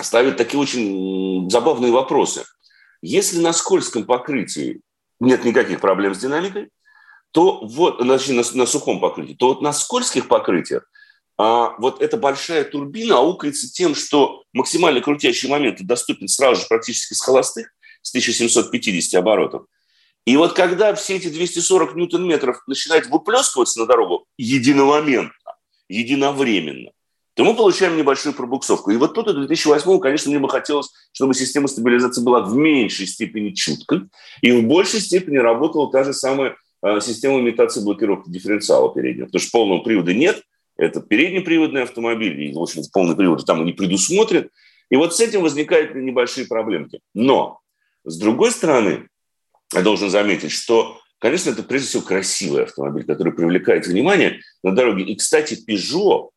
ставит 0.00 0.36
такие 0.36 0.60
очень 0.60 1.48
забавные 1.50 1.92
вопросы. 1.92 2.44
Если 3.02 3.38
на 3.38 3.52
скользком 3.52 4.04
покрытии 4.04 4.80
нет 5.20 5.44
никаких 5.44 5.80
проблем 5.80 6.14
с 6.14 6.18
динамикой, 6.18 6.70
то 7.32 7.60
вот, 7.64 8.00
значит, 8.00 8.30
на, 8.30 8.58
на 8.58 8.66
сухом 8.66 9.00
покрытии, 9.00 9.34
то 9.34 9.48
вот 9.48 9.60
на 9.60 9.72
скользких 9.72 10.28
покрытиях 10.28 10.88
а, 11.36 11.74
вот 11.78 12.00
эта 12.00 12.16
большая 12.16 12.64
турбина 12.64 13.18
аукается 13.18 13.72
тем, 13.72 13.94
что 13.94 14.44
максимально 14.52 15.00
крутящий 15.00 15.48
момент 15.48 15.82
доступен 15.82 16.28
сразу 16.28 16.62
же 16.62 16.68
практически 16.68 17.14
с 17.14 17.20
холостых, 17.20 17.74
с 18.02 18.10
1750 18.10 19.18
оборотов. 19.18 19.66
И 20.26 20.36
вот 20.36 20.54
когда 20.54 20.94
все 20.94 21.16
эти 21.16 21.28
240 21.28 21.96
ньютон-метров 21.96 22.62
начинают 22.66 23.06
выплескиваться 23.06 23.80
на 23.80 23.86
дорогу 23.86 24.26
единомоментно, 24.38 25.56
единовременно, 25.88 26.92
то 27.34 27.44
мы 27.44 27.56
получаем 27.56 27.96
небольшую 27.96 28.34
пробуксовку. 28.34 28.90
И 28.90 28.96
вот 28.96 29.14
тут 29.14 29.28
в 29.28 29.34
2008 29.34 29.98
конечно, 29.98 30.30
мне 30.30 30.38
бы 30.38 30.48
хотелось, 30.48 30.90
чтобы 31.12 31.34
система 31.34 31.68
стабилизации 31.68 32.22
была 32.22 32.40
в 32.40 32.54
меньшей 32.54 33.06
степени 33.06 33.50
чуткой 33.50 34.02
и 34.40 34.52
в 34.52 34.64
большей 34.64 35.00
степени 35.00 35.38
работала 35.38 35.90
та 35.90 36.04
же 36.04 36.12
самая 36.12 36.56
а, 36.80 37.00
система 37.00 37.40
имитации 37.40 37.82
блокировки 37.82 38.30
дифференциала 38.30 38.94
переднего. 38.94 39.26
Потому 39.26 39.40
что 39.40 39.50
полного 39.50 39.80
привода 39.80 40.14
нет, 40.14 40.42
это 40.76 41.00
переднеприводный 41.00 41.82
автомобиль, 41.82 42.40
и, 42.42 42.52
в 42.52 42.58
общем, 42.58 42.82
полный 42.92 43.16
привод 43.16 43.44
там 43.46 43.64
не 43.64 43.72
предусмотрен. 43.72 44.50
И 44.90 44.96
вот 44.96 45.16
с 45.16 45.20
этим 45.20 45.42
возникают 45.42 45.94
небольшие 45.94 46.46
проблемки. 46.46 47.00
Но, 47.14 47.60
с 48.04 48.18
другой 48.18 48.50
стороны, 48.50 49.08
я 49.72 49.82
должен 49.82 50.10
заметить, 50.10 50.52
что, 50.52 51.00
конечно, 51.18 51.50
это 51.50 51.62
прежде 51.62 51.88
всего 51.88 52.02
красивый 52.02 52.64
автомобиль, 52.64 53.04
который 53.04 53.32
привлекает 53.32 53.86
внимание 53.86 54.40
на 54.62 54.72
дороге. 54.72 55.04
И, 55.04 55.16
кстати, 55.16 55.58
Peugeot 55.66 56.30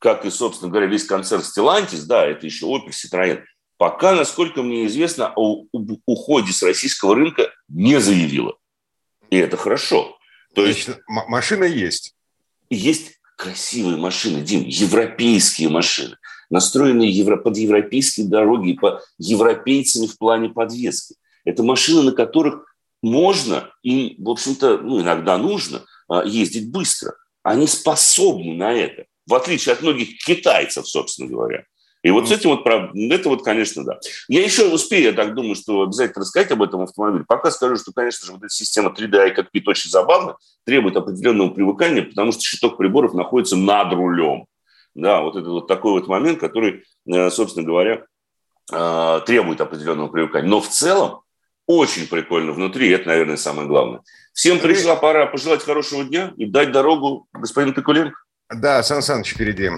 как 0.00 0.24
и, 0.24 0.30
собственно 0.30 0.70
говоря, 0.70 0.86
весь 0.86 1.04
концерт 1.04 1.44
Stellantis, 1.44 2.06
да, 2.06 2.26
это 2.26 2.46
еще 2.46 2.66
Opel, 2.66 2.88
Citroёn, 2.88 3.42
пока, 3.76 4.14
насколько 4.14 4.62
мне 4.62 4.86
известно, 4.86 5.32
о 5.36 5.66
уходе 6.06 6.52
с 6.52 6.62
российского 6.62 7.14
рынка 7.14 7.52
не 7.68 8.00
заявила. 8.00 8.56
И 9.28 9.36
это 9.36 9.56
хорошо. 9.56 10.18
То 10.54 10.66
есть, 10.66 10.88
есть 10.88 10.98
машина 11.06 11.64
есть. 11.64 12.14
Есть 12.70 13.20
красивые 13.36 13.98
машины, 13.98 14.40
Дим, 14.40 14.64
европейские 14.66 15.68
машины, 15.68 16.16
настроенные 16.48 17.10
евро, 17.10 17.36
под 17.36 17.56
европейские 17.58 18.26
дороги, 18.26 18.72
по 18.72 19.02
европейцами 19.18 20.06
в 20.06 20.16
плане 20.18 20.48
подвески. 20.48 21.16
Это 21.44 21.62
машины, 21.62 22.02
на 22.02 22.12
которых 22.12 22.74
можно 23.02 23.70
и, 23.82 24.16
в 24.18 24.30
общем-то, 24.30 24.78
ну, 24.78 25.00
иногда 25.00 25.36
нужно 25.36 25.84
а, 26.08 26.24
ездить 26.24 26.70
быстро. 26.70 27.14
Они 27.42 27.66
способны 27.66 28.54
на 28.54 28.72
это 28.72 29.06
в 29.30 29.34
отличие 29.34 29.72
от 29.72 29.82
многих 29.82 30.18
китайцев, 30.18 30.86
собственно 30.86 31.28
говоря. 31.28 31.64
И 32.02 32.10
вот 32.10 32.28
с 32.28 32.32
этим 32.32 32.50
вот, 32.50 32.66
это 32.66 33.28
вот, 33.28 33.44
конечно, 33.44 33.84
да. 33.84 33.98
Я 34.28 34.42
еще 34.42 34.72
успею, 34.72 35.04
я 35.04 35.12
так 35.12 35.34
думаю, 35.34 35.54
что 35.54 35.82
обязательно 35.82 36.22
рассказать 36.22 36.50
об 36.50 36.62
этом 36.62 36.80
автомобиле. 36.80 37.24
Пока 37.28 37.50
скажу, 37.50 37.76
что, 37.76 37.92
конечно 37.92 38.26
же, 38.26 38.32
вот 38.32 38.42
эта 38.42 38.48
система 38.48 38.90
3D 38.90 39.28
и 39.28 39.34
кокпит 39.34 39.68
очень 39.68 39.90
забавна, 39.90 40.36
требует 40.64 40.96
определенного 40.96 41.50
привыкания, 41.50 42.02
потому 42.02 42.32
что 42.32 42.40
щиток 42.40 42.78
приборов 42.78 43.12
находится 43.12 43.56
над 43.56 43.92
рулем. 43.92 44.46
Да, 44.94 45.20
вот 45.20 45.36
это 45.36 45.48
вот 45.48 45.68
такой 45.68 45.92
вот 45.92 46.08
момент, 46.08 46.40
который, 46.40 46.84
э, 47.06 47.30
собственно 47.30 47.66
говоря, 47.66 48.04
э, 48.72 49.20
требует 49.26 49.60
определенного 49.60 50.08
привыкания. 50.08 50.48
Но 50.48 50.60
в 50.60 50.68
целом 50.68 51.20
очень 51.66 52.08
прикольно 52.08 52.52
внутри, 52.52 52.88
и 52.88 52.92
это, 52.92 53.08
наверное, 53.08 53.36
самое 53.36 53.68
главное. 53.68 54.00
Всем 54.32 54.58
пришла 54.58 54.96
пора 54.96 55.26
пожелать 55.26 55.62
хорошего 55.62 56.02
дня 56.02 56.32
и 56.36 56.46
дать 56.46 56.72
дорогу 56.72 57.26
господину 57.32 57.74
Пикуленко. 57.74 58.18
Да, 58.52 58.82
Сан 58.82 59.00
Саныч 59.00 59.34
впереди. 59.34 59.70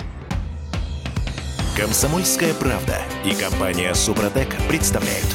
Комсомольская 1.76 2.54
правда 2.54 3.02
и 3.22 3.34
компания 3.34 3.94
Супротек 3.94 4.48
представляют. 4.66 5.26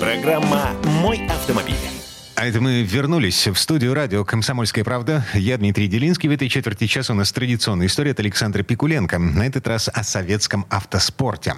Программа 0.00 0.68
«Мой 1.00 1.26
автомобиль». 1.28 1.93
А 2.36 2.46
это 2.46 2.60
мы 2.60 2.82
вернулись 2.82 3.46
в 3.46 3.54
студию 3.54 3.94
радио 3.94 4.24
«Комсомольская 4.24 4.82
правда». 4.82 5.24
Я 5.34 5.56
Дмитрий 5.56 5.86
Делинский. 5.86 6.28
В 6.28 6.32
этой 6.32 6.48
четверти 6.48 6.88
часа 6.88 7.12
у 7.12 7.16
нас 7.16 7.30
традиционная 7.30 7.86
история 7.86 8.10
от 8.10 8.18
Александра 8.18 8.64
Пикуленко. 8.64 9.20
На 9.20 9.46
этот 9.46 9.68
раз 9.68 9.88
о 9.88 10.02
советском 10.02 10.66
автоспорте. 10.68 11.54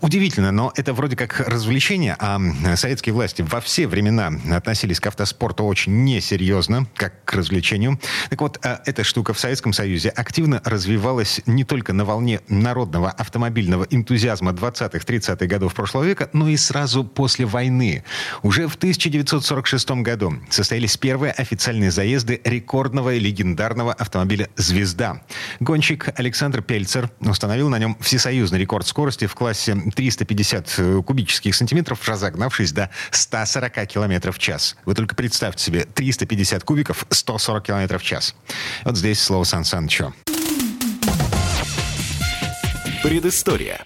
Удивительно, 0.00 0.52
но 0.52 0.72
это 0.74 0.94
вроде 0.94 1.16
как 1.16 1.40
развлечение, 1.40 2.16
а 2.18 2.40
советские 2.76 3.12
власти 3.12 3.42
во 3.42 3.60
все 3.60 3.86
времена 3.86 4.32
относились 4.52 5.00
к 5.00 5.06
автоспорту 5.06 5.64
очень 5.64 6.04
несерьезно, 6.04 6.86
как 6.94 7.22
к 7.26 7.34
развлечению. 7.34 8.00
Так 8.30 8.40
вот, 8.40 8.58
а 8.64 8.80
эта 8.86 9.04
штука 9.04 9.34
в 9.34 9.38
Советском 9.38 9.74
Союзе 9.74 10.08
активно 10.08 10.62
развивалась 10.64 11.42
не 11.44 11.64
только 11.64 11.92
на 11.92 12.06
волне 12.06 12.40
народного 12.48 13.10
автомобильного 13.10 13.86
энтузиазма 13.90 14.52
20-30-х 14.52 15.46
годов 15.46 15.74
прошлого 15.74 16.04
века, 16.04 16.30
но 16.32 16.48
и 16.48 16.56
сразу 16.56 17.04
после 17.04 17.44
войны. 17.44 18.02
Уже 18.42 18.66
в 18.66 18.76
1946 18.76 19.90
году 19.90 20.05
году 20.06 20.40
состоялись 20.50 20.96
первые 20.96 21.32
официальные 21.32 21.90
заезды 21.90 22.40
рекордного 22.44 23.14
и 23.14 23.18
легендарного 23.18 23.92
автомобиля 23.92 24.48
«Звезда». 24.54 25.22
Гонщик 25.58 26.08
Александр 26.16 26.62
Пельцер 26.62 27.10
установил 27.18 27.68
на 27.68 27.78
нем 27.80 27.96
всесоюзный 28.00 28.60
рекорд 28.60 28.86
скорости 28.86 29.26
в 29.26 29.34
классе 29.34 29.74
350 29.74 30.74
э, 30.78 31.02
кубических 31.04 31.56
сантиметров, 31.56 32.08
разогнавшись 32.08 32.70
до 32.70 32.88
140 33.10 33.86
километров 33.88 34.36
в 34.36 34.38
час. 34.38 34.76
Вы 34.84 34.94
только 34.94 35.16
представьте 35.16 35.64
себе, 35.64 35.84
350 35.84 36.62
кубиков, 36.62 37.04
140 37.10 37.66
километров 37.66 38.00
в 38.00 38.04
час. 38.04 38.36
Вот 38.84 38.96
здесь 38.96 39.20
слово 39.20 39.42
Сан 39.42 39.64
Санычу. 39.64 40.14
Предыстория. 43.02 43.84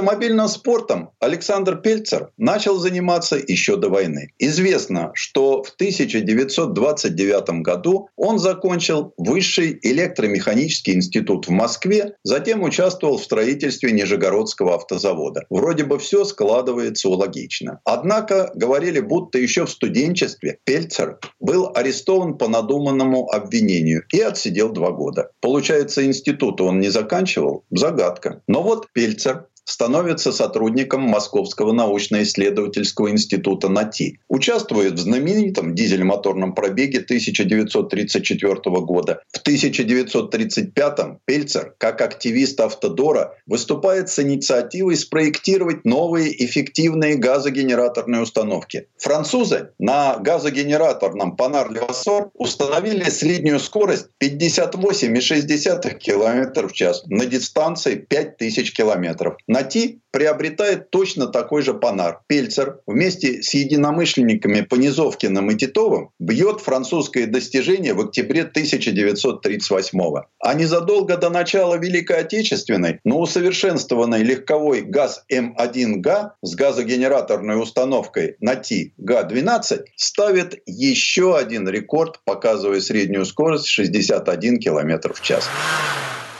Автомобильным 0.00 0.48
спортом 0.48 1.10
Александр 1.20 1.76
Пельцер 1.76 2.30
начал 2.38 2.78
заниматься 2.78 3.36
еще 3.36 3.76
до 3.76 3.90
войны. 3.90 4.32
Известно, 4.38 5.10
что 5.12 5.62
в 5.62 5.68
1929 5.74 7.60
году 7.60 8.08
он 8.16 8.38
закончил 8.38 9.12
Высший 9.18 9.78
электромеханический 9.82 10.94
институт 10.94 11.48
в 11.48 11.50
Москве, 11.50 12.14
затем 12.24 12.62
участвовал 12.62 13.18
в 13.18 13.22
строительстве 13.22 13.92
Нижегородского 13.92 14.76
автозавода. 14.76 15.44
Вроде 15.50 15.84
бы 15.84 15.98
все 15.98 16.24
складывается 16.24 17.10
логично. 17.10 17.80
Однако 17.84 18.52
говорили, 18.54 19.00
будто 19.00 19.36
еще 19.36 19.66
в 19.66 19.70
студенчестве 19.70 20.60
Пельцер 20.64 21.18
был 21.40 21.72
арестован 21.74 22.38
по 22.38 22.48
надуманному 22.48 23.30
обвинению 23.30 24.04
и 24.14 24.20
отсидел 24.22 24.70
два 24.70 24.92
года. 24.92 25.28
Получается, 25.42 26.06
институт 26.06 26.62
он 26.62 26.80
не 26.80 26.88
заканчивал? 26.88 27.64
Загадка. 27.70 28.40
Но 28.46 28.62
вот 28.62 28.86
Пельцер 28.94 29.44
становится 29.70 30.32
сотрудником 30.32 31.02
Московского 31.02 31.72
научно-исследовательского 31.72 33.10
института 33.10 33.68
НАТИ. 33.68 34.18
Участвует 34.28 34.94
в 34.94 34.98
знаменитом 34.98 35.76
дизель-моторном 35.76 36.54
пробеге 36.54 36.98
1934 36.98 38.54
года. 38.80 39.22
В 39.32 39.46
1935-м 39.46 41.20
Пельцер, 41.24 41.74
как 41.78 42.00
активист 42.00 42.60
Автодора, 42.60 43.36
выступает 43.46 44.08
с 44.08 44.18
инициативой 44.18 44.96
спроектировать 44.96 45.84
новые 45.84 46.44
эффективные 46.44 47.14
газогенераторные 47.16 48.22
установки. 48.22 48.88
Французы 48.98 49.70
на 49.78 50.16
газогенераторном 50.16 51.36
Панар 51.36 51.70
Левасор 51.70 52.30
установили 52.34 53.04
среднюю 53.04 53.60
скорость 53.60 54.08
58,6 54.20 55.94
км 55.94 56.66
в 56.66 56.72
час 56.72 57.04
на 57.06 57.26
дистанции 57.26 57.94
5000 57.94 58.72
км. 58.72 59.36
На 59.46 59.59
Нати 59.60 60.00
приобретает 60.10 60.90
точно 60.90 61.26
такой 61.26 61.62
же 61.62 61.74
Панар. 61.74 62.20
Пельцер 62.26 62.80
вместе 62.86 63.42
с 63.42 63.52
единомышленниками 63.52 64.62
Понизовкиным 64.62 65.50
и 65.50 65.54
Титовым 65.54 66.10
бьет 66.18 66.60
французское 66.60 67.26
достижение 67.26 67.92
в 67.92 68.00
октябре 68.00 68.44
1938 68.44 70.00
-го. 70.00 70.22
А 70.38 70.54
незадолго 70.54 71.16
до 71.16 71.28
начала 71.28 71.76
Великой 71.76 72.20
Отечественной, 72.20 73.00
но 73.04 73.20
усовершенствованный 73.20 74.22
легковой 74.22 74.80
ГАЗ-М1Г 74.80 76.30
с 76.42 76.54
газогенераторной 76.54 77.60
установкой 77.62 78.36
НАТИ 78.40 78.94
ГА-12 78.96 79.84
ставит 79.96 80.62
еще 80.64 81.36
один 81.36 81.68
рекорд, 81.68 82.20
показывая 82.24 82.80
среднюю 82.80 83.26
скорость 83.26 83.66
61 83.66 84.58
км 84.58 85.12
в 85.12 85.20
час. 85.20 85.44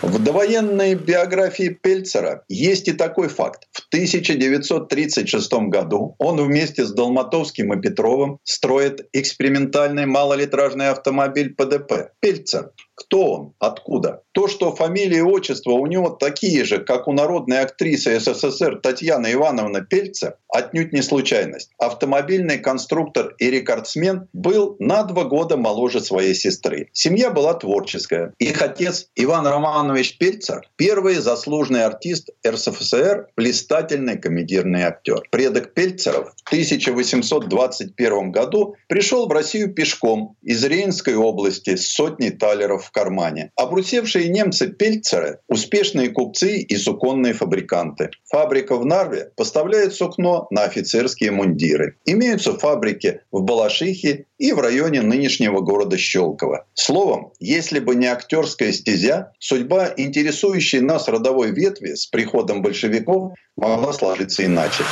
В 0.02 0.18
довоенной 0.18 0.94
биографии 0.94 1.68
Пельцера 1.68 2.42
есть 2.48 2.88
и 2.88 2.92
такой 2.92 3.28
факт. 3.28 3.68
В 3.70 3.86
1936 3.88 5.52
году 5.68 6.14
он 6.18 6.42
вместе 6.42 6.86
с 6.86 6.92
Долматовским 6.92 7.74
и 7.74 7.80
Петровым 7.82 8.38
строит 8.42 9.06
экспериментальный 9.12 10.06
малолитражный 10.06 10.88
автомобиль 10.88 11.54
ПДП. 11.54 12.12
Пельцер 12.20 12.70
кто 13.00 13.32
он? 13.32 13.54
Откуда? 13.58 14.22
То, 14.32 14.46
что 14.46 14.74
фамилия 14.74 15.18
и 15.18 15.22
отчество 15.22 15.72
у 15.72 15.86
него 15.86 16.10
такие 16.10 16.64
же, 16.64 16.78
как 16.78 17.08
у 17.08 17.12
народной 17.12 17.60
актрисы 17.60 18.20
СССР 18.20 18.80
Татьяны 18.82 19.32
Ивановны 19.32 19.84
Пельца, 19.84 20.36
отнюдь 20.48 20.92
не 20.92 21.02
случайность. 21.02 21.70
Автомобильный 21.78 22.58
конструктор 22.58 23.34
и 23.38 23.50
рекордсмен 23.50 24.28
был 24.32 24.76
на 24.78 25.02
два 25.04 25.24
года 25.24 25.56
моложе 25.56 26.00
своей 26.00 26.34
сестры. 26.34 26.88
Семья 26.92 27.30
была 27.30 27.54
творческая. 27.54 28.34
Их 28.38 28.60
отец 28.60 29.08
Иван 29.16 29.46
Романович 29.46 30.18
Пельцер– 30.18 30.68
первый 30.76 31.14
заслуженный 31.14 31.84
артист 31.84 32.30
РСФСР, 32.46 33.28
блистательный 33.36 34.18
комедийный 34.18 34.82
актер. 34.82 35.22
Предок 35.30 35.74
Пельцеров 35.74 36.34
в 36.36 36.48
1821 36.48 38.30
году 38.30 38.76
пришел 38.88 39.26
в 39.26 39.32
Россию 39.32 39.72
пешком 39.72 40.36
из 40.42 40.62
Рейнской 40.64 41.14
области 41.14 41.76
с 41.76 41.88
сотней 41.88 42.30
талеров 42.30 42.89
в 42.90 42.92
кармане. 42.92 43.52
Обрусевшие 43.56 44.28
немцы 44.28 44.68
Пельцеры– 44.68 45.38
успешные 45.48 46.10
купцы 46.10 46.58
и 46.58 46.76
суконные 46.76 47.34
фабриканты. 47.34 48.10
Фабрика 48.28 48.76
в 48.76 48.84
Нарве 48.84 49.30
поставляет 49.36 49.94
сукно 49.94 50.48
на 50.50 50.64
офицерские 50.64 51.30
мундиры. 51.30 51.96
Имеются 52.04 52.58
фабрики 52.58 53.20
в 53.30 53.42
Балашихе 53.42 54.26
и 54.38 54.52
в 54.52 54.58
районе 54.58 55.02
нынешнего 55.02 55.60
города 55.60 55.96
Щелково. 55.96 56.66
Словом, 56.74 57.32
если 57.38 57.78
бы 57.78 57.94
не 57.94 58.06
актерская 58.06 58.72
стезя, 58.72 59.32
судьба 59.38 59.90
интересующей 59.96 60.80
нас 60.80 61.08
родовой 61.08 61.52
ветви 61.52 61.94
с 61.94 62.06
приходом 62.06 62.62
большевиков 62.62 63.32
могла 63.56 63.92
сложиться 63.92 64.44
иначе. 64.44 64.82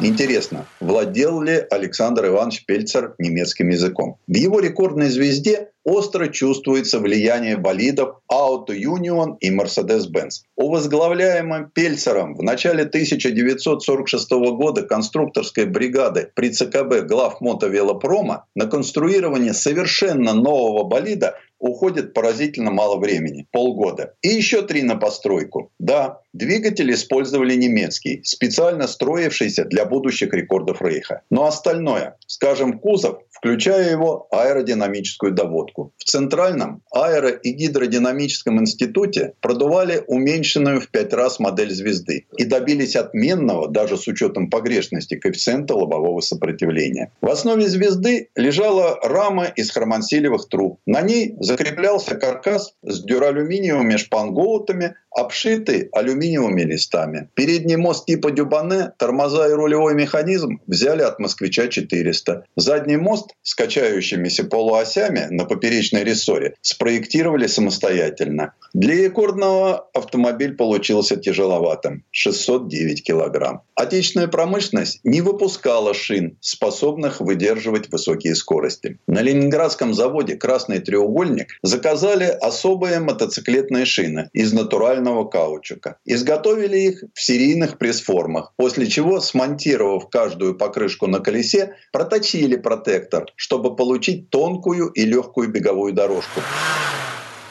Интересно, 0.00 0.66
владел 0.80 1.40
ли 1.40 1.64
Александр 1.70 2.26
Иванович 2.26 2.66
Пельцер 2.66 3.14
немецким 3.18 3.68
языком? 3.68 4.18
В 4.26 4.34
его 4.34 4.60
рекордной 4.60 5.08
звезде 5.08 5.70
остро 5.84 6.28
чувствуется 6.28 6.98
влияние 6.98 7.56
болидов 7.56 8.16
Auto 8.30 8.70
Union 8.70 9.36
и 9.40 9.50
Mercedes-Benz. 9.54 10.42
У 10.56 10.70
возглавляемой 10.70 11.66
Пельцером 11.72 12.34
в 12.34 12.42
начале 12.42 12.82
1946 12.84 14.30
года 14.30 14.82
конструкторской 14.82 15.66
бригады 15.66 16.30
при 16.34 16.50
ЦКБ 16.50 17.06
глав 17.06 17.40
Мотовелопрома 17.40 18.46
на 18.54 18.66
конструирование 18.66 19.52
совершенно 19.52 20.32
нового 20.32 20.84
болида 20.84 21.38
уходит 21.58 22.12
поразительно 22.14 22.70
мало 22.70 22.98
времени– 22.98 23.46
полгода. 23.50 24.14
И 24.22 24.28
еще 24.28 24.62
три 24.62 24.82
на 24.82 24.96
постройку. 24.96 25.70
Да, 25.78 26.20
двигатель 26.32 26.92
использовали 26.92 27.54
немецкий, 27.54 28.22
специально 28.24 28.86
строившийся 28.86 29.64
для 29.64 29.84
будущих 29.84 30.32
рекордов 30.32 30.82
Рейха. 30.82 31.22
Но 31.30 31.46
остальное, 31.46 32.16
скажем, 32.26 32.78
кузов, 32.78 33.18
включая 33.44 33.90
его 33.90 34.26
аэродинамическую 34.30 35.30
доводку. 35.32 35.92
В 35.98 36.04
Центральном 36.04 36.80
аэро- 36.90 37.38
и 37.42 37.52
гидродинамическом 37.52 38.58
институте 38.58 39.34
продували 39.42 40.02
уменьшенную 40.06 40.80
в 40.80 40.88
пять 40.88 41.12
раз 41.12 41.38
модель 41.38 41.70
звезды 41.70 42.26
и 42.38 42.44
добились 42.46 42.96
отменного, 42.96 43.68
даже 43.68 43.98
с 43.98 44.08
учетом 44.08 44.48
погрешности, 44.48 45.16
коэффициента 45.16 45.74
лобового 45.74 46.20
сопротивления. 46.20 47.12
В 47.20 47.28
основе 47.28 47.68
звезды 47.68 48.30
лежала 48.34 48.98
рама 49.02 49.44
из 49.44 49.70
хромансилевых 49.70 50.48
труб. 50.48 50.80
На 50.86 51.02
ней 51.02 51.36
закреплялся 51.38 52.14
каркас 52.14 52.72
с 52.82 53.04
дюралюминиевыми 53.04 53.96
шпангоутами, 53.96 54.94
обшиты 55.14 55.88
алюминиевыми 55.92 56.62
листами. 56.62 57.28
Передний 57.34 57.76
мост 57.76 58.06
типа 58.06 58.30
Дюбане, 58.30 58.92
тормоза 58.98 59.48
и 59.48 59.52
рулевой 59.52 59.94
механизм 59.94 60.60
взяли 60.66 61.02
от 61.02 61.18
«Москвича-400». 61.18 62.42
Задний 62.56 62.96
мост 62.96 63.30
с 63.42 63.54
качающимися 63.54 64.44
полуосями 64.44 65.28
на 65.30 65.44
поперечной 65.44 66.04
рессоре 66.04 66.54
спроектировали 66.60 67.46
самостоятельно. 67.46 68.54
Для 68.74 68.96
рекордного 68.96 69.88
автомобиль 69.94 70.56
получился 70.56 71.16
тяжеловатым– 71.16 72.04
609 72.10 73.04
килограмм. 73.04 73.62
Отечественная 73.76 74.28
промышленность 74.28 75.00
не 75.04 75.20
выпускала 75.20 75.94
шин, 75.94 76.36
способных 76.40 77.20
выдерживать 77.20 77.90
высокие 77.92 78.34
скорости. 78.34 78.98
На 79.06 79.22
ленинградском 79.22 79.94
заводе 79.94 80.36
«Красный 80.36 80.80
треугольник» 80.80 81.48
заказали 81.62 82.24
особые 82.24 82.98
мотоциклетные 82.98 83.84
шины 83.84 84.28
из 84.32 84.52
натурального 84.52 85.03
каучука. 85.24 85.98
Изготовили 86.04 86.78
их 86.78 87.04
в 87.12 87.20
серийных 87.20 87.78
пресс-формах, 87.78 88.52
после 88.56 88.86
чего, 88.86 89.20
смонтировав 89.20 90.08
каждую 90.08 90.56
покрышку 90.56 91.06
на 91.06 91.20
колесе, 91.20 91.76
проточили 91.92 92.56
протектор, 92.56 93.26
чтобы 93.36 93.76
получить 93.76 94.30
тонкую 94.30 94.88
и 94.88 95.04
легкую 95.04 95.48
беговую 95.48 95.92
дорожку. 95.92 96.40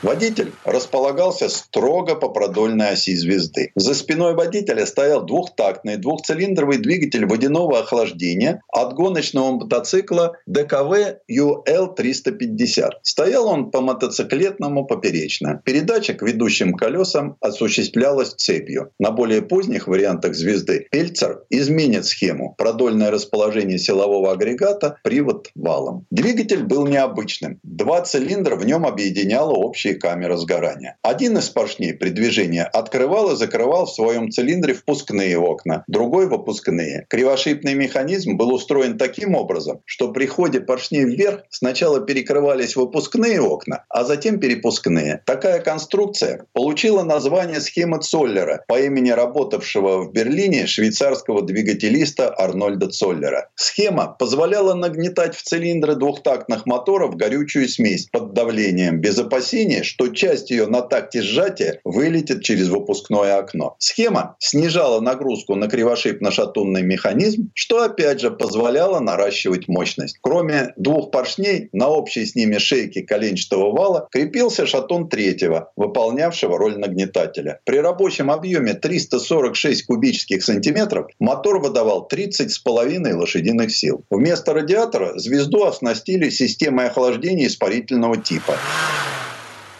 Водитель 0.03 0.51
располагался 0.65 1.47
строго 1.47 2.15
по 2.15 2.27
продольной 2.27 2.89
оси 2.89 3.15
звезды. 3.15 3.71
За 3.75 3.95
спиной 3.95 4.35
водителя 4.35 4.85
стоял 4.85 5.25
двухтактный 5.25 5.95
двухцилиндровый 5.95 6.77
двигатель 6.79 7.25
водяного 7.25 7.79
охлаждения 7.79 8.61
от 8.67 8.93
гоночного 8.95 9.51
мотоцикла 9.53 10.35
ДКВ 10.45 11.21
UL350. 11.31 12.89
Стоял 13.01 13.47
он 13.47 13.71
по 13.71 13.79
мотоциклетному 13.79 14.85
поперечно. 14.85 15.61
Передача 15.63 16.13
к 16.15 16.21
ведущим 16.21 16.73
колесам 16.73 17.37
осуществлялась 17.39 18.33
цепью. 18.33 18.91
На 18.99 19.11
более 19.11 19.41
поздних 19.41 19.87
вариантах 19.87 20.35
звезды 20.35 20.87
Пельцер 20.91 21.43
изменит 21.49 22.05
схему. 22.05 22.55
Продольное 22.57 23.09
расположение 23.09 23.79
силового 23.79 24.33
агрегата, 24.33 24.97
привод 25.01 25.49
валом. 25.55 26.05
Двигатель 26.11 26.63
был 26.63 26.87
необычным. 26.87 27.61
Два 27.63 28.01
цилиндра 28.01 28.57
в 28.57 28.65
нем 28.65 28.85
объединяло 28.85 29.53
общее 29.53 29.92
и 29.93 29.99
камера 29.99 30.37
сгорания. 30.37 30.97
Один 31.01 31.37
из 31.37 31.49
поршней 31.49 31.93
при 31.93 32.09
движении 32.09 32.65
открывал 32.73 33.31
и 33.31 33.35
закрывал 33.35 33.85
в 33.85 33.93
своем 33.93 34.31
цилиндре 34.31 34.73
впускные 34.73 35.37
окна, 35.37 35.83
другой– 35.87 36.27
выпускные. 36.29 37.05
Кривошипный 37.09 37.73
механизм 37.73 38.37
был 38.37 38.53
устроен 38.53 38.97
таким 38.97 39.35
образом, 39.35 39.81
что 39.85 40.11
при 40.11 40.25
ходе 40.25 40.59
поршней 40.59 41.05
вверх 41.05 41.43
сначала 41.49 42.01
перекрывались 42.01 42.75
выпускные 42.75 43.41
окна, 43.41 43.85
а 43.89 44.03
затем 44.03 44.39
перепускные. 44.39 45.21
Такая 45.25 45.59
конструкция 45.59 46.45
получила 46.53 47.03
название 47.03 47.61
схемы 47.61 47.99
Цоллера 47.99 48.63
по 48.67 48.79
имени 48.79 49.11
работавшего 49.11 50.03
в 50.03 50.11
Берлине 50.11 50.67
швейцарского 50.67 51.41
двигателиста 51.41 52.33
Арнольда 52.35 52.89
Цоллера. 52.89 53.49
Схема 53.55 54.07
позволяла 54.07 54.73
нагнетать 54.73 55.35
в 55.35 55.43
цилиндры 55.43 55.95
двухтактных 55.95 56.65
моторов 56.65 57.15
горючую 57.15 57.69
смесь 57.69 58.07
под 58.11 58.33
давлением 58.33 58.99
без 58.99 59.19
опасения, 59.19 59.82
что 59.83 60.07
часть 60.09 60.49
ее 60.49 60.67
на 60.67 60.81
такте 60.81 61.21
сжатия 61.21 61.79
вылетит 61.83 62.43
через 62.43 62.69
выпускное 62.69 63.37
окно. 63.37 63.75
Схема 63.79 64.35
снижала 64.39 64.99
нагрузку 64.99 65.55
на 65.55 65.65
кривошипно-шатунный 65.65 66.81
механизм, 66.81 67.51
что 67.53 67.83
опять 67.83 68.19
же 68.19 68.31
позволяло 68.31 68.99
наращивать 68.99 69.67
мощность. 69.67 70.17
Кроме 70.21 70.73
двух 70.77 71.11
поршней, 71.11 71.69
на 71.73 71.89
общей 71.89 72.25
с 72.25 72.35
ними 72.35 72.57
шейке 72.57 73.03
коленчатого 73.03 73.71
вала 73.71 74.07
крепился 74.11 74.65
шатун 74.65 75.09
третьего, 75.09 75.71
выполнявшего 75.75 76.57
роль 76.57 76.77
нагнетателя. 76.77 77.59
При 77.65 77.77
рабочем 77.77 78.31
объеме 78.31 78.73
346 78.73 79.85
кубических 79.85 80.43
сантиметров 80.43 81.07
мотор 81.19 81.59
выдавал 81.59 82.07
30,5 82.11 83.13
лошадиных 83.13 83.75
сил. 83.75 84.03
Вместо 84.09 84.53
радиатора 84.53 85.17
звезду 85.17 85.63
оснастили 85.63 86.29
системой 86.29 86.87
охлаждения 86.87 87.47
испарительного 87.47 88.17
типа. 88.17 88.57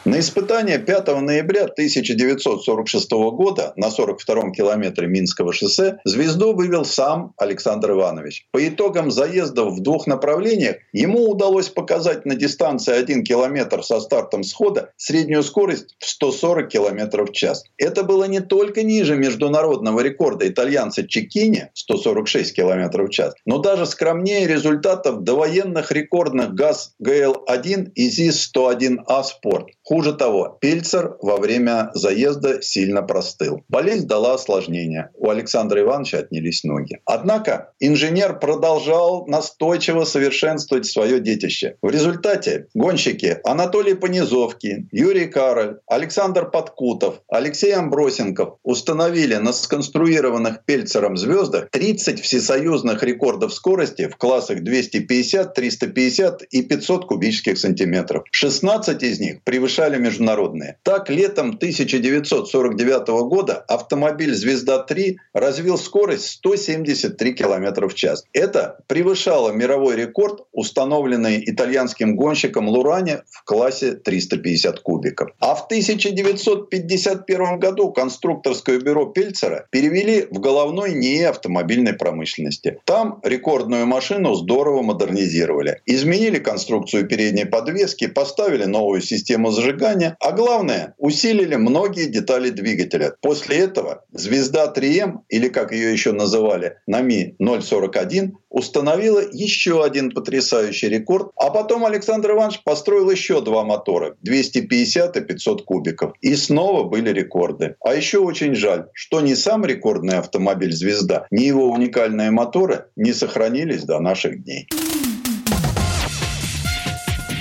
На 0.06 0.20
испытание 0.20 0.80
5 0.80 1.22
ноября 1.22 1.64
1946 1.64 3.10
года 3.12 3.72
на 3.78 3.88
42-м 3.88 4.52
километре 4.52 5.08
Минского 5.08 5.54
шоссе 5.54 6.00
звезду 6.04 6.54
вывел 6.54 6.84
сам 6.84 7.34
Александр 7.38 7.92
Иванович. 7.92 8.46
По 8.52 8.68
итогам 8.68 9.12
заездов 9.12 9.76
в 9.76 9.82
двух 9.82 10.06
направлениях 10.06 10.76
ему 10.92 11.30
удалось 11.30 11.70
показать 11.70 12.26
на 12.26 12.36
дистанции 12.36 12.94
1 12.94 13.24
километр 13.24 13.82
со 13.82 14.02
стартом 14.02 14.44
схода 14.44 14.92
среднюю 14.98 15.42
скорость 15.42 15.96
в 16.00 16.06
140 16.06 16.68
километров 16.68 17.30
в 17.30 17.32
час. 17.32 17.64
Это 17.78 18.04
было 18.04 18.26
не 18.26 18.42
только 18.42 18.84
ниже 18.84 19.16
международного 19.16 20.02
рекорда 20.02 20.50
итальянца 20.50 21.08
Чекини 21.08 21.70
146 21.76 22.54
километров 22.54 23.08
в 23.08 23.12
час, 23.14 23.36
но 23.46 23.60
даже 23.60 23.86
скромнее 23.86 24.48
результатов 24.48 25.24
довоенных 25.24 25.94
рекордных 25.94 26.54
ГАЗ 26.56 26.96
ГЛ-1 27.00 27.92
и 27.96 28.10
ЗИС-101А 28.10 29.24
«Спорт». 29.24 29.68
Хуже 29.86 30.14
того, 30.14 30.58
Пельцер 30.62 31.18
во 31.22 31.36
время 31.36 31.92
заезда 31.94 32.62
сильно 32.62 33.02
простыл. 33.02 33.64
Болезнь 33.68 34.08
дала 34.08 34.36
осложнения. 34.36 35.12
У 35.16 35.30
Александра 35.30 35.82
Ивановича 35.82 36.20
отнялись 36.20 36.64
ноги. 36.64 37.00
Однако 37.04 37.74
инженер 37.82 38.40
продолжал 38.40 39.26
настойчиво 39.28 40.06
совершенствовать 40.06 40.86
свое 40.86 41.20
детище. 41.20 41.76
В 41.82 41.90
результате 41.90 42.68
гонщики 42.74 43.40
Анатолий 43.44 43.96
Понизовский, 43.96 44.88
Юрий 44.94 45.28
Кароль, 45.28 45.80
Александр 45.88 46.50
Подкутов, 46.50 47.22
Алексей 47.28 47.76
Амбросенков 47.76 48.60
установили 48.64 49.36
на 49.36 49.52
сконструированных 49.52 50.64
Пельцером 50.64 51.18
звездах 51.18 51.70
30 51.72 52.22
всесоюзных 52.22 53.04
рекордов 53.04 53.54
скорости 53.54 54.08
в 54.08 54.16
классах 54.16 54.64
250, 54.64 55.54
350 55.54 56.44
и 56.44 56.62
500 56.62 57.06
кубических 57.06 57.58
сантиметров. 57.58 58.24
16 58.32 59.04
из 59.04 59.20
них 59.20 59.44
превышали 59.44 59.73
решали 59.74 59.98
международные. 59.98 60.78
Так, 60.84 61.10
летом 61.10 61.50
1949 61.56 63.08
года 63.28 63.66
автомобиль 63.68 64.34
«Звезда-3» 64.36 65.16
развил 65.34 65.78
скорость 65.78 66.26
173 66.26 67.34
км 67.34 67.88
в 67.88 67.94
час. 67.96 68.24
Это 68.34 68.78
превышало 68.88 69.52
мировой 69.52 69.96
рекорд, 69.96 70.42
установленный 70.52 71.44
итальянским 71.46 72.16
гонщиком 72.16 72.70
Луране 72.70 73.24
в 73.30 73.44
классе 73.46 73.94
350 73.94 74.80
кубиков. 74.82 75.32
А 75.40 75.56
в 75.56 75.66
1951 75.66 77.60
году 77.60 77.92
конструкторское 77.92 78.80
бюро 78.80 79.08
Пельцера 79.08 79.66
перевели 79.72 80.28
в 80.30 80.40
головной 80.40 80.94
НИИ 80.94 81.24
автомобильной 81.24 81.94
промышленности. 81.94 82.78
Там 82.86 83.20
рекордную 83.24 83.88
машину 83.88 84.36
здорово 84.36 84.84
модернизировали. 84.84 85.82
Изменили 85.88 86.38
конструкцию 86.38 87.08
передней 87.08 87.46
подвески, 87.46 88.06
поставили 88.06 88.66
новую 88.66 89.02
систему 89.02 89.52
зажигания, 89.64 90.18
а 90.20 90.32
главное, 90.32 90.94
усилили 90.98 91.56
многие 91.56 92.06
детали 92.06 92.50
двигателя. 92.50 93.14
После 93.22 93.58
этого 93.58 94.04
звезда 94.12 94.72
3М, 94.76 95.20
или 95.30 95.48
как 95.48 95.72
ее 95.72 95.92
еще 95.92 96.12
называли, 96.12 96.78
НАМИ 96.88 97.36
041, 97.40 98.38
установила 98.50 99.22
еще 99.32 99.84
один 99.84 100.12
потрясающий 100.12 100.90
рекорд. 100.90 101.32
А 101.36 101.50
потом 101.50 101.86
Александр 101.86 102.32
Иванович 102.32 102.62
построил 102.64 103.10
еще 103.10 103.42
два 103.42 103.64
мотора– 103.64 104.16
250 104.22 105.18
и 105.18 105.22
500 105.22 105.66
кубиков. 105.66 106.14
И 106.22 106.36
снова 106.36 106.84
были 106.84 107.10
рекорды. 107.10 107.76
А 107.84 107.96
еще 107.96 108.20
очень 108.20 108.56
жаль, 108.56 108.88
что 108.94 109.22
ни 109.22 109.34
сам 109.34 109.66
рекордный 109.66 110.18
автомобиль 110.18 110.74
«Звезда», 110.74 111.26
ни 111.32 111.44
его 111.44 111.72
уникальные 111.72 112.32
моторы 112.32 112.86
не 112.96 113.14
сохранились 113.14 113.84
до 113.84 114.00
наших 114.00 114.44
дней. 114.44 114.68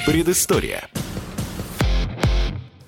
Предыстория. 0.07 0.89